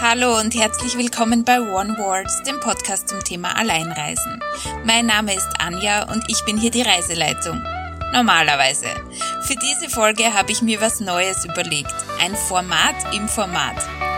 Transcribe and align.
Hallo 0.00 0.38
und 0.38 0.54
herzlich 0.54 0.98
willkommen 0.98 1.42
bei 1.42 1.58
One 1.58 1.96
Words, 1.96 2.42
dem 2.42 2.60
Podcast 2.60 3.08
zum 3.08 3.24
Thema 3.24 3.56
Alleinreisen. 3.56 4.40
Mein 4.84 5.06
Name 5.06 5.34
ist 5.34 5.48
Anja 5.58 6.02
und 6.12 6.22
ich 6.28 6.44
bin 6.44 6.58
hier 6.58 6.70
die 6.70 6.82
Reiseleitung. 6.82 7.62
Normalerweise. 8.12 8.88
Für 9.42 9.56
diese 9.56 9.90
Folge 9.90 10.34
habe 10.34 10.52
ich 10.52 10.60
mir 10.60 10.82
was 10.82 11.00
Neues 11.00 11.46
überlegt. 11.46 11.94
Ein 12.20 12.36
Format 12.36 12.94
im 13.14 13.26
Format. 13.26 13.76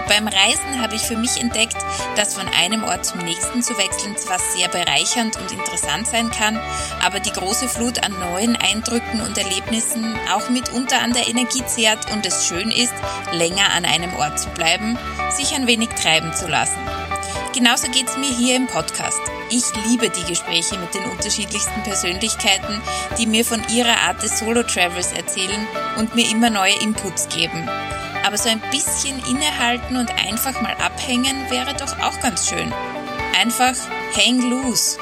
Beim 0.09 0.27
Reisen 0.27 0.80
habe 0.80 0.95
ich 0.95 1.02
für 1.02 1.16
mich 1.16 1.38
entdeckt, 1.38 1.77
dass 2.16 2.34
von 2.34 2.48
einem 2.48 2.82
Ort 2.82 3.04
zum 3.04 3.20
nächsten 3.20 3.62
zu 3.62 3.77
wechseln 3.77 4.16
zwar 4.16 4.38
sehr 4.38 4.68
bereichernd 4.68 5.36
und 5.36 5.52
interessant 5.52 6.07
sein 6.07 6.30
kann, 6.30 6.58
aber 7.02 7.20
die 7.20 7.30
große 7.30 7.68
Flut 7.68 8.02
an 8.02 8.18
neuen 8.18 8.57
Eindrücken 8.57 9.21
und 9.21 9.36
Erlebnissen 9.36 10.16
auch 10.32 10.48
mitunter 10.48 11.00
an 11.02 11.12
der 11.12 11.29
Energie 11.29 11.64
zehrt 11.66 12.11
und 12.11 12.25
es 12.25 12.46
schön 12.46 12.71
ist, 12.71 12.94
länger 13.32 13.75
an 13.76 13.84
einem 13.84 14.14
Ort 14.16 14.40
zu 14.40 14.48
bleiben, 14.50 14.98
sich 15.31 15.54
ein 15.54 15.67
wenig 15.67 15.90
treiben 15.90 16.32
zu 16.34 16.48
lassen. 16.48 16.81
Genauso 17.54 17.90
geht 17.90 18.09
es 18.09 18.17
mir 18.17 18.31
hier 18.31 18.56
im 18.56 18.67
Podcast. 18.67 19.20
Ich 19.50 19.64
liebe 19.86 20.11
die 20.11 20.25
Gespräche 20.25 20.79
mit 20.79 20.93
den 20.94 21.04
unterschiedlichsten 21.04 21.82
Persönlichkeiten, 21.82 22.82
die 23.16 23.26
mir 23.26 23.44
von 23.44 23.62
ihrer 23.70 23.96
Art 24.06 24.22
des 24.22 24.39
Solo-Travels 24.39 25.12
erzählen 25.12 25.66
und 25.96 26.14
mir 26.14 26.30
immer 26.30 26.50
neue 26.50 26.79
Inputs 26.82 27.29
geben. 27.30 27.66
Aber 28.26 28.36
so 28.36 28.50
ein 28.50 28.61
bisschen 28.70 29.18
innehalten 29.26 29.96
und 29.96 30.11
einfach 30.11 30.61
mal 30.61 30.75
abhängen 30.75 31.50
wäre 31.50 31.75
doch 31.75 31.98
auch 32.00 32.20
ganz 32.20 32.48
schön. 32.48 32.72
Einfach 33.41 33.75
hang 34.14 34.50
loose. 34.50 34.98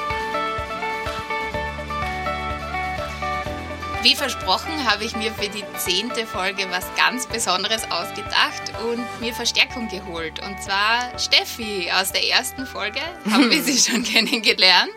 Wie 4.07 4.15
versprochen 4.15 4.89
habe 4.89 5.03
ich 5.03 5.17
mir 5.17 5.33
für 5.33 5.49
die 5.49 5.65
zehnte 5.77 6.25
Folge 6.25 6.65
was 6.69 6.85
ganz 6.95 7.27
Besonderes 7.27 7.83
ausgedacht 7.91 8.71
und 8.85 9.05
mir 9.19 9.33
Verstärkung 9.33 9.89
geholt. 9.89 10.41
Und 10.41 10.63
zwar 10.63 11.19
Steffi 11.19 11.91
aus 11.91 12.13
der 12.13 12.25
ersten 12.25 12.65
Folge 12.65 13.01
haben 13.29 13.51
wir 13.51 13.61
sie 13.61 13.77
schon 13.91 14.05
kennengelernt. 14.05 14.95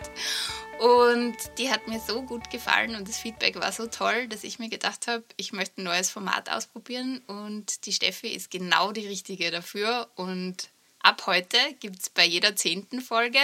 Und 0.79 1.35
die 1.59 1.73
hat 1.73 1.89
mir 1.89 1.99
so 1.99 2.23
gut 2.23 2.51
gefallen 2.51 2.95
und 2.95 3.09
das 3.09 3.19
Feedback 3.19 3.59
war 3.59 3.73
so 3.73 3.89
toll, 3.89 4.29
dass 4.29 4.45
ich 4.45 4.61
mir 4.61 4.69
gedacht 4.69 5.09
habe, 5.09 5.25
ich 5.37 5.53
möchte 5.53 5.81
ein 5.81 5.85
neues 5.85 6.09
Format 6.09 6.49
ausprobieren 6.49 7.21
und 7.27 7.87
die 7.87 7.93
Steffi 7.93 8.29
ist 8.29 8.49
genau 8.49 8.93
die 8.93 9.09
richtige 9.09 9.51
dafür. 9.51 10.09
Und 10.15 10.71
ab 11.03 11.23
heute 11.27 11.59
gibt 11.81 12.01
es 12.01 12.11
bei 12.11 12.25
jeder 12.25 12.57
zehnten 12.57 13.01
Folge 13.01 13.41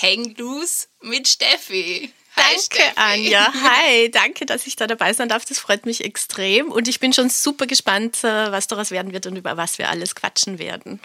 Hang 0.00 0.34
Loose 0.36 0.86
mit 1.00 1.28
Steffi. 1.28 2.12
Hi, 2.36 2.42
danke, 2.42 2.62
Steffi. 2.62 2.92
Anja. 2.96 3.52
Hi, 3.62 4.10
danke, 4.10 4.46
dass 4.46 4.66
ich 4.66 4.76
da 4.76 4.86
dabei 4.86 5.12
sein 5.12 5.28
darf. 5.28 5.44
Das 5.44 5.58
freut 5.58 5.86
mich 5.86 6.04
extrem. 6.04 6.70
Und 6.70 6.88
ich 6.88 7.00
bin 7.00 7.12
schon 7.12 7.28
super 7.30 7.66
gespannt, 7.66 8.24
äh, 8.24 8.50
was 8.52 8.68
daraus 8.68 8.90
werden 8.90 9.12
wird 9.12 9.26
und 9.26 9.36
über 9.36 9.56
was 9.56 9.78
wir 9.78 9.90
alles 9.90 10.14
quatschen 10.14 10.58
werden 10.58 11.00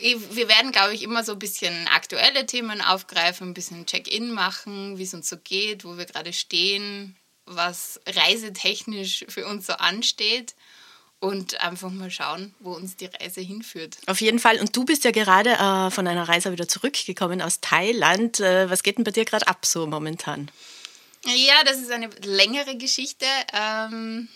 wir 0.00 0.48
werden, 0.48 0.72
glaube 0.72 0.94
ich, 0.94 1.02
immer 1.02 1.22
so 1.24 1.32
ein 1.32 1.38
bisschen 1.38 1.86
aktuelle 1.88 2.46
Themen 2.46 2.80
aufgreifen, 2.80 3.50
ein 3.50 3.54
bisschen 3.54 3.86
Check-in 3.86 4.32
machen, 4.32 4.98
wie 4.98 5.02
es 5.02 5.14
uns 5.14 5.28
so 5.28 5.36
geht, 5.36 5.84
wo 5.84 5.98
wir 5.98 6.06
gerade 6.06 6.32
stehen, 6.32 7.16
was 7.44 8.00
reisetechnisch 8.06 9.26
für 9.28 9.46
uns 9.46 9.66
so 9.66 9.74
ansteht 9.74 10.54
und 11.20 11.60
einfach 11.60 11.90
mal 11.90 12.10
schauen, 12.10 12.54
wo 12.60 12.72
uns 12.72 12.96
die 12.96 13.06
Reise 13.06 13.42
hinführt. 13.42 13.98
Auf 14.06 14.20
jeden 14.20 14.38
Fall. 14.38 14.58
Und 14.58 14.74
du 14.74 14.84
bist 14.84 15.04
ja 15.04 15.10
gerade 15.10 15.50
äh, 15.50 15.90
von 15.90 16.06
einer 16.06 16.28
Reise 16.28 16.50
wieder 16.50 16.66
zurückgekommen 16.66 17.42
aus 17.42 17.60
Thailand. 17.60 18.40
Äh, 18.40 18.70
was 18.70 18.82
geht 18.82 18.96
denn 18.96 19.04
bei 19.04 19.10
dir 19.10 19.26
gerade 19.26 19.46
ab 19.46 19.66
so 19.66 19.86
momentan? 19.86 20.50
Ja, 21.24 21.62
das 21.64 21.78
ist 21.78 21.90
eine 21.90 22.08
längere 22.24 22.76
Geschichte, 22.78 23.26
ähm, 23.52 24.28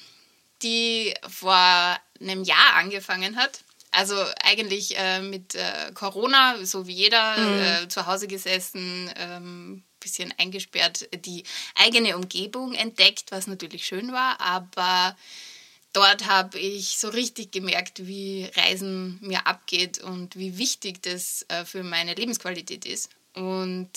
die 0.63 1.15
vor 1.27 1.99
einem 2.21 2.45
Jahr 2.45 2.75
angefangen 2.75 3.37
hat. 3.37 3.65
Also 3.91 4.17
eigentlich 4.43 4.99
äh, 4.99 5.21
mit 5.21 5.55
äh, 5.55 5.93
Corona, 5.95 6.65
so 6.65 6.87
wie 6.87 6.93
jeder, 6.93 7.39
mhm. 7.39 7.85
äh, 7.85 7.89
zu 7.89 8.07
Hause 8.07 8.27
gesessen, 8.27 9.11
ähm, 9.17 9.85
bisschen 10.01 10.35
eingesperrt, 10.37 11.09
die 11.25 11.45
eigene 11.77 12.17
Umgebung 12.17 12.75
entdeckt, 12.75 13.31
was 13.31 13.47
natürlich 13.47 13.87
schön 13.87 14.13
war, 14.13 14.39
aber 14.39 15.17
dort 15.95 16.27
habe 16.27 16.59
ich 16.59 16.99
so 16.99 17.09
richtig 17.09 17.53
gemerkt, 17.53 18.07
wie 18.07 18.51
Reisen 18.57 19.19
mir 19.23 19.47
abgeht 19.47 19.99
und 20.01 20.37
wie 20.37 20.59
wichtig 20.59 21.03
das 21.03 21.47
äh, 21.49 21.65
für 21.65 21.83
meine 21.83 22.15
Lebensqualität 22.15 22.85
ist. 22.85 23.09
Und 23.35 23.89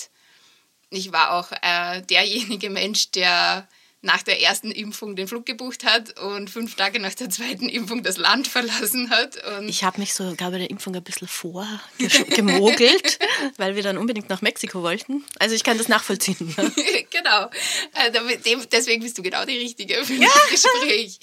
ich 0.90 1.12
war 1.12 1.32
auch 1.32 1.52
äh, 1.62 2.00
derjenige 2.02 2.70
Mensch, 2.78 3.10
der 3.10 3.68
nach 4.00 4.22
der 4.22 4.40
ersten 4.40 4.70
Impfung 4.70 5.16
den 5.16 5.26
Flug 5.26 5.44
gebucht 5.44 5.82
hat 5.84 6.20
und 6.20 6.50
fünf 6.50 6.76
Tage 6.76 7.00
nach 7.00 7.14
der 7.14 7.30
zweiten 7.30 7.68
Impfung 7.68 8.04
das 8.04 8.16
Land 8.16 8.46
verlassen 8.48 9.10
hat. 9.10 9.42
Und 9.58 9.68
ich 9.68 9.82
habe 9.82 9.98
mich 9.98 10.14
sogar 10.14 10.52
bei 10.52 10.58
der 10.58 10.70
Impfung 10.70 10.94
ein 10.94 11.02
bisschen 11.02 11.26
vorgemogelt, 11.26 13.18
weil 13.56 13.74
wir 13.74 13.82
dann 13.82 13.98
unbedingt 13.98 14.28
nach 14.28 14.40
Mexiko 14.40 14.82
wollten. 14.82 15.24
Also 15.40 15.56
ich 15.56 15.64
kann 15.64 15.78
das 15.78 15.88
nachvollziehen. 15.88 16.54
genau. 17.10 17.50
Also 17.92 18.20
deswegen 18.70 19.02
bist 19.02 19.18
du 19.18 19.22
genau 19.22 19.44
die 19.44 19.58
Richtige 19.58 20.04
für 20.04 20.14
ja. 20.14 20.28
das 20.28 20.62
Gespräch. 20.62 21.18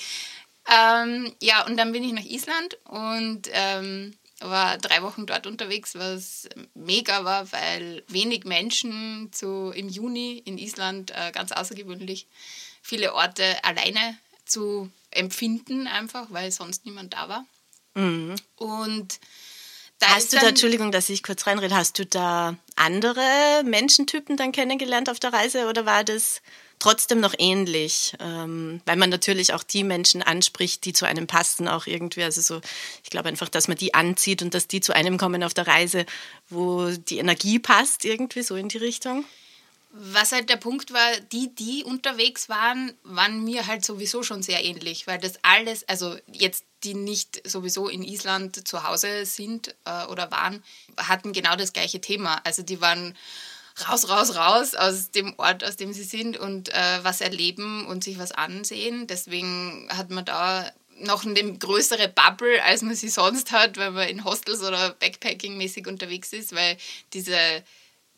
Ähm, 0.68 1.34
ja, 1.42 1.66
und 1.66 1.78
dann 1.78 1.92
bin 1.92 2.04
ich 2.04 2.14
nach 2.14 2.24
Island 2.24 2.78
und 2.86 3.50
ähm, 3.52 4.16
war 4.40 4.78
drei 4.78 5.02
Wochen 5.04 5.26
dort 5.26 5.48
unterwegs, 5.48 5.96
was 5.96 6.50
mega 6.74 7.24
war, 7.24 7.52
weil 7.52 8.04
wenig 8.08 8.46
Menschen 8.46 9.30
zu, 9.32 9.72
im 9.76 9.90
Juni 9.90 10.42
in 10.46 10.58
Island 10.58 11.12
äh, 11.12 11.32
ganz 11.32 11.52
außergewöhnlich 11.52 12.28
viele 12.82 13.14
Orte 13.14 13.64
alleine 13.64 14.18
zu 14.46 14.92
empfinden, 15.12 15.88
einfach 15.88 16.28
weil 16.30 16.52
sonst 16.52 16.86
niemand 16.86 17.14
da 17.14 17.30
war. 17.30 17.46
Mhm. 17.96 18.36
Und 18.56 19.20
da 20.00 20.08
hast 20.16 20.34
du 20.34 20.38
da, 20.38 20.50
Entschuldigung, 20.50 20.92
dass 20.92 21.10
ich 21.10 21.24
kurz 21.24 21.48
reinrede, 21.48 21.76
hast 21.76 21.98
du 21.98 22.06
da 22.06 22.56
andere 22.76 23.64
Menschentypen 23.64 24.36
dann 24.36 24.52
kennengelernt 24.52 25.10
auf 25.10 25.20
der 25.20 25.32
Reise 25.32 25.68
oder 25.68 25.86
war 25.86 26.04
das 26.04 26.42
trotzdem 26.80 27.20
noch 27.20 27.34
ähnlich? 27.38 28.14
Ähm, 28.20 28.82
weil 28.86 28.98
man 28.98 29.10
natürlich 29.10 29.54
auch 29.54 29.64
die 29.64 29.84
Menschen 29.84 30.22
anspricht, 30.22 30.86
die 30.86 30.94
zu 30.94 31.06
einem 31.06 31.28
passen, 31.28 31.68
auch 31.68 31.88
irgendwie. 31.88 32.24
Also 32.24 32.42
so, 32.42 32.62
ich 33.04 33.10
glaube 33.10 33.30
einfach, 33.30 33.50
dass 33.50 33.68
man 33.68 33.78
die 33.78 33.94
anzieht 33.94 34.42
und 34.42 34.54
dass 34.54 34.68
die 34.68 34.82
zu 34.82 34.94
einem 34.94 35.18
kommen 35.18 35.44
auf 35.44 35.54
der 35.54 35.68
Reise, 35.68 36.06
wo 36.50 36.90
die 36.90 37.18
Energie 37.18 37.60
passt, 37.60 38.06
irgendwie 38.06 38.44
so 38.44 38.56
in 38.56 38.70
die 38.70 38.78
Richtung. 38.78 39.26
Was 39.98 40.34
halt 40.34 40.50
der 40.50 40.58
Punkt 40.58 40.92
war, 40.92 41.20
die, 41.32 41.56
die 41.56 41.86
unterwegs 41.86 42.50
waren, 42.50 42.92
waren 43.04 43.46
mir 43.46 43.66
halt 43.66 43.86
sowieso 43.86 44.24
schon 44.24 44.44
sehr 44.44 44.66
ähnlich, 44.66 45.08
weil 45.08 45.20
das 45.20 45.40
alles, 45.42 45.88
also 45.88 46.18
jetzt 46.30 46.66
die 46.84 46.94
nicht 46.94 47.42
sowieso 47.50 47.88
in 47.88 48.04
Island 48.04 48.68
zu 48.68 48.84
Hause 48.84 49.26
sind 49.26 49.74
äh, 49.86 50.06
oder 50.08 50.32
waren, 50.32 50.62
hatten 50.98 51.32
genau 51.32 51.56
das 51.56 51.72
gleiche 51.72 52.02
Thema. 52.02 52.42
Also 52.44 52.62
die 52.62 52.82
waren 52.82 53.16
raus, 53.88 54.10
raus, 54.10 54.36
raus 54.36 54.76
aus 54.76 55.12
dem 55.12 55.34
Ort, 55.38 55.64
aus 55.64 55.76
dem 55.76 55.94
sie 55.94 56.04
sind 56.04 56.38
und 56.38 56.70
äh, 56.70 57.00
was 57.04 57.22
erleben 57.22 57.86
und 57.86 58.04
sich 58.04 58.18
was 58.18 58.32
ansehen. 58.32 59.08
Deswegen 59.08 59.88
hat 59.90 60.10
man 60.10 60.26
da 60.26 60.72
noch 61.00 61.26
eine 61.26 61.58
größere 61.58 62.08
Bubble, 62.08 62.64
als 62.64 62.82
man 62.82 62.96
sie 62.96 63.10
sonst 63.10 63.52
hat, 63.52 63.78
wenn 63.78 63.94
man 63.94 64.08
in 64.08 64.24
Hostels 64.24 64.62
oder 64.62 64.96
Backpacking-mäßig 65.00 65.88
unterwegs 65.88 66.32
ist, 66.32 66.56
weil 66.56 66.78
diese 67.14 67.38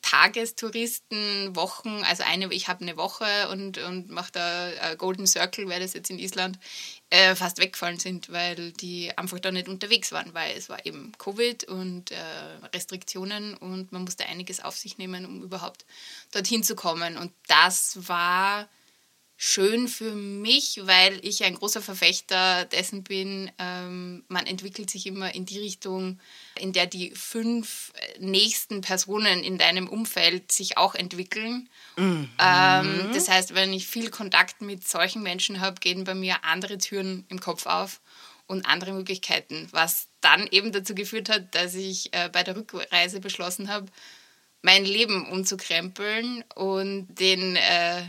Tagestouristen, 0.09 1.53
Wochen, 1.57 2.01
also 2.03 2.23
eine, 2.23 2.53
ich 2.53 2.69
habe 2.69 2.81
eine 2.81 2.95
Woche 2.95 3.50
und, 3.50 3.78
und 3.78 4.09
mache 4.09 4.31
da 4.31 4.69
äh, 4.69 4.95
Golden 4.95 5.28
Circle, 5.28 5.68
wäre 5.68 5.81
das 5.81 5.94
jetzt 5.94 6.09
in 6.09 6.18
Island, 6.18 6.57
äh, 7.09 7.35
fast 7.35 7.59
weggefallen 7.59 8.00
sind, 8.00 8.31
weil 8.31 8.72
die 8.72 9.18
einfach 9.18 9.40
da 9.40 9.51
nicht 9.51 9.68
unterwegs 9.68 10.13
waren, 10.13 10.34
weil 10.34 10.56
es 10.56 10.69
war 10.69 10.85
eben 10.85 11.12
Covid 11.18 11.66
und 11.66 12.12
äh, 12.12 12.16
Restriktionen 12.73 13.56
und 13.56 13.91
man 13.91 14.03
musste 14.03 14.25
einiges 14.25 14.63
auf 14.63 14.78
sich 14.78 14.97
nehmen, 14.97 15.25
um 15.25 15.44
überhaupt 15.44 15.85
dorthin 16.31 16.63
zu 16.63 16.75
kommen. 16.75 17.18
Und 17.18 17.34
das 17.47 18.07
war 18.07 18.69
schön 19.40 19.88
für 19.88 20.14
mich, 20.14 20.81
weil 20.84 21.20
ich 21.24 21.44
ein 21.44 21.53
großer 21.53 21.81
Verfechter 21.81 22.66
dessen 22.66 23.03
bin, 23.03 23.52
ähm, 23.59 24.24
man 24.28 24.48
entwickelt 24.48 24.89
sich 24.89 25.06
immer 25.06 25.34
in 25.36 25.45
die 25.45 25.60
Richtung, 25.60 26.19
in 26.60 26.74
der 26.74 26.88
die 26.88 27.12
fünf 27.12 27.94
nächsten 28.19 28.81
Personen 28.81 29.44
in 29.44 29.60
deinem 29.60 29.88
Umfeld 29.88 30.51
sich 30.51 30.78
auch 30.78 30.95
entwickeln. 30.95 31.69
Mhm. 31.98 32.30
Ähm, 32.39 33.12
das 33.13 33.30
heißt, 33.30 33.54
wenn 33.54 33.72
ich 33.74 33.86
viel 33.86 34.10
Kontakt 34.10 34.62
mit 34.62 34.88
solchen 34.88 35.22
Menschen 35.22 35.62
habe, 35.62 35.80
gehen 35.80 36.04
bei 36.04 36.16
mir 36.16 36.44
andere 36.44 36.80
Türen 36.80 37.24
im 37.30 37.39
Kopf 37.39 37.68
auf 37.68 38.01
und 38.48 38.66
andere 38.66 38.92
Möglichkeiten, 38.92 39.68
was 39.69 40.07
dann 40.19 40.48
eben 40.48 40.72
dazu 40.72 40.95
geführt 40.95 41.30
hat, 41.30 41.54
dass 41.54 41.75
ich 41.75 42.12
äh, 42.12 42.30
bei 42.30 42.42
der 42.42 42.56
Rückreise 42.56 43.19
beschlossen 43.19 43.69
habe, 43.69 43.86
mein 44.63 44.84
Leben 44.84 45.30
umzukrempeln 45.30 46.44
und 46.56 47.07
den 47.19 47.56
äh, 47.56 48.01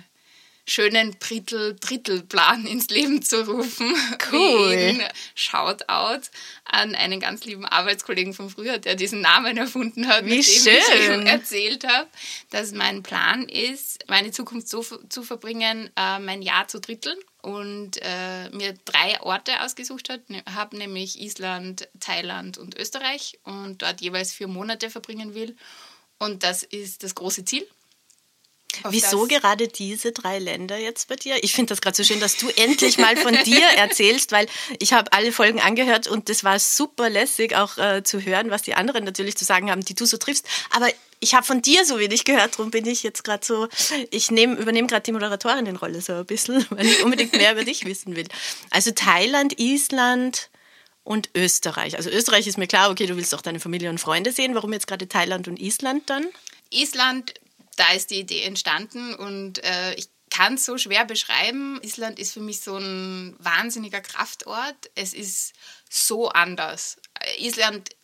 schönen 0.69 1.17
Drittel-Drittel-Plan 1.19 2.67
ins 2.67 2.89
Leben 2.91 3.23
zu 3.23 3.47
rufen. 3.47 3.93
Cool. 4.31 4.99
Shoutout 5.35 6.29
an 6.65 6.95
einen 6.95 7.21
ganz 7.21 7.45
lieben 7.45 7.65
Arbeitskollegen 7.65 8.35
von 8.35 8.51
früher, 8.51 8.79
der 8.79 8.95
diesen 8.95 9.21
Namen 9.21 9.57
erfunden 9.57 10.07
hat, 10.07 10.25
Wie 10.27 10.37
mit 10.37 10.47
dem 10.47 10.63
schön. 10.83 11.23
ich 11.23 11.29
erzählt 11.29 11.87
habe, 11.87 12.09
dass 12.51 12.73
mein 12.73 13.03
Plan 13.03 13.49
ist, 13.49 14.05
meine 14.09 14.31
Zukunft 14.31 14.69
so 14.69 14.83
zu 15.09 15.23
verbringen, 15.23 15.91
äh, 15.97 16.19
mein 16.19 16.43
Jahr 16.43 16.69
zu 16.69 16.81
dritteln. 16.81 17.17
und 17.41 17.99
äh, 18.03 18.51
mir 18.51 18.75
drei 18.85 19.21
Orte 19.23 19.63
ausgesucht 19.63 20.11
ne, 20.29 20.43
habe, 20.55 20.77
nämlich 20.77 21.21
Island, 21.21 21.89
Thailand 22.01 22.59
und 22.59 22.77
Österreich 22.77 23.39
und 23.45 23.81
dort 23.81 24.01
jeweils 24.01 24.33
vier 24.33 24.49
Monate 24.49 24.91
verbringen 24.91 25.35
will. 25.35 25.57
Und 26.19 26.43
das 26.43 26.65
ist 26.65 27.05
das 27.05 27.15
große 27.15 27.45
Ziel. 27.45 27.67
Wieso 28.91 29.27
gerade 29.27 29.69
diese 29.69 30.13
drei 30.13 30.39
Länder 30.39 30.79
jetzt 30.79 31.09
bei 31.09 31.17
dir? 31.17 31.43
Ich 31.43 31.53
finde 31.53 31.71
das 31.71 31.81
gerade 31.81 31.97
so 31.97 32.05
schön, 32.05 32.21
dass 32.21 32.37
du 32.37 32.49
endlich 32.51 32.99
mal 32.99 33.17
von 33.17 33.37
dir 33.45 33.67
erzählst, 33.77 34.33
weil 34.33 34.47
ich 34.79 34.93
habe 34.93 35.13
alle 35.13 35.33
Folgen 35.33 35.61
angehört 35.61 36.09
und 36.09 36.29
das 36.29 36.45
war 36.45 36.59
super 36.59 37.11
lässig 37.11 37.57
auch 37.57 37.79
äh, 37.79 38.03
zu 38.03 38.21
hören, 38.21 38.51
was 38.51 38.63
die 38.63 38.75
anderen 38.75 39.05
natürlich 39.05 39.37
zu 39.37 39.45
sagen 39.45 39.71
haben, 39.71 39.85
die 39.85 39.95
du 39.95 40.07
so 40.07 40.17
triffst. 40.17 40.47
Aber 40.71 40.89
ich 41.21 41.35
habe 41.35 41.45
von 41.45 41.63
dir 41.63 41.85
so 41.85 41.99
wenig 41.99 42.25
gehört, 42.25 42.59
darum 42.59 42.71
bin 42.71 42.87
ich 42.87 43.03
jetzt 43.03 43.25
gerade 43.25 43.45
so, 43.45 43.69
ich 44.11 44.31
nehm, 44.31 44.57
übernehme 44.57 44.87
gerade 44.87 45.03
die 45.03 45.13
Moderatorin-Rolle 45.13 46.01
so 46.01 46.15
ein 46.15 46.27
bisschen, 46.27 46.65
weil 46.71 46.87
ich 46.87 47.03
unbedingt 47.03 47.33
mehr 47.33 47.53
über 47.53 47.65
dich 47.65 47.85
wissen 47.85 48.17
will. 48.17 48.27
Also 48.71 48.91
Thailand, 48.93 49.59
Island 49.59 50.51
und 51.05 51.31
Österreich. 51.35 51.97
Also 51.97 52.11
Österreich 52.11 52.47
ist 52.47 52.59
mir 52.59 52.67
klar, 52.67 52.91
okay, 52.91 53.07
du 53.07 53.17
willst 53.17 53.35
auch 53.35 53.41
deine 53.41 53.61
Familie 53.61 53.91
und 53.91 53.99
Freunde 53.99 54.31
sehen. 54.31 54.55
Warum 54.55 54.73
jetzt 54.73 54.87
gerade 54.87 55.09
Thailand 55.09 55.49
und 55.49 55.59
Island 55.59 56.09
dann? 56.11 56.27
Island 56.71 57.35
da 57.79 57.93
ist 57.93 58.11
die 58.11 58.21
Idee 58.21 58.43
entstanden 58.43 59.15
und 59.15 59.63
äh, 59.65 59.95
ich 59.95 60.09
kann 60.31 60.55
es 60.55 60.65
so 60.65 60.79
schwer 60.79 61.05
beschreiben. 61.05 61.81
Island 61.83 62.19
ist 62.19 62.33
für 62.35 62.41
mich 62.41 62.61
so 62.61 62.77
ein 62.77 63.35
wahnsinniger 63.39 64.01
Kraftort. 64.01 64.91
Es 64.95 65.15
ist 65.15 65.55
so 65.89 66.29
anders. 66.29 66.99
Island 67.39 67.91
ich 67.91 67.98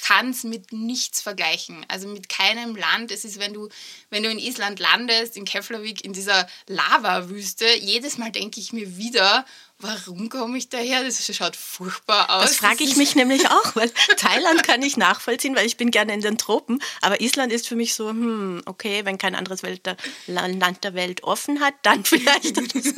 kann 0.00 0.30
es 0.30 0.44
mit 0.44 0.72
nichts 0.72 1.20
vergleichen. 1.20 1.84
Also 1.88 2.08
mit 2.08 2.28
keinem 2.28 2.76
Land. 2.76 3.10
Es 3.10 3.24
ist, 3.24 3.38
wenn 3.38 3.52
du, 3.52 3.68
wenn 4.10 4.22
du 4.22 4.30
in 4.30 4.38
Island 4.38 4.78
landest, 4.78 5.36
in 5.36 5.44
Keflavik, 5.44 6.04
in 6.04 6.12
dieser 6.12 6.48
Lava-Wüste, 6.66 7.66
jedes 7.80 8.18
Mal 8.18 8.32
denke 8.32 8.60
ich 8.60 8.72
mir 8.72 8.96
wieder, 8.96 9.44
warum 9.78 10.28
komme 10.28 10.58
ich 10.58 10.68
daher? 10.68 11.04
Das 11.04 11.24
schaut 11.34 11.56
furchtbar 11.56 12.30
aus. 12.30 12.44
Das 12.44 12.56
frage 12.56 12.84
ich 12.84 12.96
mich 12.96 13.14
nämlich 13.14 13.48
auch, 13.48 13.76
weil 13.76 13.90
Thailand 14.16 14.62
kann 14.64 14.82
ich 14.82 14.96
nachvollziehen, 14.96 15.54
weil 15.54 15.66
ich 15.66 15.76
bin 15.76 15.90
gerne 15.90 16.14
in 16.14 16.20
den 16.20 16.38
Tropen. 16.38 16.82
Aber 17.00 17.20
Island 17.20 17.52
ist 17.52 17.68
für 17.68 17.76
mich 17.76 17.94
so, 17.94 18.08
hm, 18.08 18.62
okay, 18.66 19.04
wenn 19.04 19.18
kein 19.18 19.34
anderes 19.34 19.60
der, 19.60 19.96
Land 20.26 20.84
der 20.84 20.94
Welt 20.94 21.22
offen 21.24 21.60
hat, 21.60 21.74
dann 21.82 22.04
vielleicht. 22.04 22.56
So. 22.56 22.92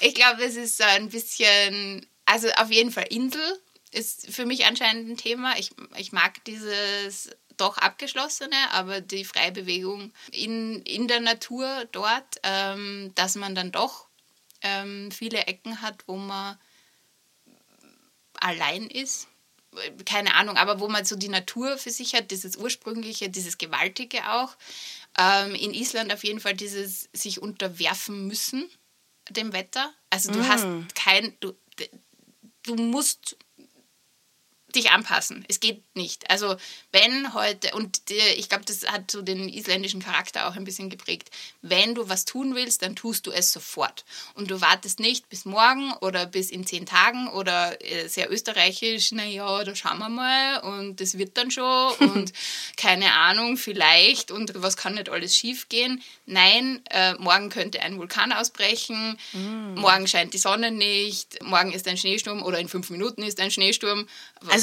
ich 0.00 0.14
glaube, 0.14 0.44
es 0.44 0.56
ist 0.56 0.78
so 0.78 0.84
ein 0.84 1.10
bisschen, 1.10 2.06
also 2.24 2.48
auf 2.56 2.70
jeden 2.70 2.90
Fall 2.90 3.06
Insel 3.10 3.42
ist 3.94 4.30
für 4.30 4.44
mich 4.46 4.66
anscheinend 4.66 5.08
ein 5.08 5.16
Thema. 5.16 5.58
Ich, 5.58 5.70
ich 5.96 6.12
mag 6.12 6.44
dieses 6.44 7.30
doch 7.56 7.78
abgeschlossene, 7.78 8.56
aber 8.72 9.00
die 9.00 9.24
freie 9.24 9.52
Bewegung 9.52 10.12
in, 10.32 10.82
in 10.82 11.08
der 11.08 11.20
Natur 11.20 11.86
dort, 11.92 12.40
ähm, 12.42 13.12
dass 13.14 13.36
man 13.36 13.54
dann 13.54 13.70
doch 13.70 14.08
ähm, 14.62 15.10
viele 15.12 15.46
Ecken 15.46 15.80
hat, 15.80 16.04
wo 16.06 16.16
man 16.16 16.58
allein 18.40 18.88
ist. 18.88 19.28
Keine 20.04 20.34
Ahnung, 20.34 20.56
aber 20.56 20.80
wo 20.80 20.88
man 20.88 21.04
so 21.04 21.16
die 21.16 21.28
Natur 21.28 21.78
für 21.78 21.90
sich 21.90 22.14
hat, 22.14 22.30
dieses 22.30 22.56
Ursprüngliche, 22.56 23.28
dieses 23.28 23.58
Gewaltige 23.58 24.30
auch. 24.30 24.56
Ähm, 25.18 25.54
in 25.54 25.74
Island 25.74 26.12
auf 26.12 26.24
jeden 26.24 26.40
Fall 26.40 26.54
dieses 26.54 27.08
sich 27.12 27.40
unterwerfen 27.40 28.26
müssen 28.26 28.68
dem 29.30 29.52
Wetter. 29.52 29.92
Also 30.10 30.32
du 30.32 30.40
mm. 30.40 30.48
hast 30.48 30.94
kein, 30.94 31.36
du, 31.40 31.54
du 32.64 32.74
musst 32.76 33.36
dich 34.74 34.90
anpassen. 34.90 35.44
Es 35.48 35.60
geht 35.60 35.82
nicht. 35.94 36.30
Also 36.30 36.56
wenn 36.92 37.34
heute, 37.34 37.74
und 37.74 38.00
ich 38.08 38.48
glaube, 38.48 38.64
das 38.64 38.86
hat 38.86 39.10
so 39.10 39.22
den 39.22 39.48
isländischen 39.48 40.02
Charakter 40.02 40.48
auch 40.48 40.56
ein 40.56 40.64
bisschen 40.64 40.90
geprägt, 40.90 41.30
wenn 41.62 41.94
du 41.94 42.08
was 42.08 42.24
tun 42.24 42.54
willst, 42.54 42.82
dann 42.82 42.96
tust 42.96 43.26
du 43.26 43.30
es 43.30 43.52
sofort. 43.52 44.04
Und 44.34 44.50
du 44.50 44.60
wartest 44.60 45.00
nicht 45.00 45.28
bis 45.28 45.44
morgen 45.44 45.92
oder 46.00 46.26
bis 46.26 46.50
in 46.50 46.66
zehn 46.66 46.86
Tagen 46.86 47.28
oder 47.28 47.80
äh, 47.82 48.08
sehr 48.08 48.30
österreichisch, 48.30 49.12
naja, 49.12 49.64
da 49.64 49.74
schauen 49.74 49.98
wir 49.98 50.08
mal 50.08 50.60
und 50.60 51.00
das 51.00 51.18
wird 51.18 51.36
dann 51.36 51.50
schon 51.50 51.92
und 51.98 52.32
keine 52.76 53.12
Ahnung, 53.14 53.56
vielleicht 53.56 54.30
und 54.30 54.52
was 54.56 54.76
kann 54.76 54.94
nicht 54.94 55.08
alles 55.08 55.36
schief 55.36 55.68
gehen. 55.68 56.02
Nein, 56.26 56.82
äh, 56.90 57.14
morgen 57.14 57.50
könnte 57.50 57.80
ein 57.80 57.98
Vulkan 57.98 58.32
ausbrechen, 58.32 59.18
mm. 59.32 59.74
morgen 59.74 60.06
scheint 60.06 60.34
die 60.34 60.38
Sonne 60.38 60.70
nicht, 60.70 61.42
morgen 61.42 61.72
ist 61.72 61.86
ein 61.88 61.96
Schneesturm 61.96 62.42
oder 62.42 62.58
in 62.58 62.68
fünf 62.68 62.90
Minuten 62.90 63.22
ist 63.22 63.40
ein 63.40 63.50
Schneesturm. 63.50 64.06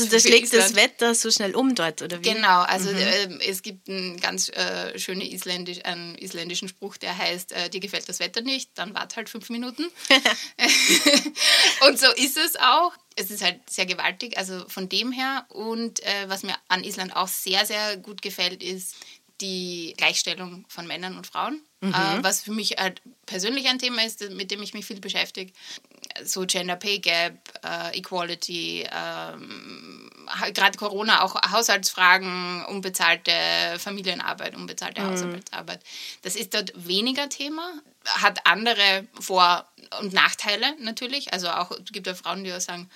Also 0.02 0.16
das 0.16 0.24
schlägt 0.24 0.54
das 0.54 0.76
Wetter 0.76 1.16
so 1.16 1.32
schnell 1.32 1.56
um 1.56 1.76
dort, 1.76 2.02
oder 2.02 2.20
wie? 2.20 2.34
Genau, 2.34 2.62
also 2.62 2.90
mhm. 2.92 2.98
äh, 2.98 3.48
es 3.48 3.62
gibt 3.62 3.90
einen 3.90 4.20
ganz 4.20 4.50
äh, 4.50 4.98
schönen 4.98 5.22
isländisch, 5.22 5.84
einen 5.86 6.16
isländischen 6.16 6.68
Spruch, 6.68 6.98
der 6.98 7.18
heißt, 7.18 7.52
äh, 7.52 7.70
dir 7.70 7.80
gefällt 7.80 8.08
das 8.10 8.20
Wetter 8.20 8.42
nicht, 8.42 8.72
dann 8.76 8.94
wart 8.94 9.16
halt 9.16 9.30
fünf 9.30 9.50
Minuten. 9.50 9.86
und 11.88 12.00
so 12.00 12.08
ist 12.16 12.38
es 12.38 12.56
auch. 12.58 12.94
Es 13.16 13.30
ist 13.30 13.44
halt 13.44 13.70
sehr 13.70 13.86
gewaltig, 13.86 14.38
also 14.38 14.68
von 14.70 14.88
dem 14.88 15.12
her. 15.12 15.46
Und 15.50 16.02
äh, 16.04 16.28
was 16.28 16.44
mir 16.44 16.56
an 16.70 16.84
Island 16.84 17.16
auch 17.16 17.28
sehr, 17.28 17.66
sehr 17.66 17.98
gut 17.98 18.22
gefällt, 18.22 18.64
ist 18.64 18.96
die 19.42 19.94
Gleichstellung 19.98 20.66
von 20.70 20.88
Männern 20.88 21.18
und 21.18 21.28
Frauen. 21.28 21.62
Mhm. 21.82 21.94
Äh, 21.94 22.24
was 22.24 22.44
für 22.44 22.52
mich 22.52 22.78
halt 22.78 23.02
persönlich 23.26 23.68
ein 23.68 23.80
Thema 23.80 24.04
ist, 24.04 24.30
mit 24.32 24.52
dem 24.52 24.62
ich 24.62 24.74
mich 24.74 24.86
viel 24.86 25.00
beschäftige 25.00 25.52
so 26.24 26.46
Gender 26.46 26.76
Pay 26.76 27.00
Gap, 27.00 27.38
äh, 27.64 27.98
Equality, 27.98 28.88
ähm, 28.92 30.10
gerade 30.54 30.78
Corona 30.78 31.24
auch 31.24 31.36
Haushaltsfragen, 31.52 32.66
unbezahlte 32.66 33.32
Familienarbeit, 33.78 34.56
unbezahlte 34.56 35.02
mhm. 35.02 35.12
Haushaltsarbeit. 35.12 35.82
Das 36.22 36.36
ist 36.36 36.54
dort 36.54 36.72
weniger 36.76 37.30
Thema, 37.30 37.74
hat 38.06 38.46
andere 38.46 39.08
Vor- 39.20 39.68
und 40.00 40.14
Nachteile 40.14 40.76
natürlich. 40.80 41.34
Also 41.34 41.50
auch 41.50 41.72
gibt 41.92 42.08
ja 42.08 42.16
Frauen, 42.16 42.44
die 42.44 42.54
auch 42.54 42.62
sagen, 42.62 42.90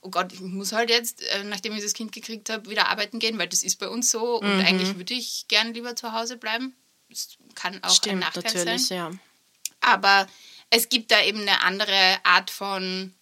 oh 0.00 0.10
Gott, 0.10 0.32
ich 0.32 0.40
muss 0.40 0.72
halt 0.72 0.90
jetzt, 0.90 1.22
äh, 1.22 1.44
nachdem 1.44 1.74
ich 1.74 1.82
das 1.82 1.94
Kind 1.94 2.12
gekriegt 2.12 2.50
habe, 2.50 2.70
wieder 2.70 2.88
arbeiten 2.88 3.18
gehen, 3.18 3.38
weil 3.38 3.48
das 3.48 3.62
ist 3.62 3.78
bei 3.78 3.88
uns 3.88 4.10
so 4.10 4.40
und 4.40 4.58
mhm. 4.58 4.64
eigentlich 4.64 4.96
würde 4.96 5.14
ich 5.14 5.46
gern 5.48 5.74
lieber 5.74 5.96
zu 5.96 6.12
Hause 6.12 6.36
bleiben. 6.36 6.74
Das 7.08 7.36
kann 7.54 7.82
auch 7.82 7.94
Stimmt, 7.94 8.16
ein 8.16 8.18
Nachteil 8.20 8.42
natürlich, 8.42 8.86
sein. 8.86 8.98
Ja. 8.98 9.10
Aber 9.80 10.26
es 10.70 10.88
gibt 10.88 11.10
da 11.10 11.22
eben 11.22 11.40
eine 11.40 11.62
andere 11.62 12.18
Art 12.24 12.50
von 12.50 13.14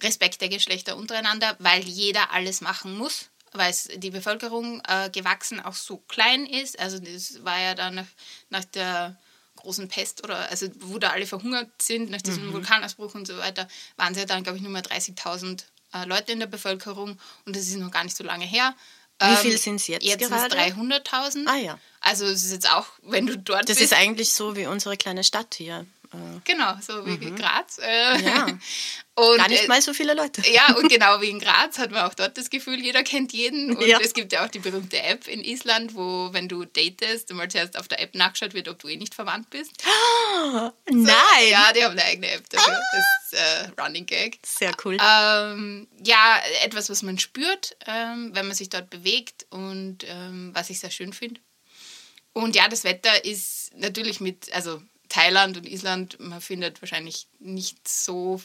Respekt 0.00 0.40
der 0.40 0.48
Geschlechter 0.48 0.96
untereinander, 0.96 1.56
weil 1.60 1.82
jeder 1.82 2.32
alles 2.32 2.60
machen 2.60 2.96
muss, 2.96 3.30
weil 3.52 3.72
die 3.96 4.10
Bevölkerung 4.10 4.82
äh, 4.88 5.10
gewachsen 5.10 5.60
auch 5.60 5.74
so 5.74 5.98
klein 5.98 6.46
ist. 6.46 6.78
Also 6.78 6.98
das 6.98 7.44
war 7.44 7.60
ja 7.60 7.74
dann 7.74 7.94
nach, 7.94 8.06
nach 8.50 8.64
der 8.64 9.16
großen 9.56 9.88
Pest 9.88 10.24
oder 10.24 10.50
also 10.50 10.66
wo 10.80 10.98
da 10.98 11.10
alle 11.10 11.26
verhungert 11.26 11.70
sind 11.80 12.10
nach 12.10 12.22
diesem 12.22 12.48
mhm. 12.48 12.52
Vulkanausbruch 12.54 13.14
und 13.14 13.26
so 13.26 13.36
weiter, 13.38 13.68
waren 13.96 14.12
es 14.12 14.18
ja 14.18 14.24
dann, 14.24 14.42
glaube 14.42 14.56
ich, 14.56 14.62
nur 14.62 14.72
mal 14.72 14.82
30.000 14.82 15.64
äh, 15.94 16.04
Leute 16.06 16.32
in 16.32 16.40
der 16.40 16.46
Bevölkerung 16.46 17.18
und 17.44 17.54
das 17.54 17.68
ist 17.68 17.76
noch 17.76 17.90
gar 17.90 18.04
nicht 18.04 18.16
so 18.16 18.24
lange 18.24 18.46
her. 18.46 18.74
Wie 19.20 19.26
ähm, 19.26 19.36
viel 19.36 19.58
sind 19.58 19.76
es 19.76 19.86
jetzt? 19.86 20.04
Jetzt 20.04 20.24
sind 20.24 20.32
es 20.32 20.42
300.000. 20.44 21.46
Ah 21.46 21.56
ja. 21.56 21.78
Also 22.00 22.24
es 22.26 22.44
ist 22.44 22.52
jetzt 22.52 22.70
auch, 22.72 22.86
wenn 23.02 23.26
du 23.26 23.38
dort 23.38 23.68
das 23.68 23.78
bist. 23.78 23.92
ist 23.92 23.94
eigentlich 23.94 24.32
so 24.32 24.56
wie 24.56 24.66
unsere 24.66 24.96
kleine 24.96 25.22
Stadt 25.22 25.54
hier. 25.54 25.86
Äh, 26.12 26.40
genau, 26.44 26.74
so 26.80 27.06
wie 27.06 27.16
mhm. 27.16 27.36
Graz. 27.36 27.78
Äh, 27.78 28.22
ja. 28.22 28.46
Und, 29.14 29.36
Gar 29.36 29.48
nicht 29.48 29.64
äh, 29.64 29.68
mal 29.68 29.82
so 29.82 29.92
viele 29.92 30.14
Leute. 30.14 30.42
Ja, 30.52 30.74
und 30.74 30.88
genau 30.88 31.20
wie 31.20 31.28
in 31.28 31.38
Graz 31.38 31.78
hat 31.78 31.90
man 31.90 32.04
auch 32.04 32.14
dort 32.14 32.38
das 32.38 32.48
Gefühl, 32.48 32.80
jeder 32.80 33.02
kennt 33.02 33.34
jeden. 33.34 33.76
Und 33.76 33.86
ja. 33.86 33.98
es 34.00 34.14
gibt 34.14 34.32
ja 34.32 34.42
auch 34.42 34.48
die 34.48 34.58
berühmte 34.58 35.02
App 35.02 35.28
in 35.28 35.44
Island, 35.44 35.94
wo, 35.94 36.30
wenn 36.32 36.48
du 36.48 36.64
datest, 36.64 37.28
du 37.28 37.34
mal 37.34 37.48
zuerst 37.48 37.78
auf 37.78 37.88
der 37.88 38.00
App 38.00 38.14
nachgeschaut 38.14 38.54
wird, 38.54 38.68
ob 38.68 38.78
du 38.78 38.88
eh 38.88 38.96
nicht 38.96 39.14
verwandt 39.14 39.50
bist. 39.50 39.72
Oh, 39.84 40.70
nein! 40.90 41.14
So, 41.42 41.50
ja, 41.50 41.72
die 41.74 41.84
haben 41.84 41.92
eine 41.92 42.04
eigene 42.04 42.30
App 42.30 42.48
dafür. 42.48 42.72
Ah. 42.72 42.80
Das 42.92 43.04
ist 43.26 43.38
äh, 43.38 43.82
Running 43.82 44.06
Gag. 44.06 44.38
Sehr 44.46 44.72
cool. 44.82 44.96
Ähm, 44.98 45.88
ja, 46.02 46.40
etwas, 46.64 46.88
was 46.88 47.02
man 47.02 47.18
spürt, 47.18 47.76
ähm, 47.86 48.30
wenn 48.32 48.46
man 48.46 48.56
sich 48.56 48.70
dort 48.70 48.88
bewegt 48.88 49.44
und 49.50 50.06
ähm, 50.08 50.52
was 50.54 50.70
ich 50.70 50.80
sehr 50.80 50.90
schön 50.90 51.12
finde. 51.12 51.38
Und 52.32 52.56
ja, 52.56 52.66
das 52.68 52.84
Wetter 52.84 53.26
ist 53.26 53.72
natürlich 53.76 54.20
mit, 54.20 54.50
also 54.54 54.80
Thailand 55.12 55.58
und 55.58 55.68
Island, 55.68 56.18
man 56.20 56.40
findet 56.40 56.80
wahrscheinlich 56.80 57.28
nicht 57.38 57.86
so 57.86 58.40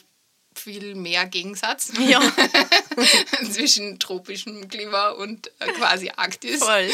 viel 0.54 0.94
mehr 0.94 1.24
Gegensatz 1.26 1.92
ja. 2.08 2.20
zwischen 3.50 3.98
tropischem 3.98 4.68
Klima 4.68 5.10
und 5.10 5.50
äh, 5.60 5.72
quasi 5.72 6.10
Arktis. 6.14 6.62
Voll. 6.62 6.90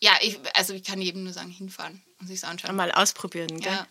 Ja, 0.00 0.12
ich, 0.22 0.38
also 0.54 0.72
ich 0.72 0.84
kann 0.84 1.02
jedem 1.02 1.24
nur 1.24 1.34
sagen, 1.34 1.50
hinfahren 1.50 2.02
und 2.18 2.28
sich 2.28 2.42
anschauen. 2.44 2.74
Mal 2.74 2.92
ausprobieren, 2.92 3.60
gell? 3.60 3.72
Ja. 3.72 3.86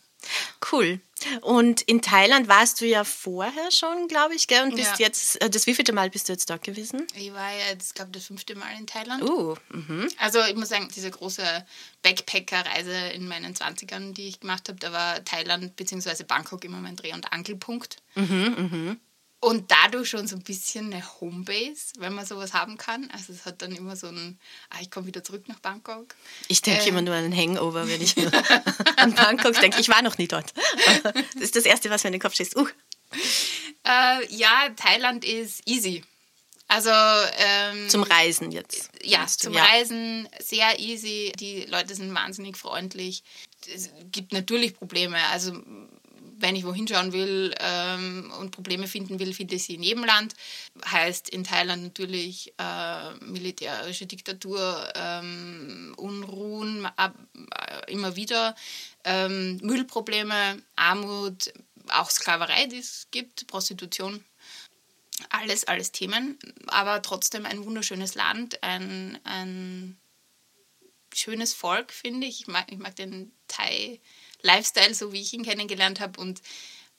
Cool. 0.71 0.99
Und 1.41 1.81
in 1.81 2.01
Thailand 2.01 2.47
warst 2.47 2.81
du 2.81 2.85
ja 2.85 3.03
vorher 3.03 3.71
schon, 3.71 4.07
glaube 4.07 4.35
ich, 4.35 4.47
gell? 4.47 4.63
Und 4.63 4.75
bist 4.75 4.99
ja. 4.99 5.07
jetzt, 5.07 5.41
äh, 5.41 5.49
das 5.49 5.67
wievielte 5.67 5.93
Mal 5.93 6.09
bist 6.09 6.29
du 6.29 6.33
jetzt 6.33 6.49
dort 6.49 6.63
gewesen? 6.63 7.05
Ich 7.15 7.33
war 7.33 7.51
jetzt, 7.69 7.95
glaube 7.95 8.11
das 8.11 8.25
fünfte 8.25 8.55
Mal 8.55 8.77
in 8.77 8.87
Thailand. 8.87 9.23
Uh, 9.23 9.55
mhm. 9.69 10.09
Also 10.17 10.39
ich 10.41 10.55
muss 10.55 10.69
sagen, 10.69 10.89
diese 10.95 11.11
große 11.11 11.43
Backpacker-Reise 12.03 12.93
in 13.13 13.27
meinen 13.27 13.53
20ern, 13.53 14.13
die 14.13 14.27
ich 14.27 14.39
gemacht 14.39 14.69
habe, 14.69 14.79
da 14.79 14.91
war 14.91 15.23
Thailand 15.25 15.75
bzw. 15.75 16.23
Bangkok 16.23 16.63
immer 16.63 16.79
mein 16.79 16.95
Dreh- 16.95 17.13
und 17.13 17.31
Angelpunkt. 17.33 17.97
Mhm, 18.15 18.55
mhm. 18.57 18.99
Und 19.41 19.71
dadurch 19.71 20.09
schon 20.09 20.27
so 20.27 20.35
ein 20.35 20.43
bisschen 20.43 20.93
eine 20.93 21.03
Homebase, 21.19 21.93
wenn 21.99 22.13
man 22.13 22.25
sowas 22.25 22.53
haben 22.53 22.77
kann. 22.77 23.09
Also 23.11 23.31
es 23.31 23.45
hat 23.45 23.61
dann 23.61 23.73
immer 23.73 23.95
so 23.95 24.07
ein, 24.07 24.37
ah, 24.69 24.77
ich 24.81 24.91
komme 24.91 25.07
wieder 25.07 25.23
zurück 25.23 25.47
nach 25.47 25.59
Bangkok. 25.59 26.15
Ich 26.49 26.61
denke 26.61 26.83
äh, 26.83 26.89
immer 26.89 27.01
nur 27.01 27.15
an 27.15 27.23
einen 27.23 27.35
Hangover, 27.35 27.87
wenn 27.87 28.01
ich 28.01 28.15
an 28.97 29.15
Bangkok 29.15 29.59
denke. 29.61 29.79
Ich 29.79 29.89
war 29.89 30.01
noch 30.01 30.17
nie 30.17 30.27
dort. 30.27 30.53
das 31.03 31.41
ist 31.41 31.55
das 31.55 31.65
Erste, 31.65 31.89
was 31.89 32.03
mir 32.03 32.09
in 32.09 32.13
den 32.13 32.21
Kopf 32.21 32.35
schießt. 32.35 32.55
Uh. 32.57 32.67
Äh, 33.85 34.35
ja, 34.35 34.69
Thailand 34.75 35.23
ist 35.23 35.61
easy. 35.65 36.03
Also 36.67 36.91
ähm, 36.91 37.89
zum 37.89 38.03
Reisen 38.03 38.51
jetzt. 38.51 38.91
Ja, 39.01 39.25
zum 39.25 39.53
ja. 39.53 39.63
Reisen 39.63 40.29
sehr 40.39 40.79
easy. 40.79 41.31
Die 41.39 41.63
Leute 41.63 41.95
sind 41.95 42.13
wahnsinnig 42.13 42.57
freundlich. 42.57 43.23
Es 43.73 43.89
gibt 44.11 44.33
natürlich 44.33 44.75
Probleme. 44.75 45.17
Also 45.31 45.53
wenn 46.41 46.55
ich 46.55 46.65
wohin 46.65 46.87
schauen 46.87 47.13
will 47.13 47.53
ähm, 47.59 48.31
und 48.39 48.51
Probleme 48.51 48.87
finden 48.87 49.19
will, 49.19 49.33
finde 49.33 49.55
ich 49.55 49.65
sie 49.65 49.75
in 49.75 49.83
jedem 49.83 50.03
Land. 50.03 50.33
Heißt 50.85 51.29
in 51.29 51.43
Thailand 51.43 51.83
natürlich 51.83 52.53
äh, 52.57 53.13
militärische 53.21 54.05
Diktatur, 54.05 54.91
ähm, 54.95 55.93
Unruhen 55.97 56.87
äh, 56.97 57.91
immer 57.91 58.15
wieder, 58.15 58.55
ähm, 59.03 59.57
Müllprobleme, 59.61 60.61
Armut, 60.75 61.53
auch 61.89 62.09
Sklaverei, 62.09 62.67
die 62.67 62.79
es 62.79 63.07
gibt, 63.11 63.47
Prostitution. 63.47 64.23
Alles, 65.29 65.65
alles 65.65 65.91
Themen, 65.91 66.39
aber 66.67 67.01
trotzdem 67.01 67.45
ein 67.45 67.65
wunderschönes 67.65 68.15
Land, 68.15 68.63
ein, 68.63 69.19
ein 69.25 69.99
schönes 71.13 71.53
Volk, 71.53 71.91
finde 71.91 72.25
ich. 72.25 72.41
Ich 72.41 72.47
mag, 72.47 72.71
ich 72.71 72.77
mag 72.77 72.95
den 72.95 73.33
Thai 73.47 73.99
Lifestyle, 74.41 74.93
so 74.93 75.11
wie 75.13 75.21
ich 75.21 75.33
ihn 75.33 75.43
kennengelernt 75.43 75.99
habe. 75.99 76.19
Und 76.19 76.41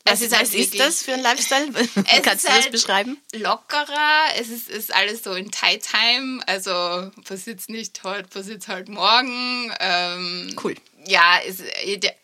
was 0.05 0.23
ist, 0.23 0.33
was 0.33 0.55
ist 0.55 0.79
das 0.79 1.03
für 1.03 1.13
ein 1.13 1.23
Lifestyle? 1.23 1.73
Kannst 2.23 2.45
du 2.45 2.49
das 2.49 2.63
halt 2.63 2.73
beschreiben? 2.73 3.19
Lockerer, 3.35 4.25
es 4.39 4.49
ist, 4.49 4.71
ist 4.71 4.95
alles 4.95 5.23
so 5.23 5.35
in 5.35 5.51
Thai 5.51 5.77
Time, 5.77 6.43
also 6.47 7.11
passiert 7.25 7.69
nicht 7.69 8.03
heute, 8.03 8.29
passiert 8.29 8.67
halt 8.69 8.89
morgen. 8.89 9.73
Ähm, 9.79 10.57
cool. 10.65 10.75
Ja, 11.07 11.39
ist 11.39 11.63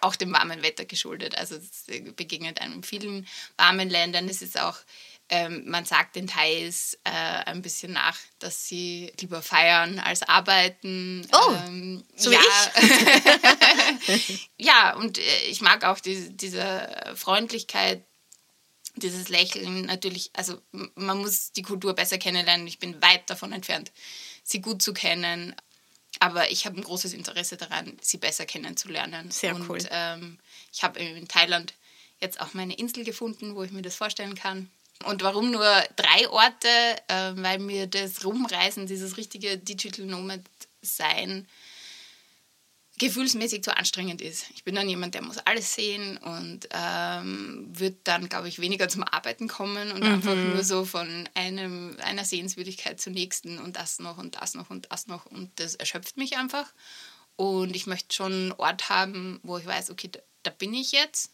auch 0.01 0.17
dem 0.17 0.33
warmen 0.33 0.63
Wetter 0.63 0.85
geschuldet. 0.85 1.37
Also 1.37 1.57
es 1.57 1.85
begegnet 2.17 2.61
einem 2.61 2.75
in 2.75 2.83
vielen 2.83 3.27
warmen 3.57 3.91
Ländern. 3.91 4.29
Es 4.29 4.43
ist 4.43 4.59
auch 4.59 4.77
ähm, 5.29 5.65
man 5.67 5.85
sagt 5.85 6.15
den 6.15 6.29
Thais 6.29 6.99
äh, 7.03 7.11
ein 7.11 7.61
bisschen 7.61 7.93
nach, 7.93 8.17
dass 8.39 8.67
sie 8.67 9.13
lieber 9.21 9.43
feiern 9.43 9.99
als 9.99 10.23
arbeiten. 10.23 11.27
Oh, 11.33 11.53
ähm, 11.67 12.05
so 12.15 12.31
ja. 12.31 12.39
wie 12.39 14.13
ich. 14.13 14.51
ja, 14.59 14.95
und 14.95 15.19
äh, 15.19 15.45
ich 15.49 15.61
mag 15.61 15.85
auch 15.85 15.99
die, 15.99 16.31
diese 16.37 17.15
Freundlichkeit, 17.17 18.05
dieses 18.95 19.29
Lächeln 19.29 19.87
natürlich. 19.87 20.31
Also 20.33 20.61
man 20.95 21.19
muss 21.19 21.53
die 21.53 21.63
Kultur 21.63 21.95
besser 21.95 22.19
kennenlernen. 22.19 22.67
Ich 22.69 22.79
bin 22.79 23.03
weit 23.03 23.29
davon 23.29 23.53
entfernt, 23.53 23.91
sie 24.45 24.61
gut 24.61 24.81
zu 24.81 24.95
kennen. 24.95 25.57
Aber 26.19 26.51
ich 26.51 26.65
habe 26.67 26.77
ein 26.77 26.85
großes 26.85 27.13
Interesse 27.13 27.57
daran, 27.57 27.99
sie 28.01 28.17
besser 28.17 28.47
kennenzulernen. 28.47 29.31
Sehr 29.31 29.55
und, 29.55 29.69
cool. 29.69 29.79
Ähm, 29.91 30.39
ich 30.73 30.83
habe 30.83 30.99
in 31.01 31.29
Thailand 31.29 31.75
jetzt 32.21 32.41
auch 32.41 32.55
meine 32.55 32.75
Insel 32.75 33.05
gefunden, 33.05 33.55
wo 33.55 33.65
ich 33.65 33.73
mir 33.73 33.83
das 33.83 33.97
vorstellen 33.97 34.35
kann. 34.35 34.71
Und 35.05 35.23
warum 35.23 35.51
nur 35.51 35.85
drei 35.97 36.29
Orte? 36.31 36.69
Äh, 37.09 37.33
weil 37.37 37.59
mir 37.59 37.87
das 37.87 38.25
Rumreisen, 38.25 38.87
dieses 38.87 39.17
richtige 39.17 39.59
Digital 39.59 40.07
Nomad 40.07 40.41
sein, 40.81 41.47
gefühlsmäßig 42.99 43.63
zu 43.63 43.77
anstrengend 43.77 44.23
ist. 44.23 44.47
Ich 44.55 44.65
bin 44.65 44.75
dann 44.75 44.89
jemand, 44.89 45.15
der 45.15 45.23
muss 45.23 45.39
alles 45.39 45.75
sehen 45.75 46.17
und 46.17 46.67
ähm, 46.71 47.67
wird 47.69 47.97
dann, 48.05 48.29
glaube 48.29 48.49
ich, 48.49 48.59
weniger 48.59 48.89
zum 48.89 49.05
Arbeiten 49.05 49.49
kommen 49.49 49.93
und 49.93 50.03
mhm. 50.03 50.15
einfach 50.15 50.35
nur 50.35 50.65
so 50.65 50.87
von 50.87 51.29
einem, 51.35 51.97
einer 52.03 52.25
Sehenswürdigkeit 52.25 52.99
zur 52.99 53.13
nächsten 53.13 53.59
und 53.59 53.77
das 53.77 53.99
noch 53.99 54.17
und 54.17 54.37
das 54.37 54.55
noch 54.55 54.71
und 54.71 54.89
das 54.91 55.09
noch 55.09 55.27
und 55.27 55.51
das 55.61 55.75
erschöpft 55.75 56.17
mich 56.17 56.39
einfach. 56.39 56.73
Und 57.37 57.77
ich 57.77 57.87
möchte 57.87 58.15
schon 58.15 58.33
einen 58.33 58.53
Ort 58.53 58.89
haben, 58.89 59.41
wo 59.43 59.59
ich 59.59 59.67
weiß, 59.67 59.91
okay, 59.91 60.09
da, 60.11 60.21
da 60.45 60.51
bin 60.51 60.73
ich 60.73 60.93
jetzt, 60.93 61.33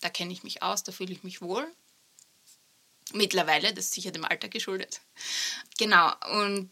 da 0.00 0.08
kenne 0.08 0.32
ich 0.32 0.44
mich 0.44 0.62
aus, 0.62 0.82
da 0.82 0.92
fühle 0.92 1.12
ich 1.12 1.24
mich 1.24 1.42
wohl 1.42 1.66
Mittlerweile, 3.14 3.74
das 3.74 3.86
ist 3.86 3.94
sicher 3.94 4.10
dem 4.10 4.24
Alter 4.24 4.48
geschuldet. 4.48 5.00
Genau, 5.78 6.12
und. 6.30 6.70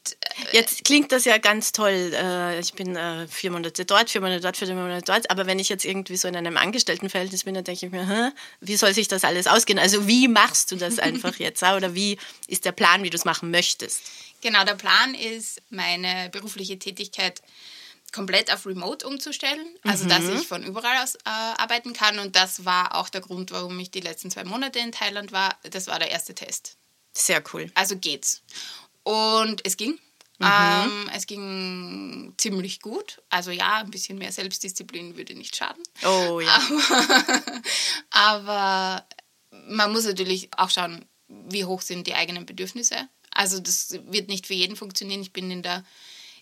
Äh, 0.52 0.56
jetzt 0.56 0.84
klingt 0.84 1.12
das 1.12 1.24
ja 1.24 1.38
ganz 1.38 1.72
toll. 1.72 2.12
Äh, 2.14 2.60
ich 2.60 2.72
bin 2.72 2.96
äh, 2.96 3.26
vier 3.28 3.50
Monate 3.50 3.84
dort, 3.84 4.08
vier 4.08 4.20
Monate 4.20 4.40
dort, 4.40 4.56
vier 4.56 4.74
Monate 4.74 5.04
dort. 5.04 5.30
Aber 5.30 5.46
wenn 5.46 5.58
ich 5.58 5.68
jetzt 5.68 5.84
irgendwie 5.84 6.16
so 6.16 6.28
in 6.28 6.36
einem 6.36 6.56
Angestelltenverhältnis 6.56 7.44
bin, 7.44 7.54
dann 7.54 7.64
denke 7.64 7.86
ich 7.86 7.92
mir, 7.92 8.32
wie 8.60 8.76
soll 8.76 8.94
sich 8.94 9.08
das 9.08 9.24
alles 9.24 9.46
ausgehen? 9.46 9.78
Also, 9.78 10.06
wie 10.06 10.28
machst 10.28 10.70
du 10.72 10.76
das 10.76 10.98
einfach 10.98 11.34
jetzt? 11.38 11.62
Oder 11.62 11.94
wie 11.94 12.18
ist 12.46 12.64
der 12.64 12.72
Plan, 12.72 13.02
wie 13.02 13.10
du 13.10 13.16
es 13.16 13.24
machen 13.24 13.50
möchtest? 13.50 14.02
Genau, 14.40 14.64
der 14.64 14.74
Plan 14.74 15.14
ist, 15.14 15.60
meine 15.68 16.30
berufliche 16.30 16.78
Tätigkeit 16.78 17.42
komplett 18.12 18.52
auf 18.52 18.66
Remote 18.66 19.06
umzustellen, 19.06 19.66
also 19.82 20.04
mhm. 20.04 20.08
dass 20.08 20.28
ich 20.28 20.46
von 20.46 20.62
überall 20.64 21.02
aus 21.02 21.14
äh, 21.16 21.20
arbeiten 21.24 21.92
kann. 21.92 22.18
Und 22.18 22.36
das 22.36 22.64
war 22.64 22.94
auch 22.94 23.08
der 23.08 23.20
Grund, 23.20 23.50
warum 23.50 23.78
ich 23.78 23.90
die 23.90 24.00
letzten 24.00 24.30
zwei 24.30 24.44
Monate 24.44 24.78
in 24.78 24.92
Thailand 24.92 25.32
war. 25.32 25.56
Das 25.62 25.86
war 25.86 25.98
der 25.98 26.10
erste 26.10 26.34
Test. 26.34 26.76
Sehr 27.12 27.42
cool. 27.52 27.70
Also 27.74 27.96
geht's. 27.96 28.42
Und 29.02 29.66
es 29.66 29.76
ging. 29.76 29.98
Mhm. 30.38 30.46
Ähm, 30.46 31.10
es 31.14 31.26
ging 31.26 32.34
ziemlich 32.38 32.80
gut. 32.80 33.22
Also 33.28 33.50
ja, 33.50 33.76
ein 33.76 33.90
bisschen 33.90 34.18
mehr 34.18 34.32
Selbstdisziplin 34.32 35.16
würde 35.16 35.34
nicht 35.34 35.54
schaden. 35.54 35.82
Oh 36.02 36.40
ja. 36.40 36.60
Aber, 36.90 37.62
aber 38.10 39.06
man 39.68 39.92
muss 39.92 40.04
natürlich 40.04 40.48
auch 40.56 40.70
schauen, 40.70 41.04
wie 41.28 41.64
hoch 41.64 41.82
sind 41.82 42.06
die 42.06 42.14
eigenen 42.14 42.46
Bedürfnisse. 42.46 42.96
Also 43.30 43.60
das 43.60 43.98
wird 44.06 44.28
nicht 44.28 44.46
für 44.46 44.54
jeden 44.54 44.76
funktionieren. 44.76 45.20
Ich 45.22 45.32
bin 45.32 45.50
in 45.50 45.62
der 45.62 45.84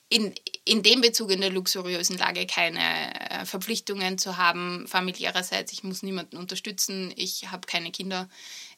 in, 0.08 0.34
in 0.64 0.82
dem 0.82 1.00
Bezug 1.00 1.30
in 1.30 1.40
der 1.40 1.50
luxuriösen 1.50 2.16
Lage 2.16 2.46
keine 2.46 3.30
äh, 3.30 3.44
Verpflichtungen 3.44 4.18
zu 4.18 4.36
haben, 4.36 4.86
familiärerseits. 4.86 5.72
Ich 5.72 5.84
muss 5.84 6.02
niemanden 6.02 6.36
unterstützen, 6.36 7.12
ich 7.16 7.50
habe 7.50 7.66
keine 7.66 7.90
Kinder, 7.90 8.28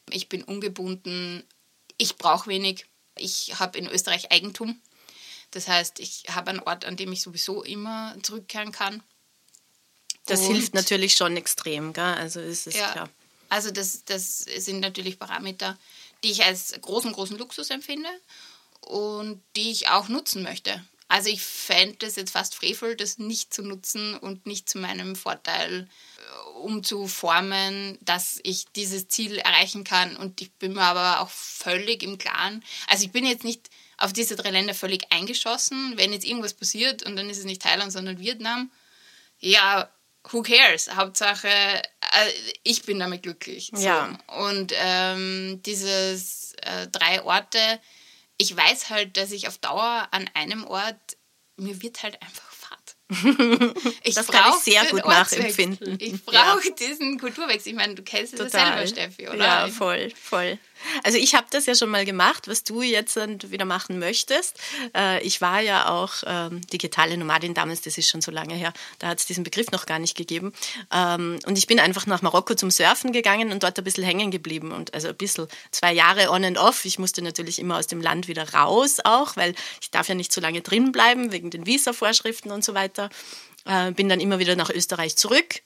ich 0.09 0.27
bin 0.27 0.43
ungebunden, 0.43 1.43
ich 1.97 2.17
brauche 2.17 2.49
wenig. 2.49 2.85
Ich 3.17 3.59
habe 3.59 3.77
in 3.77 3.87
Österreich 3.87 4.31
Eigentum. 4.31 4.81
Das 5.51 5.67
heißt, 5.67 5.99
ich 5.99 6.23
habe 6.29 6.49
einen 6.49 6.59
Ort, 6.61 6.85
an 6.85 6.95
dem 6.95 7.11
ich 7.11 7.21
sowieso 7.21 7.63
immer 7.63 8.15
zurückkehren 8.23 8.71
kann. 8.71 9.03
Das 10.25 10.41
Und, 10.41 10.55
hilft 10.55 10.73
natürlich 10.73 11.13
schon 11.13 11.35
extrem, 11.37 11.93
gell? 11.93 12.03
Also 12.03 12.39
ist 12.39 12.67
es 12.67 12.75
ja, 12.75 12.91
klar. 12.91 13.09
Also 13.49 13.69
das, 13.69 14.05
das 14.05 14.39
sind 14.39 14.79
natürlich 14.79 15.19
Parameter, 15.19 15.77
die 16.23 16.31
ich 16.31 16.43
als 16.43 16.73
großen, 16.79 17.11
großen 17.11 17.37
Luxus 17.37 17.69
empfinde 17.69 18.09
und 18.81 19.41
die 19.55 19.71
ich 19.71 19.89
auch 19.89 20.07
nutzen 20.07 20.41
möchte. 20.43 20.83
Also 21.11 21.27
ich 21.27 21.41
fände 21.41 22.05
es 22.05 22.15
jetzt 22.15 22.31
fast 22.31 22.55
frevel, 22.55 22.95
das 22.95 23.17
nicht 23.17 23.53
zu 23.53 23.63
nutzen 23.63 24.15
und 24.15 24.45
nicht 24.45 24.69
zu 24.69 24.77
meinem 24.77 25.17
Vorteil 25.17 25.89
äh, 26.17 26.49
umzuformen, 26.59 27.97
dass 27.99 28.39
ich 28.43 28.67
dieses 28.77 29.09
Ziel 29.09 29.37
erreichen 29.37 29.83
kann. 29.83 30.15
Und 30.15 30.39
ich 30.39 30.53
bin 30.53 30.71
mir 30.71 30.83
aber 30.83 31.19
auch 31.19 31.29
völlig 31.29 32.01
im 32.01 32.17
Klaren. 32.17 32.63
Also 32.87 33.03
ich 33.03 33.11
bin 33.11 33.25
jetzt 33.25 33.43
nicht 33.43 33.69
auf 33.97 34.13
diese 34.13 34.37
drei 34.37 34.51
Länder 34.51 34.73
völlig 34.73 35.11
eingeschossen. 35.11 35.97
Wenn 35.97 36.13
jetzt 36.13 36.25
irgendwas 36.25 36.53
passiert 36.53 37.03
und 37.03 37.17
dann 37.17 37.29
ist 37.29 37.39
es 37.39 37.43
nicht 37.43 37.61
Thailand, 37.61 37.91
sondern 37.91 38.17
Vietnam, 38.17 38.71
ja, 39.41 39.91
who 40.29 40.43
cares? 40.43 40.95
Hauptsache, 40.95 41.49
äh, 41.49 42.31
ich 42.63 42.83
bin 42.83 42.99
damit 42.99 43.23
glücklich. 43.23 43.69
So. 43.73 43.83
Ja. 43.83 44.17
Und 44.27 44.71
ähm, 44.77 45.61
dieses 45.65 46.53
äh, 46.61 46.87
drei 46.87 47.21
Orte, 47.21 47.81
ich 48.37 48.55
weiß 48.55 48.89
halt, 48.89 49.17
dass 49.17 49.31
ich 49.31 49.47
auf 49.47 49.57
Dauer 49.57 50.07
an 50.11 50.29
einem 50.33 50.65
Ort, 50.65 51.17
mir 51.57 51.81
wird 51.81 52.03
halt 52.03 52.21
einfach 52.21 52.51
Ich 54.03 54.15
das 54.15 54.27
kann 54.27 54.53
ich 54.53 54.63
sehr 54.63 54.85
gut 54.85 55.05
nachempfinden. 55.05 55.97
Ich 55.99 56.23
brauche 56.23 56.67
ja. 56.67 56.75
diesen 56.79 57.19
Kulturwechsel. 57.19 57.71
Ich 57.71 57.77
meine, 57.77 57.95
du 57.95 58.03
kennst 58.03 58.39
es 58.39 58.51
selber, 58.51 58.87
Steffi, 58.87 59.27
oder? 59.27 59.37
Ja, 59.37 59.67
voll, 59.67 60.11
voll. 60.11 60.57
Also 61.03 61.17
ich 61.17 61.35
habe 61.35 61.47
das 61.49 61.65
ja 61.65 61.75
schon 61.75 61.89
mal 61.89 62.05
gemacht, 62.05 62.47
was 62.47 62.63
du 62.63 62.81
jetzt 62.81 63.17
wieder 63.51 63.65
machen 63.65 63.99
möchtest. 63.99 64.59
Äh, 64.95 65.21
ich 65.23 65.41
war 65.41 65.61
ja 65.61 65.89
auch 65.89 66.13
ähm, 66.25 66.61
digitale 66.67 67.17
Nomadin 67.17 67.53
damals, 67.53 67.81
das 67.81 67.97
ist 67.97 68.09
schon 68.09 68.21
so 68.21 68.31
lange 68.31 68.55
her, 68.55 68.73
da 68.99 69.07
hat 69.07 69.19
es 69.19 69.25
diesen 69.25 69.43
Begriff 69.43 69.71
noch 69.71 69.85
gar 69.85 69.99
nicht 69.99 70.15
gegeben. 70.15 70.53
Ähm, 70.91 71.39
und 71.45 71.57
ich 71.57 71.67
bin 71.67 71.79
einfach 71.79 72.05
nach 72.05 72.21
Marokko 72.21 72.55
zum 72.55 72.71
Surfen 72.71 73.11
gegangen 73.11 73.51
und 73.51 73.63
dort 73.63 73.77
ein 73.77 73.83
bisschen 73.83 74.03
hängen 74.03 74.31
geblieben. 74.31 74.71
Und 74.71 74.93
also 74.93 75.09
ein 75.09 75.15
bisschen, 75.15 75.47
zwei 75.71 75.93
Jahre 75.93 76.29
on 76.29 76.43
and 76.43 76.57
off. 76.57 76.85
Ich 76.85 76.99
musste 76.99 77.21
natürlich 77.21 77.59
immer 77.59 77.77
aus 77.77 77.87
dem 77.87 78.01
Land 78.01 78.27
wieder 78.27 78.53
raus 78.53 78.97
auch, 79.03 79.35
weil 79.35 79.55
ich 79.81 79.91
darf 79.91 80.07
ja 80.07 80.15
nicht 80.15 80.31
so 80.31 80.41
lange 80.41 80.61
drin 80.61 80.91
bleiben 80.91 81.31
wegen 81.31 81.49
den 81.49 81.65
Visa-Vorschriften 81.65 82.51
und 82.51 82.63
so 82.63 82.73
weiter. 82.73 83.09
Äh, 83.65 83.91
bin 83.91 84.09
dann 84.09 84.19
immer 84.19 84.39
wieder 84.39 84.55
nach 84.55 84.69
Österreich 84.69 85.15
zurück 85.15 85.61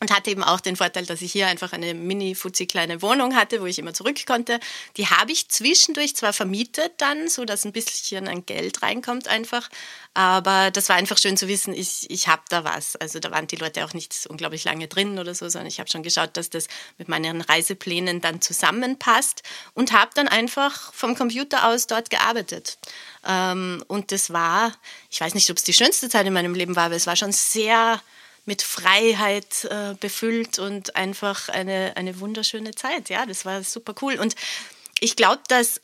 und 0.00 0.10
hatte 0.10 0.30
eben 0.30 0.42
auch 0.42 0.60
den 0.60 0.76
Vorteil, 0.76 1.04
dass 1.04 1.20
ich 1.20 1.30
hier 1.30 1.46
einfach 1.46 1.72
eine 1.74 1.92
mini 1.92 2.34
fuzzi 2.34 2.66
kleine 2.66 3.02
Wohnung 3.02 3.36
hatte, 3.36 3.60
wo 3.60 3.66
ich 3.66 3.78
immer 3.78 3.92
zurück 3.92 4.24
konnte. 4.26 4.58
Die 4.96 5.06
habe 5.06 5.30
ich 5.30 5.48
zwischendurch 5.48 6.16
zwar 6.16 6.32
vermietet 6.32 6.92
dann, 6.96 7.28
so 7.28 7.44
dass 7.44 7.66
ein 7.66 7.72
bisschen 7.72 8.26
an 8.26 8.46
Geld 8.46 8.82
reinkommt 8.82 9.28
einfach, 9.28 9.68
aber 10.14 10.70
das 10.70 10.88
war 10.88 10.96
einfach 10.96 11.18
schön 11.18 11.36
zu 11.36 11.48
wissen, 11.48 11.74
ich, 11.74 12.10
ich 12.10 12.28
habe 12.28 12.42
da 12.48 12.64
was. 12.64 12.96
Also 12.96 13.20
da 13.20 13.30
waren 13.30 13.46
die 13.46 13.56
Leute 13.56 13.84
auch 13.84 13.92
nicht 13.92 14.26
unglaublich 14.26 14.64
lange 14.64 14.88
drin 14.88 15.18
oder 15.18 15.34
so, 15.34 15.48
sondern 15.48 15.68
ich 15.68 15.78
habe 15.78 15.90
schon 15.90 16.02
geschaut, 16.02 16.36
dass 16.36 16.48
das 16.48 16.66
mit 16.96 17.08
meinen 17.08 17.42
Reiseplänen 17.42 18.22
dann 18.22 18.40
zusammenpasst 18.40 19.42
und 19.74 19.92
habe 19.92 20.10
dann 20.14 20.28
einfach 20.28 20.92
vom 20.94 21.14
Computer 21.14 21.68
aus 21.68 21.86
dort 21.86 22.08
gearbeitet. 22.08 22.78
Ähm, 23.26 23.84
und 23.86 24.12
das 24.12 24.32
war, 24.32 24.72
ich 25.10 25.20
weiß 25.20 25.34
nicht, 25.34 25.50
ob 25.50 25.58
es 25.58 25.64
die 25.64 25.74
schönste 25.74 26.08
Zeit 26.08 26.26
in 26.26 26.32
meinem 26.32 26.54
Leben 26.54 26.74
war, 26.74 26.84
aber 26.86 26.96
es 26.96 27.06
war 27.06 27.16
schon 27.16 27.32
sehr 27.32 28.00
mit 28.50 28.62
Freiheit 28.62 29.64
äh, 29.70 29.94
befüllt 30.00 30.58
und 30.58 30.96
einfach 30.96 31.48
eine, 31.48 31.96
eine 31.96 32.18
wunderschöne 32.18 32.74
Zeit. 32.74 33.08
Ja, 33.08 33.24
das 33.24 33.44
war 33.44 33.62
super 33.62 33.94
cool. 34.02 34.14
Und 34.14 34.34
ich 34.98 35.14
glaube, 35.14 35.40
dass 35.46 35.80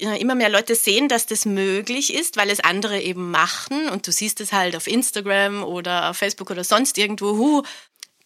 äh, 0.00 0.20
immer 0.20 0.34
mehr 0.34 0.48
Leute 0.48 0.74
sehen, 0.74 1.08
dass 1.08 1.26
das 1.26 1.44
möglich 1.44 2.12
ist, 2.12 2.36
weil 2.36 2.50
es 2.50 2.58
andere 2.58 3.00
eben 3.00 3.30
machen. 3.30 3.88
Und 3.88 4.08
du 4.08 4.10
siehst 4.10 4.40
es 4.40 4.52
halt 4.52 4.74
auf 4.74 4.88
Instagram 4.88 5.62
oder 5.62 6.10
auf 6.10 6.16
Facebook 6.16 6.50
oder 6.50 6.64
sonst 6.64 6.98
irgendwo. 6.98 7.38
Huh, 7.38 7.62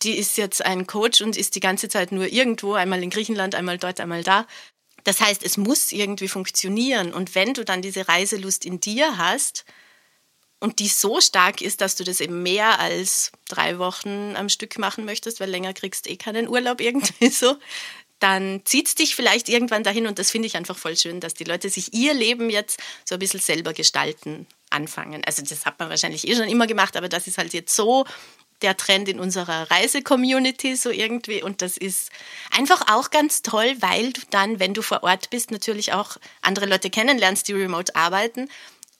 die 0.01 0.17
ist 0.17 0.39
jetzt 0.39 0.65
ein 0.65 0.87
Coach 0.87 1.21
und 1.21 1.37
ist 1.37 1.55
die 1.55 1.61
ganze 1.61 1.91
Zeit 1.91 2.11
nur 2.11 2.33
irgendwo, 2.33 2.73
einmal 2.73 3.03
in 3.03 3.11
Griechenland, 3.11 3.55
einmal 3.55 3.77
dort, 3.77 4.01
einmal 4.01 4.23
da. 4.23 4.47
Das 5.05 5.21
heißt, 5.21 5.43
es 5.43 5.59
muss 5.59 5.93
irgendwie 5.93 6.29
funktionieren. 6.29 7.13
Und 7.13 7.35
wenn 7.35 7.53
du 7.53 7.67
dann 7.67 7.83
diese 7.83 8.09
Reiselust 8.09 8.65
in 8.65 8.81
dir 8.81 9.19
hast, 9.19 9.67
und 10.61 10.81
die 10.81 10.88
so 10.88 11.21
stark 11.21 11.61
ist, 11.61 11.81
dass 11.81 11.95
du 11.95 12.05
das 12.05 12.21
eben 12.21 12.43
mehr 12.43 12.81
als 12.81 13.33
drei 13.49 13.79
Wochen 13.79 14.35
am 14.37 14.49
Stück 14.49 14.79
machen 14.79 15.05
möchtest, 15.05 15.41
weil 15.41 15.50
länger 15.50 15.73
kriegst 15.73 16.07
du 16.07 16.11
eh 16.11 16.17
keinen 16.17 16.49
Urlaub 16.49 16.81
irgendwie 16.81 17.29
so, 17.31 17.57
dann 18.19 18.62
zieht 18.65 18.88
es 18.88 18.95
dich 18.95 19.15
vielleicht 19.15 19.49
irgendwann 19.49 19.85
dahin. 19.85 20.07
Und 20.07 20.19
das 20.19 20.31
finde 20.31 20.47
ich 20.47 20.57
einfach 20.57 20.77
voll 20.77 20.97
schön, 20.97 21.21
dass 21.21 21.35
die 21.35 21.45
Leute 21.45 21.71
sich 21.71 21.95
ihr 21.95 22.15
Leben 22.15 22.50
jetzt 22.50 22.81
so 23.05 23.15
ein 23.15 23.21
bisschen 23.21 23.41
selber 23.41 23.73
gestalten 23.73 24.47
anfangen. 24.71 25.25
Also 25.25 25.43
das 25.43 25.65
hat 25.65 25.79
man 25.79 25.88
wahrscheinlich 25.88 26.27
eh 26.27 26.35
schon 26.35 26.49
immer 26.49 26.67
gemacht, 26.67 26.97
aber 26.97 27.09
das 27.09 27.27
ist 27.27 27.38
halt 27.38 27.53
jetzt 27.53 27.75
so 27.75 28.05
der 28.62 28.77
Trend 28.77 29.09
in 29.09 29.21
unserer 29.21 29.71
Reise-Community 29.71 30.75
so 30.75 30.91
irgendwie. 30.91 31.43
Und 31.43 31.62
das 31.62 31.77
ist 31.77 32.11
einfach 32.50 32.93
auch 32.93 33.11
ganz 33.11 33.43
toll, 33.43 33.77
weil 33.79 34.12
du 34.12 34.21
dann, 34.31 34.59
wenn 34.59 34.75
du 34.75 34.83
vor 34.83 35.05
Ort 35.05 35.31
bist, 35.31 35.53
natürlich 35.53 35.93
auch 35.93 36.17
andere 36.43 36.67
Leute 36.67 36.91
kennenlernst, 36.91 37.47
die 37.47 37.53
remote 37.53 37.95
arbeiten. 37.95 38.49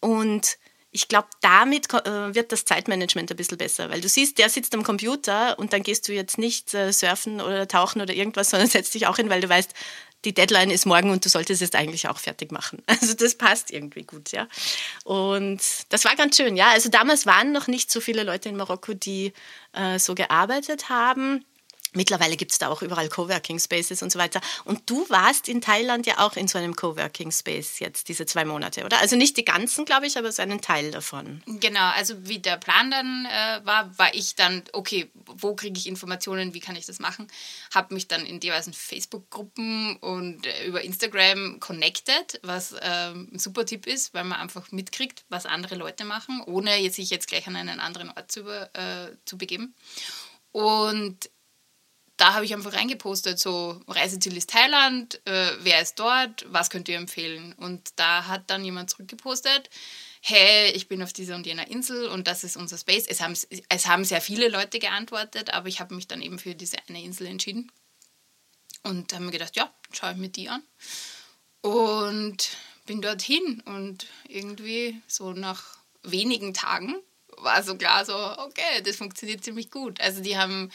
Und 0.01 0.59
ich 0.91 1.09
glaube, 1.09 1.29
damit 1.43 1.93
äh, 1.93 2.35
wird 2.35 2.53
das 2.53 2.65
Zeitmanagement 2.65 3.31
ein 3.31 3.37
bisschen 3.37 3.59
besser, 3.59 3.91
weil 3.91 4.01
du 4.01 4.09
siehst, 4.09 4.39
der 4.39 4.49
sitzt 4.49 4.75
am 4.75 4.83
Computer 4.83 5.59
und 5.59 5.73
dann 5.73 5.83
gehst 5.83 6.09
du 6.09 6.13
jetzt 6.13 6.39
nicht 6.39 6.73
äh, 6.75 6.93
surfen 6.93 7.41
oder 7.41 7.69
tauchen 7.69 8.01
oder 8.01 8.15
irgendwas, 8.15 8.51
sondern 8.51 8.69
setzt 8.69 8.95
dich 8.95 9.07
auch 9.07 9.17
hin, 9.17 9.29
weil 9.29 9.41
du 9.41 9.49
weißt, 9.49 9.75
die 10.25 10.35
Deadline 10.35 10.71
ist 10.71 10.85
morgen 10.85 11.11
und 11.11 11.25
du 11.25 11.29
solltest 11.29 11.63
es 11.63 11.75
eigentlich 11.75 12.09
auch 12.09 12.19
fertig 12.19 12.51
machen. 12.51 12.83
Also 12.87 13.15
das 13.15 13.37
passt 13.37 13.71
irgendwie 13.71 14.03
gut, 14.03 14.33
ja. 14.33 14.49
Und 15.05 15.61
das 15.91 16.05
war 16.05 16.17
ganz 16.17 16.37
schön, 16.37 16.57
ja. 16.57 16.71
Also 16.71 16.89
damals 16.89 17.27
waren 17.27 17.53
noch 17.53 17.69
nicht 17.69 17.93
so 17.93 18.01
viele 18.01 18.25
Leute 18.25 18.49
in 18.49 18.57
Marokko, 18.57 18.95
die 18.95 19.33
äh, 19.73 19.99
so 19.99 20.15
gearbeitet 20.15 20.89
haben. 20.89 21.45
Mittlerweile 21.93 22.37
gibt 22.37 22.53
es 22.53 22.59
da 22.59 22.69
auch 22.69 22.83
überall 22.83 23.09
Coworking 23.09 23.59
Spaces 23.59 24.03
und 24.03 24.13
so 24.13 24.19
weiter. 24.19 24.41
Und 24.65 24.89
du 24.91 25.09
warst 25.09 25.49
in 25.49 25.61
Thailand 25.61 26.07
ja 26.07 26.19
auch 26.19 26.37
in 26.37 26.49
so 26.49 26.59
einem 26.59 26.77
Coworking 26.77 27.33
Space 27.33 27.79
jetzt 27.79 28.09
diese 28.09 28.27
zwei 28.27 28.45
Monate, 28.45 28.85
oder? 28.85 29.01
Also 29.01 29.17
nicht 29.17 29.37
die 29.37 29.45
ganzen, 29.45 29.85
glaube 29.85 30.07
ich, 30.07 30.19
aber 30.19 30.31
so 30.31 30.43
einen 30.43 30.61
Teil 30.61 30.91
davon. 30.91 31.43
Genau, 31.47 31.91
also 31.97 32.15
wie 32.29 32.39
der 32.39 32.57
Plan 32.57 32.91
dann 32.91 33.27
äh, 33.27 33.65
war, 33.65 33.97
war 33.99 34.15
ich 34.15 34.35
dann, 34.35 34.63
okay, 34.73 35.11
wo 35.15 35.55
kriege 35.55 35.79
ich 35.79 35.87
Informationen, 35.87 36.55
wie 36.55 36.61
kann 36.61 36.77
ich 36.77 36.87
das 36.87 36.99
machen? 36.99 37.29
Habe 37.75 37.95
mich 37.95 38.09
dann 38.09 38.27
in 38.27 38.41
diversen 38.41 38.73
Facebook-Gruppen 38.73 39.97
und 39.97 40.47
äh, 40.47 40.67
über 40.67 40.83
Instagram 40.83 41.61
connected, 41.61 42.41
was 42.43 42.73
äh, 42.73 43.13
ein 43.13 43.39
super 43.39 43.65
Tipp 43.65 43.87
ist, 43.87 44.15
weil 44.15 44.25
man 44.25 44.41
einfach 44.41 44.71
mitkriegt, 44.73 45.25
was 45.29 45.47
andere 45.47 45.75
Leute 45.75 46.05
machen, 46.05 46.43
ohne 46.47 46.91
sich 46.91 47.11
jetzt 47.11 47.29
gleich 47.29 47.47
an 47.47 47.57
einen 47.57 47.81
anderen 47.81 48.11
Ort 48.11 48.31
zu, 48.31 48.43
äh, 48.49 49.17
zu 49.25 49.39
begeben. 49.39 49.75
Und 50.53 51.31
da 52.19 52.35
habe 52.35 52.45
ich 52.45 52.53
einfach 52.53 52.75
reingepostet, 52.75 53.39
so 53.39 53.81
Reiseziel 53.87 54.37
ist 54.37 54.51
Thailand, 54.51 55.21
äh, 55.25 55.53
wer 55.61 55.81
ist 55.81 55.99
dort, 55.99 56.45
was 56.49 56.69
könnt 56.69 56.89
ihr 56.89 56.97
empfehlen? 56.97 57.55
Und 57.55 57.93
da 57.97 58.27
hat 58.27 58.51
dann 58.51 58.65
jemand 58.65 58.91
zurückgepostet, 58.91 59.71
hey, 60.21 60.73
ich 60.73 60.89
bin 60.89 61.03
auf 61.03 61.13
dieser 61.13 61.37
und 61.37 61.47
jener 61.47 61.69
Insel 61.69 62.09
und 62.09 62.27
das 62.27 62.45
ist 62.45 62.57
unser 62.57 62.77
Space. 62.77 63.07
Es 63.07 63.21
haben, 63.21 63.35
es 63.69 63.87
haben 63.87 64.05
sehr 64.05 64.21
viele 64.21 64.49
Leute 64.49 64.81
geantwortet, 64.81 65.55
aber 65.55 65.69
ich 65.69 65.81
habe 65.81 65.95
mich 65.95 66.09
dann 66.09 66.21
eben 66.21 66.39
für 66.39 66.55
diese 66.55 66.77
eine 66.89 67.03
Insel 67.03 67.29
entschieden. 67.29 67.71
Und 68.83 69.13
habe 69.13 69.25
mir 69.25 69.33
gedacht, 69.33 69.57
ja, 69.57 69.73
schaue 69.93 70.13
ich 70.13 70.19
mir 70.19 70.29
die 70.29 70.49
an. 70.49 70.63
Und 71.63 72.51
bin 72.87 73.01
dorthin 73.01 73.61
und 73.65 74.07
irgendwie 74.29 75.01
so 75.07 75.33
nach 75.33 75.79
wenigen 76.03 76.53
Tagen 76.53 76.97
war 77.43 77.63
so 77.63 77.77
klar 77.77 78.05
so, 78.05 78.15
okay, 78.15 78.83
das 78.85 78.97
funktioniert 78.97 79.45
ziemlich 79.45 79.71
gut. 79.71 80.01
Also 80.01 80.23
die 80.23 80.37
haben 80.37 80.71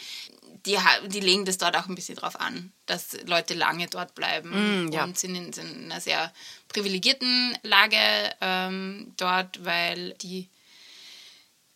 die, 0.66 0.78
die 1.08 1.20
legen 1.20 1.46
das 1.46 1.58
dort 1.58 1.76
auch 1.76 1.88
ein 1.88 1.96
bisschen 1.96 2.16
drauf 2.16 2.40
an, 2.40 2.72
dass 2.86 3.18
Leute 3.26 3.54
lange 3.54 3.88
dort 3.88 4.16
bleiben 4.16 4.88
mm, 4.88 4.92
ja. 4.92 5.04
und 5.04 5.18
sind 5.18 5.36
in, 5.36 5.52
sind 5.52 5.72
in, 5.72 5.92
einer 5.92 6.00
sehr 6.00 6.32
privilegierten 6.70 7.58
Lage 7.64 7.98
ähm, 8.40 9.14
dort, 9.18 9.64
weil 9.66 10.14
die 10.22 10.50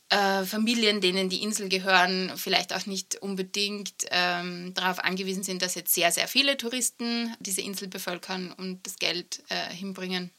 äh, 0.10 0.46
Familien, 0.46 1.02
denen 1.02 1.30
die 1.30 1.44
Insel 1.44 1.68
gehören, 1.68 2.32
vielleicht 2.38 2.74
auch 2.74 2.86
nicht 2.86 3.22
unbedingt 3.22 4.06
ähm, 4.10 4.74
darauf 4.74 5.00
angewiesen 5.00 5.44
sind, 5.44 5.62
dass 5.62 5.76
jetzt 5.76 5.94
sehr, 5.94 6.12
sehr 6.12 6.30
viele 6.30 6.56
Touristen 6.56 7.36
diese 7.40 7.62
Insel 7.62 7.90
bevölkern 7.90 8.54
und 8.54 8.86
das 8.86 9.00
Geld 9.00 9.44
äh, 9.50 9.74
hinbringen. 9.74 10.32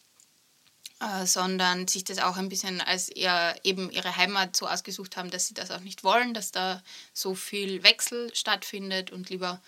Äh, 1.00 1.26
sondern 1.26 1.86
sich 1.86 2.02
das 2.02 2.18
auch 2.18 2.36
ein 2.36 2.48
bisschen 2.48 2.80
als 2.80 3.08
eher 3.08 3.54
eben 3.62 3.88
ihre 3.88 4.16
Heimat 4.16 4.56
so 4.56 4.66
ausgesucht 4.66 5.16
haben, 5.16 5.30
dass 5.30 5.46
sie 5.46 5.54
das 5.54 5.70
auch 5.70 5.78
nicht 5.78 6.02
wollen, 6.02 6.34
dass 6.34 6.50
da 6.50 6.82
so 7.12 7.36
viel 7.36 7.84
Wechsel 7.84 8.34
stattfindet 8.34 9.12
und 9.12 9.30
lieber 9.30 9.60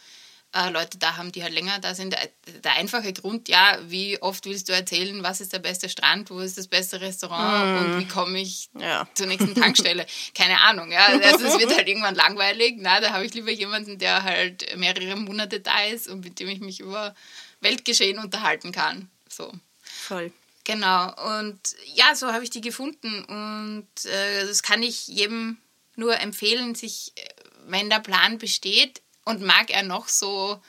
äh, 0.53 0.71
Leute 0.71 0.99
da 0.99 1.17
haben, 1.17 1.31
die 1.31 1.45
halt 1.45 1.53
länger 1.53 1.79
da 1.79 1.95
sind. 1.95 2.13
Der, 2.13 2.29
der, 2.65 2.73
einfache 2.73 3.13
Grund, 3.13 3.49
ja, 3.49 3.79
wie 3.87 4.21
oft 4.21 4.45
willst 4.47 4.69
du 4.69 4.73
erzählen, 4.73 5.23
was 5.23 5.41
ist 5.41 5.53
der 5.53 5.61
beste 5.61 5.89
Strand, 5.89 6.31
wo 6.31 6.41
ist 6.41 6.59
das 6.59 6.67
beste 6.67 7.01
Restaurant 7.01 7.65
mm. 7.65 7.85
und 7.85 8.01
wie 8.01 8.09
komme 8.09 8.41
ich 8.41 8.69
ja. 8.77 9.09
zur 9.15 9.27
nächsten 9.27 9.55
Tankstelle? 9.55 10.07
Keine 10.35 10.61
Ahnung, 10.63 10.91
ja. 10.91 11.07
Also 11.07 11.45
es 11.45 11.61
wird 11.61 11.77
halt 11.77 11.87
irgendwann 11.87 12.17
langweilig. 12.17 12.75
Na, 12.79 13.01
da 13.01 13.13
habe 13.13 13.25
ich 13.25 13.35
lieber 13.35 13.53
jemanden, 13.53 13.99
der 13.99 14.25
halt 14.25 14.77
mehrere 14.77 15.15
Monate 15.15 15.61
da 15.61 15.85
ist 15.85 16.09
und 16.09 16.25
mit 16.25 16.41
dem 16.41 16.49
ich 16.49 16.59
mich 16.59 16.81
über 16.81 17.15
Weltgeschehen 17.61 18.19
unterhalten 18.19 18.73
kann. 18.73 19.09
So. 19.29 19.53
Voll. 19.83 20.33
Genau, 20.71 21.13
und 21.39 21.59
ja, 21.95 22.15
so 22.15 22.33
habe 22.33 22.45
ich 22.45 22.51
die 22.51 22.61
gefunden. 22.61 23.25
Und 23.25 24.05
äh, 24.05 24.47
das 24.47 24.63
kann 24.63 24.85
ich 24.85 25.09
jedem 25.09 25.59
nur 25.97 26.21
empfehlen, 26.21 26.77
sich, 26.77 27.13
äh, 27.17 27.29
wenn 27.67 27.91
der 27.91 27.99
Plan 27.99 28.39
besteht 28.39 29.03
und 29.25 29.43
mag 29.43 29.71
er 29.71 29.83
noch 29.83 30.07
so 30.07 30.63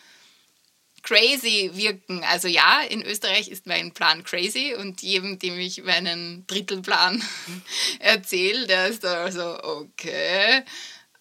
crazy 1.04 1.70
wirken. 1.74 2.24
Also 2.24 2.48
ja, 2.48 2.82
in 2.82 3.04
Österreich 3.04 3.50
ist 3.50 3.68
mein 3.68 3.92
Plan 3.92 4.24
crazy 4.24 4.74
und 4.74 5.04
jedem, 5.04 5.38
dem 5.38 5.60
ich 5.60 5.84
meinen 5.84 6.48
Drittelplan 6.48 7.24
erzähle, 8.00 8.66
der 8.66 8.88
ist 8.88 9.04
da 9.04 9.32
so, 9.32 9.64
okay, 9.64 10.64